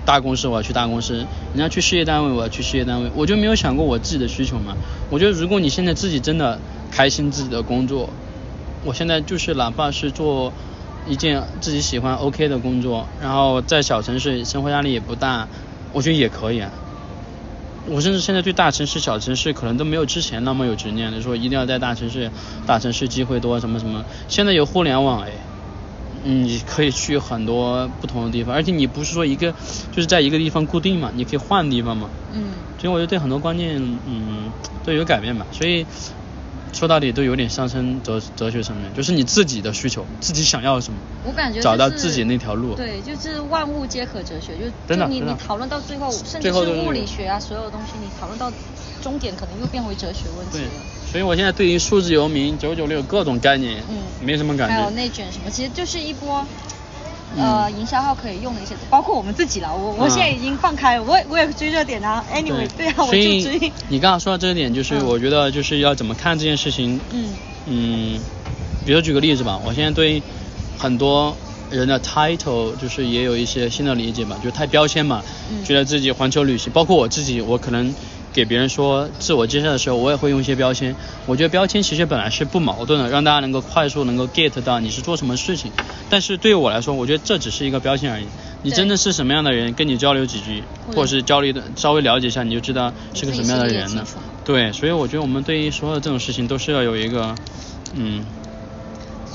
[0.06, 4.76] 大公司我要去大公司，人家去事业单位我要去事业单位，我就没有想过我自己的需求嘛？
[5.11, 6.60] 我觉得如果你现在自己真的
[6.91, 8.10] 开心自己的工作，
[8.84, 10.52] 我现在就是哪怕是做
[11.07, 15.48] 一件自己喜欢 OK 的工作，然后在小城市生活压力也不大，
[15.94, 16.72] 我觉得也可以啊。
[17.88, 22.32] 我甚至现在对大城市、小城市可能都没有之前那么有执念了，说一定要在大城市，
[22.66, 24.03] 大城市机会多什么什么。
[24.28, 25.32] 现在有互联网，哎，
[26.24, 29.53] 你可以去很多不同的地方，而且你不是说一个
[29.91, 32.10] 就是在一个地方固定嘛，你可以换地方嘛。
[32.34, 32.45] 嗯。
[32.80, 34.52] 所以我觉得对很多观念，嗯，
[34.84, 35.45] 都有改变吧。
[35.52, 35.86] 所以
[36.76, 42.76] 说到底都有点上升哲哲学层面，就是你自己的需求，自己想要什么，我感觉、就是、找到自己那条路。
[42.76, 44.53] 对，就是万物皆可哲学，
[44.88, 48.52] 就你你讨论到最后，甚至是物理学啊，所有东西你讨论到
[49.02, 50.72] 终点，可能又变回哲学问题对了。，
[51.10, 54.95] 所以我现在对于数字游民、九九六各种概念，嗯没什么感觉还有觉。
[54.97, 56.45] 内卷什么，其实就是一波。
[57.34, 59.76] 嗯呃，营销号可以用的一些，包括我们自己了。
[59.76, 62.23] 我我嗯现在已经放开了，我也我也追热点啊。
[62.34, 63.73] Anyway，对啊，我就追。
[63.88, 66.99] 你刚刚说到这一点，就是嗯我觉得就是要怎么看这件事情。
[67.11, 67.35] 嗯
[67.65, 68.19] 嗯，
[68.85, 70.22] 比如举个例子吧，我现在对
[70.77, 71.35] 很多
[71.72, 77.93] 人的 title 就是也有一些新的理解嘛，就是太标签嘛，嗯觉得自己环球旅行，包括我自己，我可能
[78.36, 80.94] 给别人说自我介绍的时候，我也会用一些标签。
[81.26, 85.72] 我觉得标签其实本来是不矛盾的，让大家能够快速能够 get 到你是做什么事情。
[86.10, 88.26] 但是对于我来说，我觉得这只是一个标签而已。
[88.62, 94.06] 你真的是什么样的人，跟你交流几句，或者是交流的稍微了解一下，你就知道是个什么样的人了。
[94.44, 97.34] 对，所以我觉得我们对于所有这种事情都是要有一个，
[97.94, 98.26] 嗯，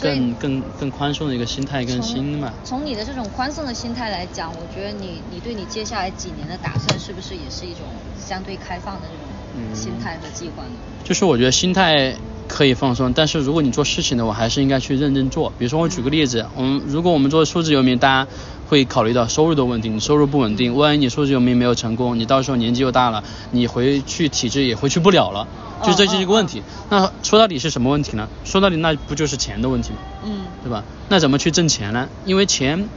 [0.00, 2.52] 更更更宽松的一个心态跟心嘛。
[2.64, 7.84] 从你的这种宽松的心态来讲，我觉得你你对你接下来几年的打算，是不是也是一种
[8.18, 9.14] 相对开放的这
[9.56, 10.70] 嗯种心态和计划呢？
[11.04, 12.14] 就是我觉得心态
[12.50, 15.52] 可以放松，但是如果你做事情的话，还是应该去认真做。
[15.56, 18.30] 比如说我举个例子，我们如果我们做数字游民，大家
[18.68, 23.22] 会考虑到收入的问题，你收入不稳定，万一你数字游民没有成功，你到时候年纪又大了，
[23.52, 25.46] 你回去体制也回去不了了，
[25.84, 26.60] 就这就是一个问题。
[26.90, 28.28] 那说到底是什么问题呢？
[28.44, 29.98] 说到底那不就是钱的问题吗？
[30.24, 30.82] 嗯对吧？
[31.08, 32.08] 那怎么去挣钱呢？
[32.26, 32.88] 因为钱，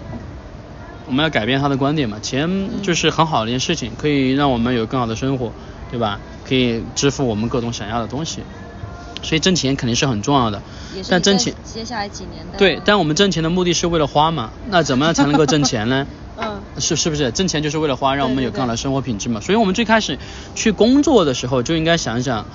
[1.05, 2.17] 我们要改变他的观点嘛。
[2.19, 5.51] 钱就是很好的一件事情，可以让我们有更好的生活，
[5.91, 6.19] 对吧？
[6.43, 8.41] 可以支付我们各种想要的东西。
[9.23, 10.61] 所以挣钱肯定是很重要的
[11.09, 14.51] 但挣钱，接下来几年的对，但我们挣钱的目的是为了花嘛。
[14.69, 16.05] 那怎么样才能够挣钱呢？
[16.37, 17.31] 嗯是是不是？
[17.31, 19.39] 挣钱就是为了花，让我们有更好的生活品质嘛。
[19.39, 20.17] 所以我们最开始
[20.55, 22.45] 去工作的时候，就应该想一想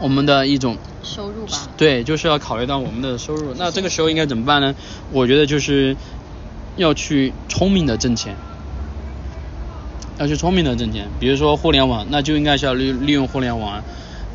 [0.00, 1.68] 我们的一种收入吧。
[1.76, 3.54] 对，就是要考虑到我们的收入。
[3.56, 4.74] 那这个时候应该怎么办呢？
[5.12, 5.96] 我觉得就是
[6.76, 8.34] 要去聪明的挣钱，
[10.18, 11.08] 要去聪明的挣钱。
[11.20, 13.84] 比如说互联网，那就应该是要利利用互联网啊。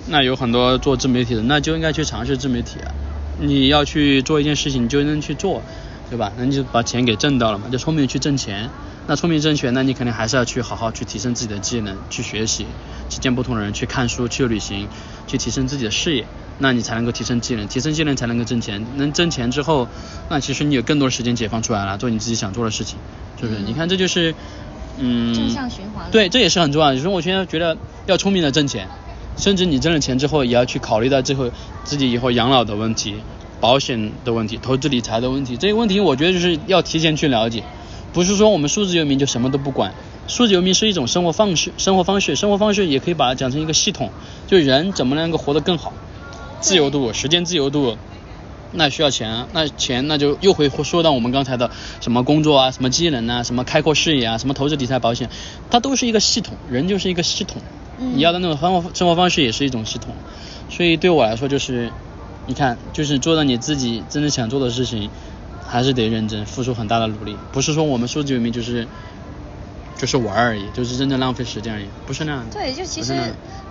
[0.07, 2.91] 那有很多做自媒体的，那就应该去尝试自媒体啊。
[3.39, 5.61] 你要去做一件事情，你就能去做，
[6.09, 6.31] 对吧？
[6.37, 8.69] 那你就把钱给挣到了嘛，就聪明去挣钱。
[9.07, 12.65] 那聪明挣钱，那你肯定还是要去好好去提升自己的技能，去学习，
[13.09, 14.87] 去见不同的人，去看书，去旅行，
[15.27, 16.25] 去提升自己的事业。
[16.57, 18.83] 那你才能够提升技能，提升技能才能够挣钱。
[18.95, 19.87] 能挣钱之后，
[20.29, 22.97] 那其实你有更多的时间解放出来了，做你自己想做的事情，
[23.39, 23.59] 是不是？
[23.59, 24.33] 嗯你看这就是，
[24.97, 26.95] 嗯，正向循环对，这也是很重要的。
[26.95, 28.87] 就是我现在觉得要聪明的挣钱，
[29.37, 31.51] 甚至你挣了钱之后，也要去考虑到最后
[31.83, 33.15] 自己以后养老的问题、
[33.59, 35.57] 保险的问题、投资理财的问题。
[35.57, 37.63] 这些问题我觉得就是要提前去了解，
[38.13, 39.93] 不是说我们数字游民就什么都不管，
[40.27, 44.09] 数字游民是一种生活方式，生活方式，生活方式也可以把它讲成一个系统，
[44.47, 45.93] 就人怎么能够活得更好，
[46.59, 47.97] 自由度，时间自由度。
[48.77, 51.71] 那需要钱啊，那钱那就又会说到我们刚才的
[52.01, 55.29] 什么工作啊，什么技能啊，什么开阔视野啊，什么投资理财保险，
[55.69, 57.61] 它都是一个系统，人就是一个系统，
[57.97, 60.15] 你要的那种生活生活方式也是一种系统，
[60.69, 61.91] 所以对我来说就是，
[62.45, 65.11] 你看，就是做到你自己真正想做的事情，
[65.65, 68.87] 还是得认真，付出很大的努力，不是说我们数字游民就是。
[69.97, 72.51] 就是玩而已，就是真正浪费时间而已，不是那样的。
[72.51, 73.13] 对，就其实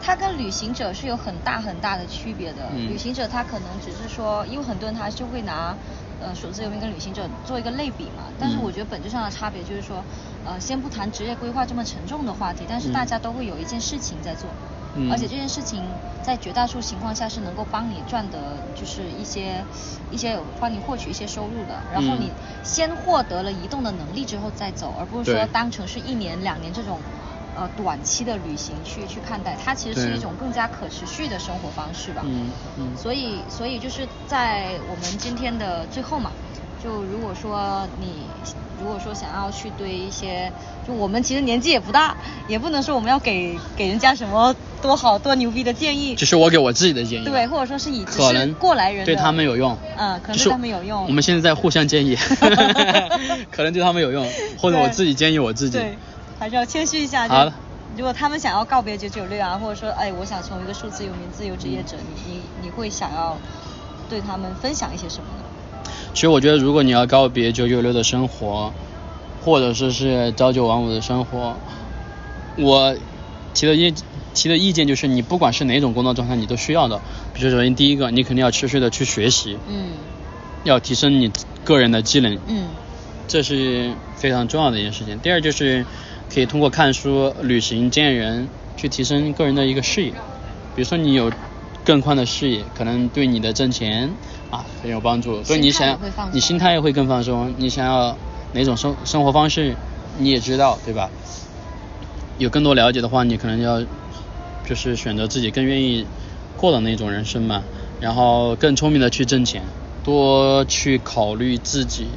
[0.00, 2.70] 它跟旅行者是有很大很大的区别的。
[2.88, 5.76] 旅行者他可能只是说，因为很多人他就会拿
[6.24, 8.24] 呃数字游民跟旅行者做一个类比嘛。
[8.38, 10.04] 但是我觉得本质上的差别就是说，
[10.44, 14.48] 呃，先不谈职业规划这么沉重的话题，但是大家都会有一件事情在做。
[14.96, 15.82] 嗯而且这件事情
[16.22, 19.64] 在绝大多数情况下是能够帮你赚的，就是一些
[20.12, 21.82] 一些帮你获取一些收入的。
[21.92, 22.30] 然后你
[22.62, 27.00] 先获得了移动的能力之后再走，而不是说当成是一年两年这种
[27.56, 29.56] 呃短期的旅行去去看待。
[29.64, 32.22] 它其实是一种更加可持续的生活方式吧。
[32.24, 32.96] 嗯嗯。
[32.96, 36.32] 所以所以就是在我们今天的最后嘛，
[36.82, 38.26] 就如果说你。
[38.76, 40.52] 如果说想要去对一些，
[40.84, 42.16] 就我们其实年纪也不大，
[42.48, 44.52] 也不能说我们要给给人家什么
[44.82, 46.16] 多好多牛逼的建议。
[46.16, 47.24] 就是我给我自己的建议。
[47.24, 49.78] 对，或者说是以可能过来人对他们有用。
[49.96, 51.06] 嗯，可能对他们有用。
[51.06, 52.16] 我们现在在互相建议，
[53.52, 54.28] 可能对他们有用，
[54.58, 55.78] 或者我自己建议我自己。
[55.78, 55.96] 对，
[56.44, 57.26] 还是要谦虚一下。
[57.26, 57.52] 好的。
[57.96, 63.38] 如果他们想要告别九九六啊，或者说哎，我想成为一个数字游民、自由职业者，你你你会想要
[64.10, 65.90] 对他们分享一些什么呢？
[66.12, 68.74] 其实我觉得，如果你要告别九九六的生活，
[69.42, 71.56] 或者说是朝九晚五的生活，
[72.58, 72.94] 我
[73.54, 73.94] 提的意
[74.34, 77.00] 提的意见就是，你不管是哪种工作状态，你都需要的。
[77.32, 79.92] 比如说，第一个，你肯定要持续的去学习，嗯，
[80.64, 81.32] 要提升你
[81.64, 82.66] 个人的技能，嗯，
[83.28, 85.18] 这是非常重要的一件事情。
[85.20, 85.86] 第二就是
[86.32, 90.12] 可以通过看书、旅行、见人，去提升个人的一个视野。
[90.74, 91.32] 比如说，你有
[91.84, 94.10] 更宽的视野，可能对你的挣钱。
[94.50, 95.42] 啊，很有帮助。
[95.42, 95.98] 所以你想，
[96.32, 97.54] 你心态也会更放松。
[97.58, 98.16] 你想要
[98.52, 99.76] 哪种生生活方式，
[100.18, 101.10] 你也知道，对吧？
[102.38, 103.82] 有更多了解的话，你可能要
[104.66, 106.06] 就是选择自己更愿意
[106.56, 107.62] 过的那种人生嘛。
[108.00, 109.62] 然后更聪明的去挣钱，
[110.02, 112.08] 多去考虑自己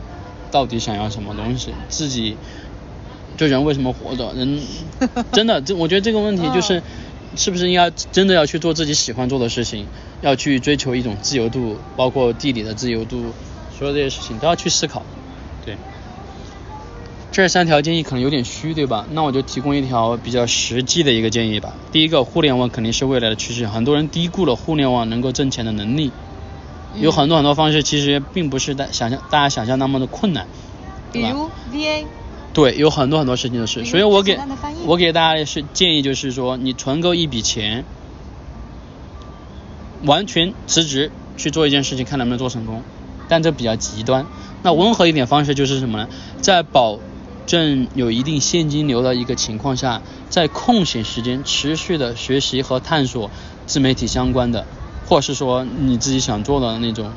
[0.51, 1.73] 到底想要什么东西。
[1.87, 2.35] 自己
[3.37, 4.33] 就人为什么活着？
[4.33, 4.59] 人
[5.31, 6.81] 真的，这我觉得这个问题就是。
[7.35, 9.85] 是不是应该真的要去做自己喜欢做的事情，
[10.21, 13.25] 要去追求一种自由度，包括地理的自由度，
[13.77, 15.03] 所有这些事情都要去思考。
[15.63, 15.77] 对，
[17.31, 19.05] 这三条建议可能有点虚，对吧？
[19.11, 21.75] 那我就提供一条比较实际的一个建议吧。
[21.91, 26.11] 第一个，互联网肯定是未来的趋势，很多人低估了互联网能够挣钱的能力，
[26.95, 30.47] 有很多很多方式其实并不是大想象大家想象那么的困难，
[31.11, 32.05] 比如 VA。
[32.57, 34.35] 对，有很多很多事情的事，所以我给
[34.87, 37.85] 我给大家的是建议，就是说你存够一笔钱，
[40.05, 42.81] 完全辞职去做一件事情，看能不能做成功。
[43.29, 44.25] 但这比较极端。
[44.63, 46.09] 那温和一点方式就是什么呢？
[46.41, 46.97] 在保
[47.45, 50.01] 证有一定现金流的一个情况下，
[50.31, 53.29] 在空闲时间持续的学习和探索
[53.67, 54.65] 自媒体相关的，
[55.07, 57.11] 或是说你自己想做的那种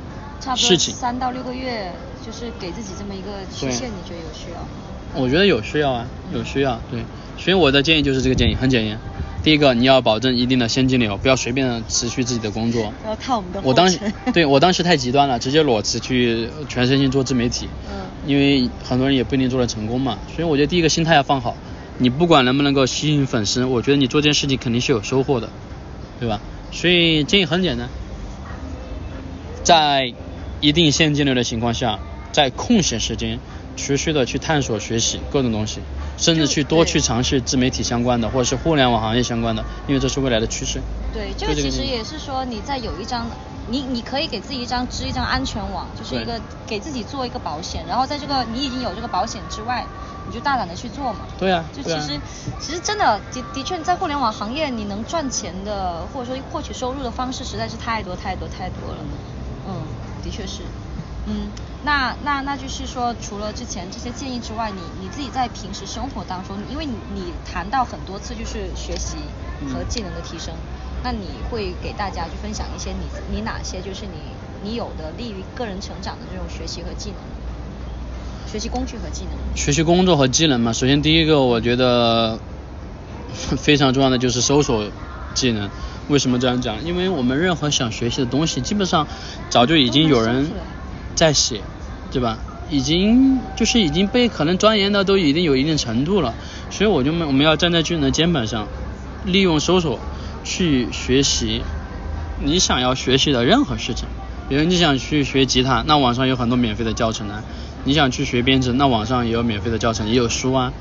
[0.54, 0.94] 事情。
[0.94, 1.94] 三到六个月，
[2.26, 4.68] 就是给自己这么一个期限，你觉得有需要吗？
[5.14, 7.04] 我觉得有需要啊，有需要，对，
[7.38, 8.98] 所以我的建议就是这个建议，很简单。
[9.42, 12.92] 第一个，你要保证一定的现金流，不要随便辞去自己的工作。
[13.02, 13.60] 不要看我们的。
[13.64, 13.98] 我当时，
[14.34, 17.66] 对我当时太极端了，直接裸辞去全身心做自媒体。
[17.90, 18.06] 嗯。
[18.26, 21.56] 因为很多人也不一定做得成功嘛，所以我觉得第一个心态要放好。
[21.96, 25.48] 你不管能不能够吸引粉丝，我觉得你做这件事情肯定是有收获的，
[26.18, 26.38] 对吧？
[26.70, 27.88] 所以建议很简单，
[29.64, 30.12] 在
[30.60, 31.98] 一定现金流的情况下，
[32.30, 33.38] 在空闲时间。
[33.76, 35.82] 持续的去探索学习各种东西，
[36.16, 40.82] 甚至去多去尝试自媒体相关的或者是互联网行业相关的，因为这是未来的趋势。
[41.12, 43.32] 对，这个其实也是说你在有一张，
[43.66, 49.90] 你你可以给自己一张织一张安全网，就是一个给自己做一个保险，然后在这个你已经有这个保险之外，
[50.24, 51.26] 你就大胆的去做嘛。
[51.36, 51.68] 对啊。
[51.72, 52.20] 就其实
[52.60, 59.04] 其实真的的的确在互联网行业你能赚钱的或者说获取收入的方式实在是太多太多太多了。
[59.64, 59.88] 嗯，
[60.22, 60.64] 的确是。
[61.30, 61.52] 嗯，
[61.84, 69.16] 那那那就是说，除了之前这些建议之外，你你自己在平时生活当中，因为你你谈到很多次就是学习
[69.72, 70.56] 和技能的提升，
[71.04, 74.18] 那你会给大家去分享一些你你哪些就是你
[74.64, 77.18] 你有的利于个人成长的这种学习和技能，
[78.50, 79.32] 学习工具和技能。
[79.54, 82.40] 学习工作和技能嘛，首先第一个我觉得
[83.56, 84.90] 非常重要的就是搜索
[85.34, 85.70] 技能。
[86.08, 86.82] 为什么这样讲？
[86.84, 89.06] 因为我们任何想学习的东西，基本上
[89.48, 90.50] 早就已经有人。
[91.14, 91.62] 在写，
[92.10, 92.38] 对吧？
[92.68, 96.34] 已经就是已经被可能钻研的都已经有一定程度了，
[96.70, 98.68] 所以我就我们要站在巨人的肩膀上，
[99.24, 99.98] 利用搜索
[100.44, 101.62] 去学习
[102.40, 104.06] 你想要学习的任何事情。
[104.48, 107.42] 比如你想去学吉他，那网上有很多免费的教程啊；
[107.84, 110.72] 你想去学编程，那网上也有免费的教程，也有书啊。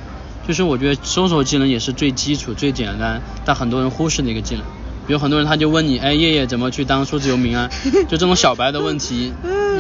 [0.48, 4.64] 就是我觉得搜索技能也是最基础、最简单，但很多人忽视的一个技能。
[5.10, 7.68] 比如很多人他就问你，哎，叶叶怎么去当数字游民啊？
[8.08, 9.34] 就这种小白的问题，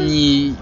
[0.07, 0.55] 你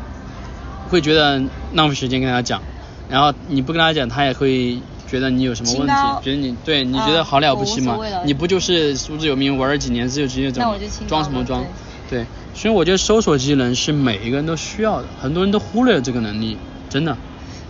[0.89, 1.41] 会觉得
[1.71, 2.61] 浪费时间跟他讲，
[3.07, 4.77] 然后你不跟他讲，他也会
[5.07, 7.97] 觉得你有什么问题，觉得你对你觉得好了不起吗？
[8.25, 10.77] 你不就是数字游民玩了几年，就直接怎么
[11.07, 11.63] 装什么装？
[12.09, 16.57] 对，所以我觉得搜索技能是每一个人都需要的，很多人都忽略了这个能力，
[16.89, 17.15] 真的。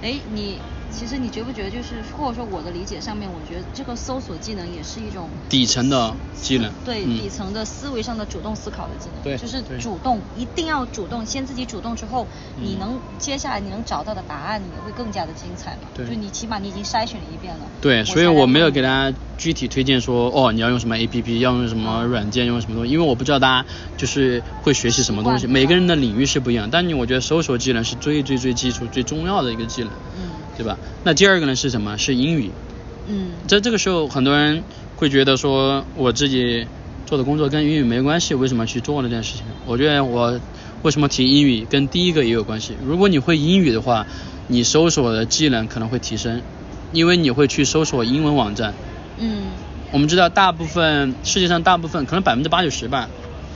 [0.01, 0.55] 哎，你。
[0.97, 15.89] 其实你觉不觉得，就是或者说我的理解上面，我觉得这个搜索技能也是一种底层的技能，对底层的思维上的主动思考的技能，对，就是主动，一定要主动，先自己主动之后，你能接下来你能找到的答案也会更加的精彩嘛？
[15.93, 17.71] 对，就你起码你已经筛选了一遍了。
[17.79, 29.91] 对，所以我没有给大家具体推荐说，哦，你要用什么 A P P，要用什么软件，用什么东西，因为我不知道大家就是会学习什么东西，每个人的领域是不一样，但你我觉得搜索技能是最最最基础、最重要的一个技能。
[30.17, 30.46] 嗯。
[30.57, 30.77] 对吧？
[31.03, 31.97] 那第二个呢是什么？
[31.97, 32.51] 是英语。
[33.07, 33.31] 嗯。
[33.47, 34.63] 在这个时候，很多人
[34.95, 36.67] 会觉得说，我自己
[37.05, 39.45] 做的工作跟英语没关系，为什么去做这件事情？
[39.65, 40.39] 我觉得我
[40.83, 42.75] 为什么提英语，跟第一个也有关系。
[42.83, 44.05] 如果你会英语的话，
[44.47, 46.41] 你搜索的技能可能会提升，
[46.91, 48.73] 因为你会去搜索英文网站。
[49.19, 49.43] 嗯。
[49.91, 53.07] 我们知道，大部分世界上大部分可能百分之八九十吧。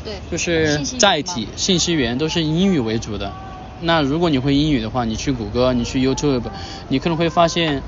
[0.06, 0.14] 对。
[0.32, 3.34] 就是载体信息源都是英语为主的。
[3.82, 6.44] 那如果你会英语的话，你去谷歌，你去 YouTube，
[6.88, 7.84] 你可能会发现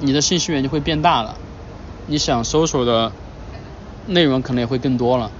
[0.00, 1.38] 你的信息源就会变大了，
[2.06, 3.12] 你想搜索的
[4.06, 5.30] 内容可能也会更多了，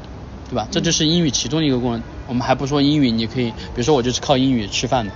[0.48, 0.68] 对吧？
[0.70, 2.02] 这就是英语其中一个功能。
[2.28, 5.12] 我们还不说英语，你可以，比如说我就是靠英语吃饭的，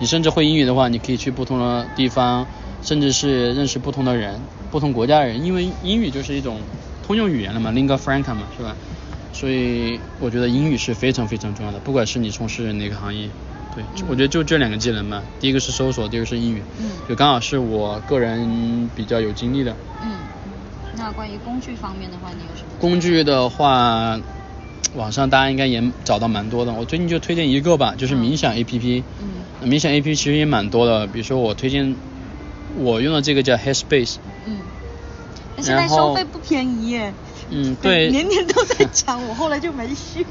[0.00, 2.48] 你甚至会英语的话，你可以去不同的地方，
[2.82, 4.40] 甚至是认识不同的人，
[4.72, 6.60] 不同国家的人，因为英语就是一种
[7.06, 8.76] 通用语言了嘛，lingua franca 嘛，是吧？
[9.32, 13.30] 所以我觉得英语是非常非常重要的，不管是你从事哪个行业。
[13.74, 19.76] 对，我觉得就这两个技能嘛，第一个是搜索，第二个是英语，嗯，就刚好是我个人比较有经历的。
[20.02, 20.10] 嗯，
[20.96, 22.68] 那关于工具方面的话，你有什么？
[22.80, 24.18] 工具的话，
[24.96, 29.04] 网上大家应该也找到蛮多的，我最近就推荐一个吧，就是冥想 A P P。
[29.20, 29.70] 嗯。
[29.70, 31.94] 冥想 A P P 其实也蛮多的，比如说我推荐
[32.76, 34.16] 我用的这个叫 Headspace。
[34.46, 34.56] 嗯。
[35.56, 37.14] 那现在收费不便宜耶。
[37.50, 38.10] 嗯， 对。
[38.10, 40.26] 年年都在涨， 我后来就没续。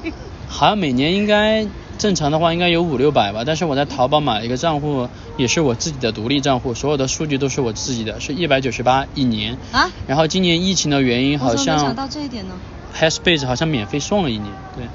[0.48, 1.66] 好像每年应该。
[2.00, 9.58] 正常的话应该有五六百吧，但是我在淘宝买了一个账户，也是我自己的独立账户，所有的数据都是我自己的，是一百九十八一年。
[9.74, 9.92] 啊？
[10.08, 11.94] 然后今年疫情的原因，好像。
[11.94, 12.56] 到这一点呢。
[12.98, 14.46] Headspace 好像免费送了一年，
[14.78, 14.86] 对，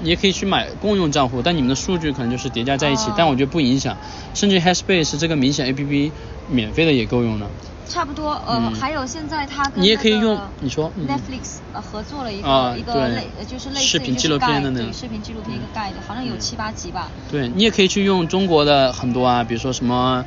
[0.00, 3.98] 你也可以去买共用账户，但你们的数据可能就是叠加在一起，但我觉得不影响，
[4.32, 6.10] 甚至 Headspace 这个明显 APP
[6.48, 7.50] 免费的也够用了。
[7.88, 17.10] 差不多，呃，还有现在他跟你也可以用，你说 Netflix 呃合作了一个一个类，就是类似视频纪录片的那种，视频纪录片一个盖的，好像有七八集吧。
[17.30, 20.24] 对你也可以去用中国的很多啊，比如说什么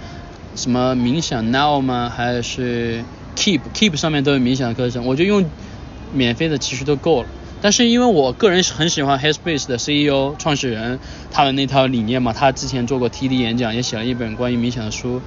[0.55, 2.11] 什么冥想 Now 吗？
[2.15, 3.03] 还是
[3.35, 5.49] Keep Keep 上面都有冥想的课程，我觉得用
[6.13, 7.29] 免费的其实都够了。
[7.59, 10.99] 但是因为我个人很喜欢 Headspace 的 CEO 创始人
[11.31, 15.19] 他的那套理念嘛，他之前做过 TED 演讲，也写了一本关于冥想的书。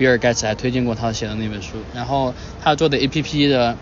[0.00, 3.76] 比尔盖茨还推荐过他写的那本书，然后他做的 A P P 的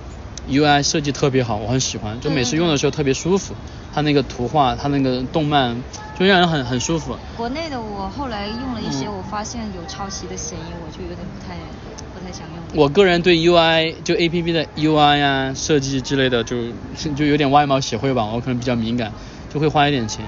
[0.49, 3.55] U I 设计特别好，我很喜欢，就每次用的时候特别舒服。
[3.95, 5.81] 他那个图画，他那个动漫，
[6.19, 7.17] 就让人很很舒服。
[7.37, 11.55] 国内的我后来用了一些，我发现有抄袭的嫌疑，我就有点不太
[12.13, 12.59] 不太想用。
[12.75, 16.57] 我个人对 U I 就 A P P 的 U I 啊设计之类的，就
[17.15, 19.13] 就有点外貌协会吧，我可能比较敏感，
[19.55, 20.25] 就会花一点钱。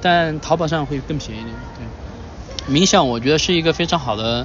[0.00, 1.56] 但淘宝上会更便宜一点。
[1.76, 4.44] 对，冥想我觉得是一个非常好的。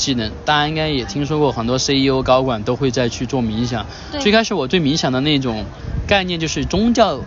[0.00, 3.84] 技能，大家应该也听说过，很多 CEO 高管都会在去做冥想。
[4.18, 5.66] 最开始我对冥想的那种
[6.08, 7.20] 概念就是宗教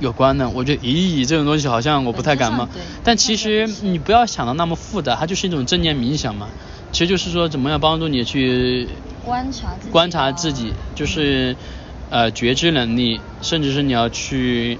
[0.00, 2.66] 有关的，我觉得咦，这种东西好像我不太感冒。
[3.04, 6.48] 但其实你不要想的那么复杂，它就是一种正念冥想嘛。
[6.90, 8.88] 其实就是说怎么样帮助你去
[9.22, 11.54] 观察自己，观察自己，就是
[12.08, 14.78] 呃觉知能力，甚至是你要去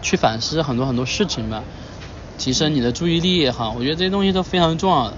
[0.00, 1.62] 去反思很多很多事情吧，
[2.38, 5.16] 提升你的注意力也好，我觉得这些东西都非常重要的。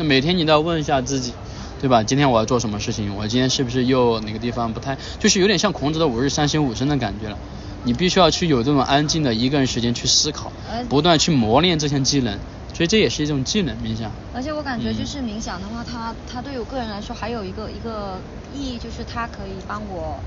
[0.00, 1.34] 那每天你都要问一下自己，
[1.78, 2.02] 对吧？
[2.02, 3.14] 今天我要做什么事情？
[3.14, 4.96] 我今天是不是又哪个地方不太？
[5.18, 7.36] 就是有点像孔子的五日三省吾身的感觉了。
[7.84, 10.50] 你必须要去有这种安静的一个人时间去思考，
[10.88, 12.38] 不断去磨练这项技能。
[12.72, 14.10] 所以这也是一种技能，冥想。
[14.34, 18.18] 而且我感觉就是冥想的话，它它对我个人来说还有一个一个
[18.56, 20.18] 意义，就是它可以帮我。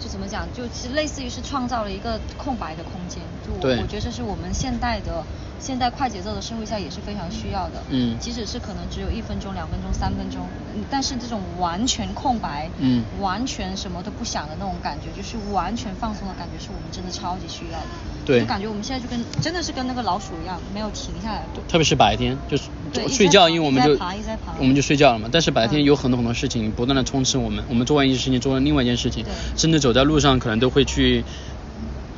[0.00, 3.22] 就怎么讲，就其实类似于是创造了一个空白的空间。
[3.46, 5.24] 就我我觉得这是我们现代的
[5.64, 7.82] 现在快节奏的社会下也是非常需要的。
[7.88, 17.86] 嗯即使是可能只有一分钟、两分钟、三分钟，嗯但是这种完全空白，嗯完全什么都不想的那种感觉，就是完全放松的感觉，是我们真的超级需要的。
[18.26, 21.62] 对就感觉我们现在就跟真的是跟那个老鼠一样，没有停下来过。
[21.68, 23.98] 特别是白天，就是对睡觉，因为我们就
[24.58, 25.28] 我们就睡觉了嘛。
[25.32, 29.24] 但是白天嗯有很多很多事情不断的充斥我们，我们做完一件事情，做完另外一件事情，
[29.56, 31.24] 甚至走在路上可能都会去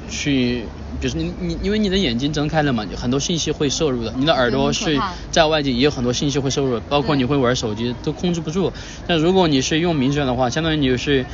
[0.09, 0.65] 去，
[0.97, 4.99] 比如说你你因为你的眼睛睁开了嘛，很多信息会摄入的，你的耳朵是
[5.31, 8.73] 在外界也有很多信息会摄入，包括你会玩手机都控制不住。
[9.07, 11.27] 但如果你是用冥想的话，相当于你就是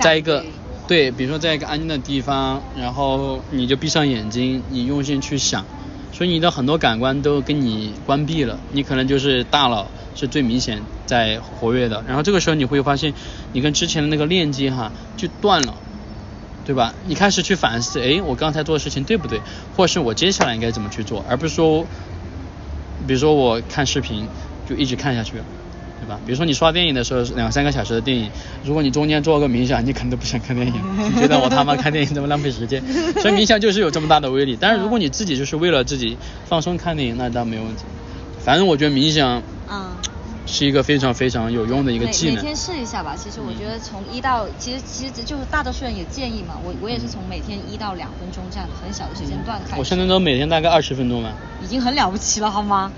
[0.00, 0.44] 在一个
[0.86, 5.66] 对，比如说在一个安静的地方，然后你就闭上眼睛，你用心去想，
[6.12, 13.14] 所以你的很多感官都跟你关闭了，你可能就是大脑是最明显在活跃的，然后这个时候你会发现，
[13.52, 15.82] 你跟之前的那个链接哈就断了。
[16.66, 16.92] 对吧？
[17.06, 19.40] 你开始去反思，哎，我刚才做的事情对不对？
[19.76, 21.86] 或者是我接下来应该怎么去做，而不是说，
[23.06, 24.26] 比如说我看视频
[24.68, 25.34] 就一直看下去，
[26.00, 26.18] 对吧？
[26.26, 28.28] 比如说你刷电影的时候，两三个小时的电影，
[28.64, 30.74] 如果你中间做个冥想，你可能都不想看电影，
[31.14, 32.82] 你觉得我他妈看电影这么浪费时间。
[33.22, 34.58] 所以冥想就是有这么大的威力。
[34.60, 36.16] 但是如果你自己就是为了自己
[36.48, 37.84] 放松看电影，那倒没有问题。
[38.44, 39.40] 反正我觉得冥想
[39.70, 39.96] 嗯。
[40.46, 42.34] 是一个非常非常有用的一个技能。
[42.36, 43.14] 每每天试一下吧。
[43.16, 49.78] 其实我觉得从一到，其实其实就是大多数人也建议嘛，我我也是从每天一到两分钟这样的很小的时间段开始。
[49.78, 51.32] 我现在都每天大概二十分钟吧。
[51.62, 52.92] 已经很了不起了，好吗？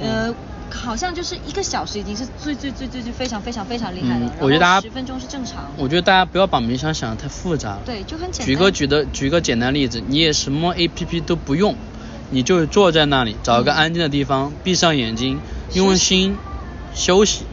[0.00, 0.34] 嗯呃，
[0.70, 4.26] 好像就是一个小时已经是最最最最最非常非常非常厉害的。
[4.26, 5.64] 嗯我觉得大家十分钟是正常。
[5.76, 7.82] 我觉得大家不要把冥想想的太复杂了。
[7.86, 8.46] 对，就很简单。
[8.46, 11.74] 举个举的举个简单例子，你也什么 A P P 都不用，
[12.30, 15.40] 你就坐在那里，找一个嗯安静的地方，闭上眼睛，
[15.72, 16.36] 用心
[16.94, 17.44] 休息。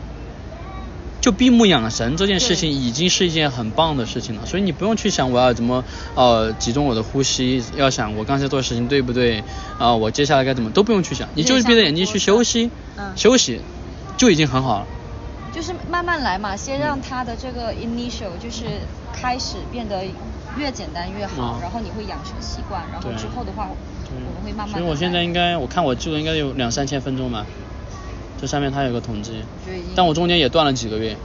[1.21, 5.83] 就闭目养神这件事情已经是一件很棒的事情了，所以你不用去想我要怎么
[6.13, 9.43] 呃集中我的呼吸，要想我刚才做的事情对不对，
[9.79, 13.11] 啊、我接下来该怎么都不用去想，你就是闭着眼睛去休息，嗯。
[13.15, 13.59] 休息
[14.17, 14.85] 就已经很好了。
[15.51, 18.65] 就是慢慢来嘛，先让他的这个 initial 就是
[19.11, 20.05] 开始变得
[20.55, 21.61] 越简单越好，嗯。
[21.63, 24.77] 然后你会养成习惯，然后之后的话，我们会慢慢。
[24.77, 27.47] 所以我现在应该，我看我记录应该有两三千分钟吧，
[28.39, 29.43] 这上面它有个统计
[29.95, 31.15] 但我中间也断了几个月，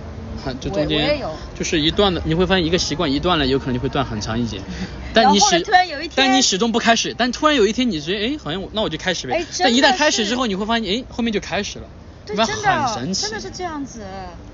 [0.45, 1.21] 哈就中间
[1.59, 4.61] 就是一断的，你会发现一个习惯一断了，有可能就会断很长一节，
[5.13, 11.87] 但你始后后来突然有一天但你始终不开始，但突然有一天你觉得哎好像我那我就开始呗哎，但一旦开始之后，你会发现哎后面就开始了，
[12.27, 14.03] 对，真的很神奇，真的是这样子。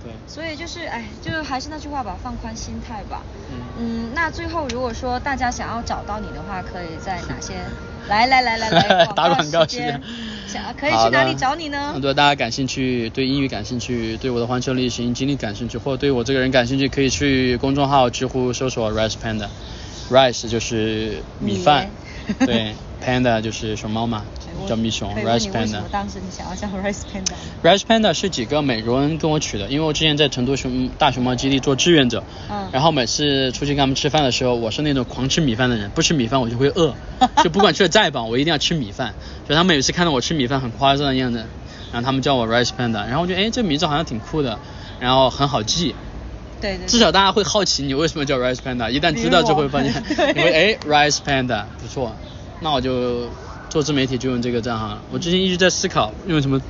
[0.03, 3.23] 对所以就是哎，就是还是那句话吧，放宽心态吧。
[3.51, 7.55] 嗯嗯，那最后如果说大家想要找到你的话，可以在哪些？
[8.09, 10.01] 来来来来来， 打广告时间，
[10.47, 12.01] 想可以去哪里找你呢嗯？
[12.01, 19.48] 对大家感兴趣，对英语感兴趣，对我的环球旅行经历感兴趣，或者对我这个人感兴趣，可以去公众号、知乎搜索 Rice Panda。
[20.09, 21.90] Rice 就是米饭，
[22.39, 22.74] 米对，
[23.05, 24.24] Panda 就是熊猫嘛，
[24.69, 25.81] 叫米熊，Rice Panda。
[25.91, 32.69] 当时你想要叫 Rice Panda？Rice Panda 是几个美国人跟我取的，因为我之前在成都熊大熊猫基地做志愿者，嗯。
[32.73, 36.95] 然后每次出去跟他们吃饭的时候，我是那种狂吃米饭的人，不吃米饭我就会饿，
[37.43, 39.15] 就不管吃的再饱，我一定要吃米饭。
[39.47, 41.39] 所以他们每次看到我吃米饭很夸张的样子，
[41.93, 44.59] 然后他们叫我 Rice Panda，然后我觉得哎这名字好像挺酷的，
[45.01, 45.95] 然后很好记，
[46.61, 50.33] 对对，至少大家会好奇你为什么叫 Rice Panda，一旦知道就会发现 对。
[50.35, 52.15] 你会哎 Rice Panda 不错，
[52.61, 53.28] 那我就
[53.69, 55.03] 做自媒体就用这个账号了。
[55.11, 56.61] 我之前一直在思考用什么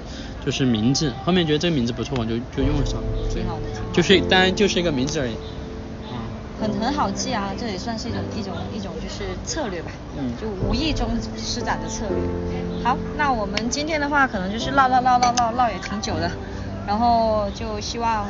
[0.44, 3.28] 就是名字，后面觉得这个名字不错，我就就用上了。
[3.32, 5.32] 对挺好的就是当然就是一个名字而已。
[5.32, 5.38] 嗯
[6.58, 11.06] 很很好记啊，这也算是一种一种一种就是策略吧，嗯就无意中
[11.36, 12.16] 施展的策略。
[12.82, 16.32] 好，那我们今天的话可能就是唠唠唠唠唠唠也挺久的，
[16.86, 18.24] 然后就希望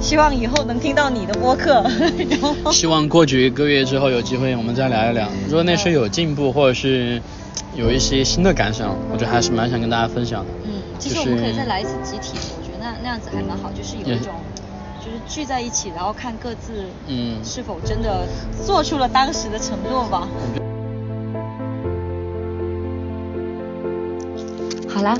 [0.00, 1.82] 希望以后能听到你的播客，
[2.30, 5.28] 然后希望过去一个月之后有机会我们再聊一聊。
[5.46, 7.20] 如果那时候有进步或者是
[7.76, 10.50] 有一些新的感想，我觉得还是蛮想跟大家分享的。
[10.64, 14.32] 嗯，其实我们可以再来一次集体，我觉得那那样子还蛮好，就是有一种
[14.98, 18.26] 就是聚在一起，然后看各自嗯是否真的
[18.64, 20.26] 做出了当时的承诺吧。
[24.88, 25.16] 好啦，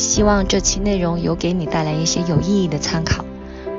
[0.00, 3.22] 希望这期内容有给你带来一些有意义的参考。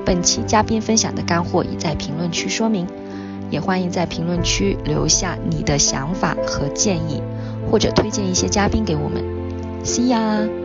[0.05, 2.85] 本期嘉宾分享的干货已在评论区说明，
[3.49, 7.23] 也欢迎在评论区留下你的想法和建议，
[7.69, 9.23] 或者推荐一些嘉宾给我们。
[9.83, 10.60] See ya！